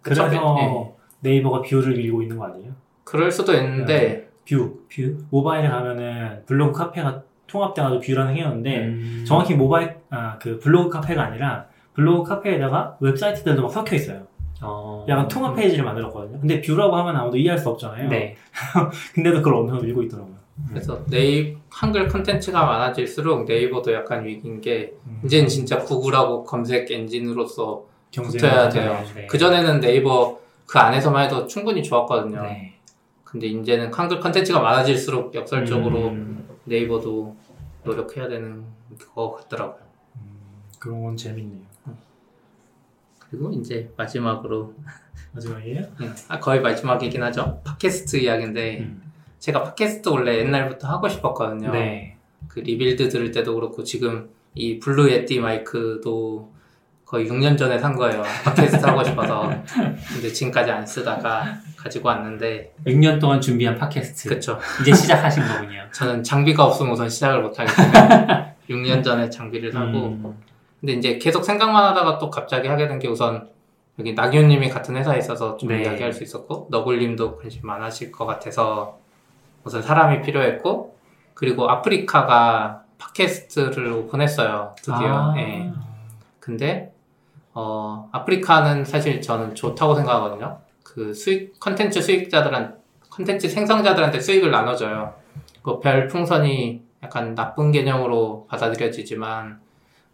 그첫 0.10 0.30
그래서 0.30 0.56
페- 0.56 0.62
예. 0.64 0.94
네이버가 1.22 1.62
VIEW를 1.62 1.96
밀고 1.96 2.22
있는 2.22 2.38
거 2.38 2.46
아니에요? 2.46 2.72
그럴 3.04 3.32
수도 3.32 3.54
있는데 3.54 4.30
VIEW. 4.48 4.80
VIEW. 4.90 5.18
모바일에 5.30 5.68
가면은 5.70 6.44
블로그 6.46 6.78
카페가 6.78 7.24
통합돼가지고 7.48 8.02
VIEW라는 8.02 8.36
해놨는데 8.36 8.78
음. 8.86 9.24
정확히 9.28 9.56
모바일 9.56 9.96
아 10.12 10.38
그 10.40 10.60
블로그 10.60 10.90
카페가 10.90 11.22
아니라 11.24 11.66
블로그 11.94 12.30
카페에다가 12.30 12.98
웹사이트들도 13.00 13.62
막 13.62 13.70
섞여 13.72 13.96
있어요. 13.96 14.24
어. 14.62 15.06
약간 15.10 15.28
통합 15.28 15.56
페이지를 15.56 15.84
만들었거든요. 15.86 16.40
근데 16.40 16.62
VIEW라고 16.62 16.96
하면 16.98 17.16
아무도 17.16 17.38
이해할 17.38 17.58
수 17.58 17.70
없잖아요. 17.70 18.10
네. 18.10 18.36
근데도 19.16 19.38
그걸 19.38 19.56
엄청 19.56 19.82
밀고 19.82 20.04
있더라고요. 20.04 20.36
그래서 20.68 21.00
네이 21.10 21.56
한글 21.70 22.08
콘텐츠가 22.10 22.66
많아질수록 22.66 23.46
네이버도 23.46 23.94
약간 23.94 24.26
위기인 24.26 24.60
게 24.62 24.94
음. 25.08 25.22
이제는 25.26 25.48
진짜 25.48 25.78
구글하고 25.80 26.44
검색 26.44 26.92
엔진으로서 26.92 27.84
붙어야. 28.12 28.70
돼요. 28.70 29.04
네. 29.16 29.28
그 29.28 29.38
전에는 29.38 29.80
네이버 29.80 30.40
그 30.66 30.78
안에서만 30.80 31.26
해도 31.26 31.48
충분히 31.48 31.84
좋았거든요. 31.84 32.42
네. 32.44 32.76
근데 33.24 33.48
이제는 33.48 33.94
한글 33.94 34.20
컨텐츠가 34.20 34.60
많아질수록 34.60 35.36
역설적으로 35.36 36.10
음. 36.10 36.48
네이버도 36.66 37.36
노력해야 37.84 38.28
되는 38.28 38.64
것 39.14 39.36
같더라고요. 39.36 39.84
음, 40.16 40.22
그런 40.80 41.04
건 41.04 41.16
재밌네요. 41.16 41.70
그리고 43.30 43.52
이제 43.52 43.92
마지막으로 43.96 44.74
마지막이에요? 45.34 45.82
음, 46.02 46.16
아, 46.28 46.40
거의 46.40 46.62
마지막이긴 46.62 47.22
하죠. 47.24 47.62
팟캐스트 47.64 48.18
이야기인데 48.18 48.80
음. 48.80 49.04
제가 49.38 49.64
팟캐스트 49.64 50.10
원래 50.10 50.40
옛날부터 50.40 50.88
하고 50.88 51.08
싶었거든요. 51.08 51.72
네. 51.72 52.18
그 52.48 52.60
Rebuild 52.60 53.10
들을 53.10 53.32
때도 53.32 53.54
그렇고 53.56 53.84
지금 53.84 54.30
이 54.56 54.80
Blue 54.80 55.12
Yeti 55.12 55.40
마이크도 55.40 56.52
거의 57.10 57.28
6년 57.28 57.58
전에 57.58 57.80
산 57.80 57.96
거예요. 57.96 58.22
팟캐스트 58.44 58.86
하고 58.86 59.04
싶어서. 59.04 59.50
근데 60.14 60.32
지금까지 60.32 60.70
안 60.70 60.86
쓰다가 60.86 61.44
가지고 61.76 62.10
왔는데 62.10 62.72
6년 62.86 63.20
동안 63.20 63.42
준비한 63.42 63.76
팟캐스트. 63.76 64.30
그쵸. 64.30 64.60
이제 64.82 64.94
시작하신 64.94 65.42
거군요. 65.48 65.82
저는 65.92 66.22
장비가 66.22 66.64
없으면 66.66 66.92
우선 66.92 67.10
시작을 67.10 67.42
못 67.42 67.58
하기 67.60 67.72
때문에 67.76 68.56
6년 68.70 69.04
전에 69.04 69.28
장비를 69.28 69.72
사고 69.72 69.86
음. 69.86 70.38
근데 70.80 70.94
이제 70.94 71.18
계속 71.18 71.44
생각만 71.44 71.84
하다가 71.84 72.20
또 72.20 72.30
갑자기 72.30 72.68
하게 72.68 72.88
된 72.88 73.00
게 73.00 73.08
우선 73.08 73.50
여기 73.98 74.14
낙윤님이 74.14 74.70
같은 74.70 74.96
회사에 74.96 75.18
있어서 75.18 75.58
좀 75.58 75.70
네. 75.70 75.82
이야기할 75.82 76.14
수 76.14 76.22
있었고 76.24 76.68
너굴님도 76.70 77.38
관심 77.38 77.66
많으실 77.66 78.12
것 78.12 78.28
같아서 78.28 79.00
우선 79.64 79.82
사람이 79.82 80.22
필요했고 80.22 80.96
그리고 81.34 81.68
아프리카가 81.70 82.84
팟캐스트를 83.00 83.92
오픈했어요 83.94 84.76
드디어 84.78 85.32
아. 85.32 85.34
예. 85.38 85.72
근데 86.40 86.94
어 87.54 88.10
아프리카는 88.12 88.86
사실 88.86 89.22
저는 89.22 89.56
좋다고 89.56 89.96
생각하거든요 89.96 90.60
그 90.84 91.14
수익 91.14 91.60
컨텐츠 91.60 92.02
수익자들한 92.02 92.78
컨텐츠 93.10 93.50
생성자들한테 93.50 94.20
수익을 94.20 94.52
나눠줘요 94.52 95.14
그 95.62 95.80
별풍선이 95.80 96.82
약간 97.04 97.36
나쁜 97.36 97.72
개념으로 97.72 98.46
받아들여지지만 98.50 99.60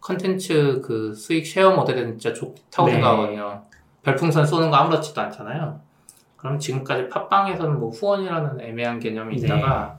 컨텐츠 0.00 0.82
그 0.84 1.14
수익 1.14 1.46
쉐어 1.46 1.74
모델은 1.74 2.18
진짜 2.18 2.32
좋다고 2.32 2.86
네. 2.86 2.94
생각하거든요. 2.94 3.62
별풍선 4.04 4.46
쏘는 4.46 4.70
거 4.70 4.76
아무렇지도 4.76 5.20
않잖아요. 5.20 5.80
그럼 6.36 6.58
지금까지 6.58 7.08
팟빵에서는 7.08 7.80
뭐 7.80 7.90
후원이라는 7.90 8.60
애매한 8.60 9.00
개념이 9.00 9.36
네. 9.36 9.46
있다가 9.46 9.98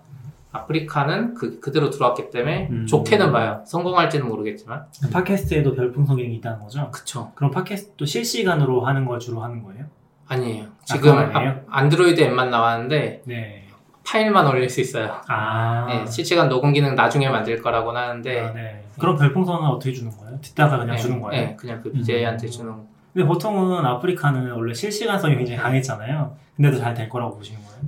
아프리카는 0.52 1.34
그, 1.34 1.60
그대로 1.60 1.90
들어왔기 1.90 2.30
때문에 2.32 2.68
음. 2.72 2.86
좋게는 2.88 3.32
봐요. 3.32 3.62
성공할지는 3.66 4.28
모르겠지만. 4.28 4.86
팟캐스트에도 5.12 5.76
별풍선 5.76 6.18
기능이 6.18 6.36
있다는 6.36 6.60
거죠? 6.60 6.90
그쵸. 6.92 7.32
그럼 7.36 7.52
팟캐스트도 7.52 8.06
실시간으로 8.06 8.82
하는 8.82 9.06
걸 9.06 9.20
주로 9.20 9.42
하는 9.42 9.64
거예요? 9.64 9.86
아니에요. 10.28 10.66
지금 10.86 11.12
그건 11.12 11.36
아니에요? 11.36 11.52
아- 11.70 11.80
안드로이드 11.80 12.22
앱만 12.22 12.50
나왔는데 12.50 13.22
네. 13.26 13.64
파일만 14.06 14.48
올릴 14.48 14.70
수 14.70 14.80
있어요. 14.82 15.20
아. 15.28 15.86
네, 15.90 16.06
실시간 16.06 16.48
녹음 16.48 16.72
기능 16.74 16.96
나중에 16.96 17.30
만들 17.30 17.62
거라고는 17.62 18.00
하는데 18.02 18.40
아, 18.40 18.54
네. 18.54 18.84
그럼 19.00 19.18
별풍선은 19.18 19.68
어떻게 19.68 19.92
주는 19.92 20.10
거예요? 20.18 20.40
듣다가 20.42 20.78
그냥 20.78 20.96
네, 20.96 21.02
주는 21.02 21.22
거예요? 21.22 21.46
네, 21.48 21.56
그냥 21.58 21.82
그 21.82 21.92
BJ한테 21.92 22.48
음. 22.48 22.50
주는 22.50 22.74
근데 23.14 23.28
보통은 23.28 23.86
아프리카는 23.86 24.52
원래 24.52 24.74
실시간성이 24.74 25.36
굉장히 25.36 25.60
강했잖아요. 25.60 26.36
근데도 26.56 26.78
잘 26.78 26.94
될 26.94 27.10
거라고 27.10 27.36
보시는 27.36 27.60
거예요? 27.62 27.82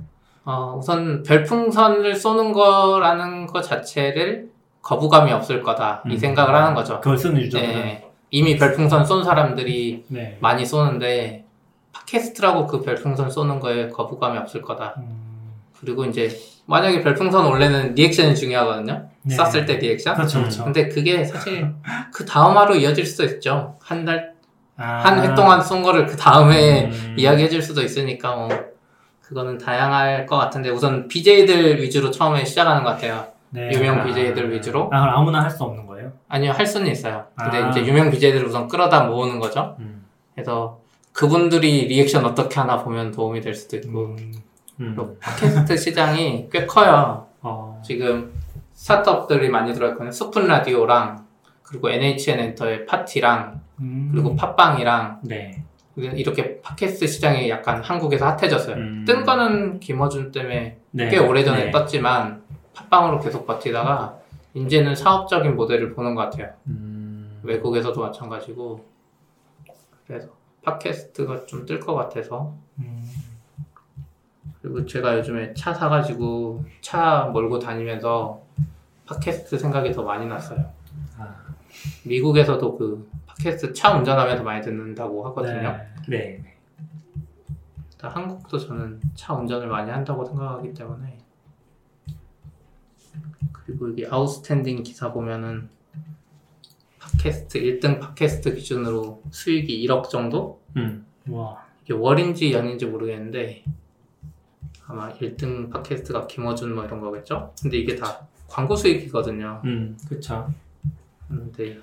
어, 0.50 0.76
우선 0.76 1.22
별풍선을 1.22 2.16
쏘는 2.16 2.52
거라는 2.52 3.46
것 3.46 3.62
자체를 3.62 4.48
거부감이 4.82 5.30
없을 5.30 5.62
거다 5.62 6.02
이 6.08 6.14
음. 6.14 6.18
생각을 6.18 6.52
하는 6.52 6.74
거죠. 6.74 7.00
그걸 7.00 7.16
쓰는 7.16 7.40
유저들은? 7.40 7.72
네, 7.72 8.10
이미 8.30 8.56
별풍선 8.56 9.04
쏜 9.04 9.22
사람들이 9.22 10.06
네. 10.08 10.38
많이 10.40 10.66
쏘는데 10.66 11.44
팟캐스트라고 11.92 12.66
그 12.66 12.82
별풍선 12.82 13.30
쏘는 13.30 13.60
거에 13.60 13.88
거부감이 13.90 14.38
없을 14.38 14.62
거다. 14.62 14.94
음, 14.98 15.52
그리고 15.78 16.04
이제 16.04 16.36
만약에 16.66 17.00
별풍선 17.02 17.44
원래는 17.44 17.94
리액션이 17.94 18.34
중요하거든요. 18.34 19.08
네. 19.22 19.34
쐈을 19.34 19.66
때 19.66 19.76
리액션. 19.76 20.16
그렇죠, 20.16 20.38
음. 20.38 20.42
그렇죠. 20.42 20.64
근데 20.64 20.88
그게 20.88 21.24
사실 21.24 21.72
그 22.12 22.24
다음 22.24 22.56
하루 22.56 22.76
이어질 22.76 23.06
수도 23.06 23.24
있죠. 23.24 23.76
한 23.80 24.04
달, 24.04 24.32
아. 24.76 25.02
한 25.04 25.18
회 25.18 25.32
동안 25.36 25.62
쏜 25.62 25.82
거를 25.82 26.06
그 26.06 26.16
다음에 26.16 26.86
음. 26.86 27.14
이야기해 27.16 27.48
줄 27.48 27.62
수도 27.62 27.82
있으니까 27.82 28.34
뭐 28.34 28.48
그거는 29.30 29.58
다양할 29.58 30.26
것 30.26 30.36
같은데 30.36 30.70
우선 30.70 31.06
BJ들 31.06 31.80
위주로 31.80 32.10
처음에 32.10 32.44
시작하는 32.44 32.82
것 32.82 32.90
같아요. 32.90 33.28
네. 33.50 33.70
유명 33.72 34.00
아. 34.00 34.04
BJ들 34.04 34.52
위주로. 34.52 34.90
아, 34.92 35.02
그럼 35.02 35.08
아무나 35.18 35.44
할 35.44 35.50
수 35.52 35.62
없는 35.62 35.86
거예요? 35.86 36.10
아니요 36.28 36.50
할 36.50 36.66
수는 36.66 36.90
있어요. 36.90 37.26
근데 37.36 37.58
아. 37.58 37.70
이제 37.70 37.86
유명 37.86 38.10
BJ들을 38.10 38.44
우선 38.44 38.66
끌어다 38.66 39.04
모으는 39.04 39.38
거죠. 39.38 39.76
음. 39.78 40.04
그래서 40.34 40.80
그분들이 41.12 41.86
리액션 41.86 42.24
어떻게 42.24 42.58
하나 42.58 42.78
보면 42.82 43.12
도움이 43.12 43.40
될 43.40 43.54
수도 43.54 43.76
있고 43.76 44.16
음. 44.18 44.32
음. 44.80 45.16
팟캐스트 45.20 45.76
시장이 45.76 46.48
꽤 46.50 46.66
커요. 46.66 47.28
어. 47.40 47.80
지금 47.84 48.32
스타트업들이 48.72 49.48
많이 49.48 49.72
들어있거든요. 49.72 50.10
스푼 50.10 50.48
라디오랑 50.48 51.24
그리고 51.62 51.88
NHN 51.88 52.40
엔터의 52.40 52.84
파티랑 52.86 53.60
음. 53.78 54.08
그리고 54.12 54.34
팟빵이랑 54.34 55.20
네. 55.22 55.62
이렇게 55.96 56.60
팟캐스트 56.60 57.06
시장이 57.06 57.50
약간 57.50 57.82
한국에서 57.82 58.26
핫해졌어요. 58.28 58.76
음. 58.76 59.04
뜬 59.06 59.24
거는 59.24 59.80
김어준 59.80 60.32
때문에 60.32 60.78
네. 60.92 61.08
꽤 61.08 61.18
오래전에 61.18 61.66
네. 61.66 61.70
떴지만 61.70 62.42
팟빵으로 62.74 63.20
계속 63.20 63.46
버티다가 63.46 64.18
이제는 64.54 64.94
사업적인 64.94 65.56
모델을 65.56 65.94
보는 65.94 66.14
것 66.14 66.22
같아요. 66.22 66.52
음. 66.66 67.40
외국에서도 67.42 68.00
마찬가지고 68.00 68.84
그래서 70.06 70.28
팟캐스트가 70.62 71.46
좀 71.46 71.66
뜰 71.66 71.80
것 71.80 71.94
같아서 71.94 72.54
음. 72.78 73.04
그리고 74.62 74.84
제가 74.84 75.18
요즘에 75.18 75.54
차 75.54 75.72
사가지고 75.72 76.64
차 76.80 77.30
몰고 77.32 77.58
다니면서 77.58 78.42
팟캐스트 79.06 79.58
생각이 79.58 79.92
더 79.92 80.02
많이 80.02 80.26
났어요. 80.26 80.70
아. 81.18 81.34
미국에서도 82.04 82.76
그 82.76 83.09
팟캐스트 83.40 83.72
차 83.72 83.96
운전하면서 83.96 84.42
많이 84.42 84.62
듣는다고 84.62 85.26
하거든요. 85.28 85.78
네. 86.08 86.42
네. 86.42 86.56
한국도 88.02 88.58
저는 88.58 89.00
차 89.14 89.34
운전을 89.34 89.68
많이 89.68 89.90
한다고 89.90 90.24
생각하기 90.24 90.72
때문에 90.72 91.18
그리고 93.52 93.90
여기 93.90 94.06
아웃스탠딩 94.06 94.82
기사 94.82 95.12
보면은 95.12 95.68
팟캐스트 96.98 97.60
1등 97.60 98.00
팟캐스트 98.00 98.54
기준으로 98.54 99.22
수익이 99.30 99.86
1억 99.86 100.08
정도? 100.08 100.62
음. 100.76 101.06
와. 101.28 101.62
이게 101.82 101.92
월인지 101.92 102.52
연인지 102.52 102.86
모르겠는데 102.86 103.64
아마 104.86 105.12
1등 105.12 105.70
팟캐스트가 105.70 106.26
김어준 106.26 106.74
뭐 106.74 106.84
이런 106.84 107.00
거겠죠? 107.00 107.52
근데 107.60 107.76
이게 107.78 107.96
다 107.96 108.26
광고 108.48 108.74
수익이거든요. 108.76 109.60
음. 109.64 109.98
그쵸. 110.08 110.52
근데 111.28 111.78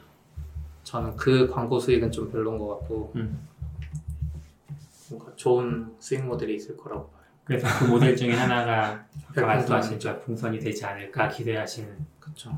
저는 0.87 1.17
그 1.17 1.49
광고 1.49 1.77
수익은 1.77 2.09
좀 2.13 2.31
별론 2.31 2.57
것 2.57 2.79
같고 2.79 3.11
음. 3.17 3.45
뭔가 5.09 5.33
좋은 5.35 5.93
스윙 5.99 6.25
모델이 6.27 6.55
있을 6.55 6.77
거라고 6.77 7.09
봐요. 7.09 7.23
그래서 7.43 7.67
그 7.77 7.83
모델 7.91 8.15
중에 8.15 8.33
하나가 8.33 9.03
아까. 9.29 9.45
말씀하신 9.45 9.99
저 9.99 10.17
풍선이 10.21 10.59
되지 10.59 10.85
않을까 10.85 11.27
기대하시는. 11.27 11.89
그쵸. 12.21 12.57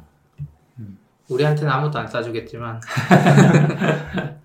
음. 0.77 0.99
우리한테는 1.27 1.71
아무도 1.71 1.97
안 1.97 2.07
싸주겠지만 2.07 2.79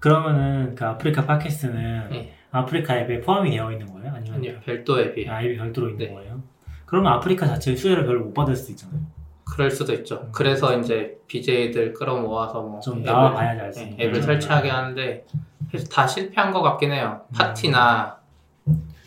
그러면은 0.00 0.74
그 0.74 0.84
아프리카 0.84 1.24
팟캐스트는 1.24 2.10
네. 2.10 2.34
아프리카 2.50 2.96
앱에 2.98 3.20
포함이 3.20 3.52
되어 3.52 3.70
있는 3.70 3.86
거예요? 3.92 4.12
아니면 4.12 4.38
아니요 4.38 4.60
별도 4.64 5.00
앱이에요. 5.00 5.30
아, 5.32 5.40
앱이 5.40 5.56
별도로 5.56 5.90
있는 5.90 6.06
네. 6.08 6.12
거예요? 6.12 6.42
그러면 6.84 7.12
아프리카 7.12 7.46
자체의 7.46 7.76
수혜를 7.76 8.06
별로 8.06 8.24
못 8.24 8.34
받을 8.34 8.56
수도 8.56 8.72
있잖아요. 8.72 9.17
그럴 9.50 9.70
수도 9.70 9.92
있죠. 9.94 10.28
그래서 10.32 10.76
이제 10.78 11.18
BJ들 11.26 11.92
끌어모아서 11.94 12.62
뭐좀 12.62 13.02
앱을- 13.02 13.06
나와봐야지 13.06 13.60
알수 13.60 13.80
네, 13.80 13.84
있는 13.90 14.00
앱을 14.06 14.16
음. 14.16 14.22
설치하게 14.22 14.70
하는데 14.70 15.26
그래서 15.68 15.86
다 15.88 16.06
실패한 16.06 16.52
것 16.52 16.62
같긴 16.62 16.92
해요. 16.92 17.22
파티나 17.34 18.16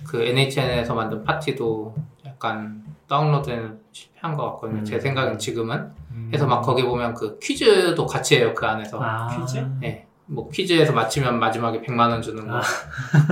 그 0.08 0.22
NHN에서 0.24 0.94
만든 0.94 1.24
파티도 1.24 1.96
약간 2.26 2.84
다운로드는 3.08 3.80
실패한 3.92 4.36
것 4.36 4.52
같거든요. 4.54 4.80
음. 4.80 4.86
제 4.86 5.00
생각엔 5.00 5.38
지금은. 5.38 5.92
음. 6.12 6.28
그래서 6.30 6.48
막 6.48 6.62
거기 6.62 6.84
보면 6.84 7.14
그 7.14 7.38
퀴즈도 7.40 8.06
같이 8.06 8.38
해요. 8.38 8.54
그 8.54 8.66
안에서. 8.66 9.00
아, 9.02 9.28
퀴즈? 9.28 9.66
네. 9.80 10.06
뭐 10.26 10.50
퀴즈에서 10.50 10.94
맞히면 10.94 11.40
마지막에 11.40 11.82
100만 11.82 12.10
원 12.10 12.22
주는 12.22 12.48
거 12.48 12.58
아. 12.58 12.62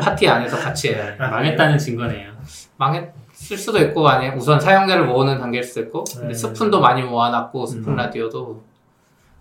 파티 0.02 0.28
안에서 0.28 0.58
같이 0.58 0.90
해요. 0.94 1.14
아, 1.18 1.30
망했다는 1.30 1.78
증거네요. 1.78 2.32
망했을 2.78 3.58
수도 3.58 3.80
있고 3.80 4.08
아니 4.08 4.30
우선 4.30 4.60
사용자를 4.60 5.06
모으는 5.06 5.40
단계일 5.40 5.64
수도 5.64 5.82
있고 5.82 6.04
근데 6.04 6.28
네. 6.28 6.34
스푼도 6.34 6.82
많이 6.82 7.02
모아놨고 7.02 7.66
스푼 7.66 7.94
음. 7.94 7.96
라디오도 7.96 8.62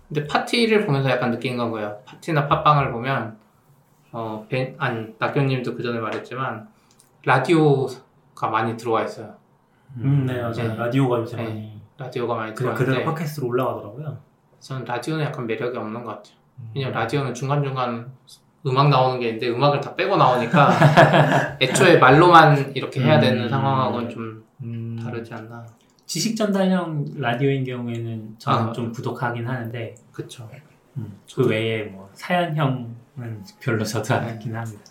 근데 0.08 0.26
파티를 0.26 0.86
보면서 0.86 1.10
약간 1.10 1.30
느낀 1.30 1.56
건 1.56 1.70
거예요 1.70 1.98
파티나 2.06 2.48
팟빵을 2.48 2.92
보면 2.92 3.36
어 4.12 4.46
벤, 4.48 4.74
아니 4.78 5.14
낙교님도 5.18 5.74
그 5.74 5.82
전에 5.82 5.98
말했지만 5.98 6.68
라디오가 7.24 8.48
많이 8.50 8.76
들어와 8.76 9.04
있어요 9.04 9.34
음, 9.96 10.26
네, 10.26 10.40
맞아요. 10.40 10.54
네. 10.54 10.76
라디오가 10.76 11.18
요새 11.18 11.36
네. 11.36 11.44
많이 11.44 11.80
라디오가 11.98 12.34
많이 12.34 12.54
그냥 12.54 12.74
들어왔는데 12.74 13.00
그대로 13.00 13.14
팟캐스트로 13.14 13.48
올라가더라고요. 13.48 14.18
저는 14.60 14.84
라디오는 14.84 15.24
약간 15.24 15.46
매력이 15.46 15.76
없는 15.76 16.04
것 16.04 16.16
같아요 16.16 16.34
음. 16.58 16.70
왜냐면 16.74 16.94
라디오는 16.94 17.34
중간중간 17.34 18.12
음악 18.68 18.88
나오는 18.88 19.18
게 19.18 19.28
있는데 19.28 19.48
음악을 19.48 19.80
다 19.80 19.94
빼고 19.94 20.16
나오니까 20.16 20.70
애초에 21.60 21.98
말로만 21.98 22.72
이렇게 22.74 23.00
해야 23.00 23.18
되는 23.18 23.44
음. 23.44 23.48
상황하고는 23.48 24.10
좀 24.10 24.44
음. 24.62 24.98
다르지 25.02 25.32
않나 25.34 25.64
지식 26.06 26.36
전달형 26.36 27.04
라디오인 27.16 27.64
경우에는 27.64 28.36
저는 28.38 28.68
아. 28.68 28.72
좀 28.72 28.92
구독하긴 28.92 29.46
하는데 29.46 29.94
그쵸 30.12 30.48
그 31.34 31.46
외에 31.46 31.84
뭐 31.84 32.08
사연형은 32.12 32.96
별로 33.60 33.84
저도 33.84 34.14
안 34.14 34.26
듣긴 34.26 34.56
합니다. 34.56 34.82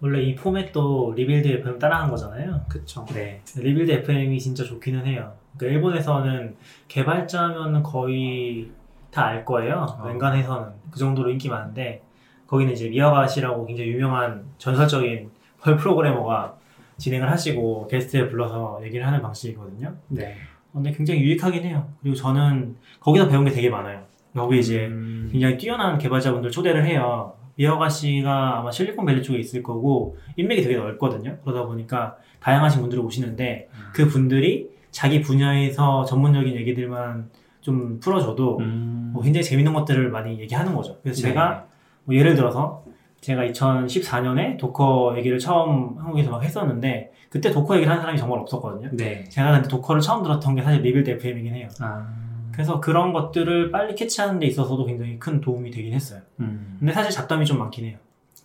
원래 0.00 0.20
이 0.20 0.34
포맷도 0.34 1.14
Rebuild 1.16 1.48
FM 1.48 1.78
따라한 1.78 2.10
거잖아요. 2.10 2.64
그쵸 2.68 3.06
네. 3.14 3.40
Rebuild 3.56 3.90
FM이 3.90 4.40
진짜 4.40 4.64
좋기는 4.64 5.06
해요. 5.06 5.32
그러니까 5.56 5.76
일본에서는 5.76 6.56
개발자면 6.88 7.82
거의 7.82 8.70
다 9.12 9.26
알 9.26 9.44
거예요. 9.44 9.86
어. 10.00 10.06
웬간해서는 10.06 10.68
그 10.90 10.98
정도로 10.98 11.30
인기 11.30 11.48
많은데 11.48 12.02
거기는 12.46 12.72
이제 12.72 12.88
미야가와 12.88 13.30
씨라고 13.30 13.66
굉장히 13.66 13.90
유명한 13.90 14.44
전설적인 14.58 15.30
Perl 15.60 15.76
프로그래머가 15.76 16.56
진행을 16.98 17.30
하시고 17.30 17.88
게스트에 17.88 18.28
불러서 18.28 18.80
얘기를 18.84 19.06
하는 19.06 19.22
방식이거든요. 19.22 19.94
네. 20.08 20.36
근데 20.72 20.90
굉장히 20.92 21.20
유익하긴 21.20 21.62
해요. 21.64 21.86
그리고 22.00 22.16
저는 22.16 22.76
거기서 23.00 23.28
배운 23.28 23.44
게 23.44 23.50
되게 23.50 23.68
많아요. 23.68 24.02
여기 24.36 24.58
이제 24.58 24.86
음, 24.86 25.28
굉장히 25.30 25.58
뛰어난 25.58 25.98
개발자분들 25.98 26.50
초대를 26.50 26.86
해요. 26.86 27.34
미야가와 27.56 27.88
씨가 27.90 28.60
아마 28.60 28.70
실리콘밸리 28.70 29.22
쪽에 29.22 29.38
있을 29.38 29.62
거고 29.62 30.16
인맥이 30.36 30.62
되게 30.62 30.76
넓거든요. 30.76 31.36
그러다 31.44 31.66
보니까 31.66 32.16
다양하신 32.40 32.80
분들이 32.80 33.00
오시는데 33.00 33.68
그 33.92 34.08
분들이 34.08 34.70
자기 34.90 35.20
분야에서 35.20 36.04
전문적인 36.06 36.54
얘기들만 36.56 37.30
좀 37.62 38.00
풀어줘도 38.00 38.58
음, 38.58 39.10
뭐 39.14 39.22
굉장히 39.22 39.44
재밌는 39.44 39.72
것들을 39.72 40.10
많이 40.10 40.38
얘기하는 40.40 40.74
거죠. 40.74 40.98
그래서 41.02 41.22
네. 41.22 41.28
제가 41.28 41.66
뭐 42.04 42.14
예를 42.14 42.34
들어서 42.34 42.84
제가 43.20 43.44
2014년에 43.46 44.58
Docker 44.58 45.14
얘기를 45.16 45.38
처음 45.38 45.96
한국에서 45.96 46.30
막 46.30 46.42
했었는데 46.42 47.12
그때 47.30 47.50
Docker 47.50 47.76
얘기를 47.76 47.88
하는 47.90 48.02
사람이 48.02 48.18
정말 48.18 48.40
없었거든요. 48.40 48.90
네. 48.92 49.24
제가 49.28 49.52
근데 49.52 49.68
Docker를 49.68 50.02
처음 50.02 50.22
들었던 50.22 50.54
게 50.56 50.62
사실 50.62 50.82
Rebuild 50.82 51.08
FM이긴 51.08 51.54
해요. 51.54 51.68
아, 51.80 52.06
그래서 52.50 52.80
그런 52.80 53.12
것들을 53.12 53.70
빨리 53.70 53.94
캐치하는 53.94 54.40
데 54.40 54.46
있어서도 54.46 54.84
굉장히 54.84 55.18
큰 55.18 55.40
도움이 55.40 55.70
되긴 55.70 55.94
했어요. 55.94 56.20
음, 56.40 56.76
근데 56.80 56.92
사실 56.92 57.12
잡담이 57.12 57.46
좀 57.46 57.58
많긴 57.58 57.86
해요. 57.86 57.96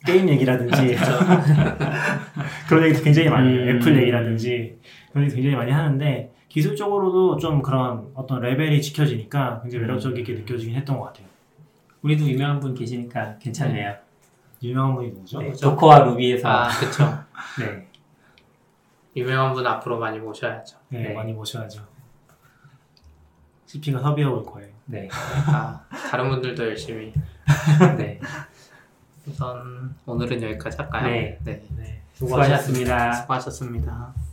게임 0.06 0.30
얘기라든지 0.30 0.96
그런 2.70 2.86
얘기도 2.86 3.04
굉장히 3.04 3.30
많이 3.30 3.50
해요. 3.50 3.64
음. 3.64 3.78
애플 3.78 3.98
얘기라든지 3.98 4.78
그런 5.12 5.26
얘기 5.26 5.36
굉장히 5.36 5.56
많이 5.56 5.72
하는데 5.72 6.32
기술적으로도 6.58 7.38
좀 7.38 7.62
그런 7.62 8.10
어떤 8.16 8.42
레벨이 8.42 8.82
지켜지니까 8.82 9.62
굉장히 9.62 9.84
음. 9.84 9.88
매력적이게 9.88 10.34
느껴지긴 10.34 10.76
했던 10.76 10.98
것 10.98 11.06
같아요. 11.06 11.28
우리도 12.02 12.26
유명한 12.26 12.60
분 12.60 12.74
계시니까 12.74 13.38
괜찮네요. 13.38 13.96
유명한 14.64 14.96
분이 14.96 15.10
누구죠? 15.10 15.40
네, 15.40 15.54
조커와 15.54 16.00
루비에서 16.00 16.48
아 16.50 16.68
그쵸 16.70 17.04
네. 17.62 17.88
유명한 19.16 19.54
분 19.54 19.68
앞으로 19.68 20.00
많이 20.00 20.18
모셔야죠. 20.18 20.78
네, 20.90 21.10
네. 21.10 21.14
많이 21.14 21.32
모셔야죠. 21.32 21.84
CP가 23.68 24.00
섭외해 24.00 24.28
올 24.28 24.44
거예요. 24.44 24.72
네. 24.86 25.08
아, 25.12 25.86
다른 26.10 26.28
분들도 26.30 26.66
열심히. 26.66 27.14
네. 28.00 28.20
우선 29.28 29.94
오늘은 30.08 30.42
여기까지 30.42 30.78
할까요? 30.78 31.08
네. 31.08 31.38
네. 31.44 31.64
네, 31.76 32.02
수고하셨습니다. 32.14 33.14
수고하셨습니다. 33.14 34.27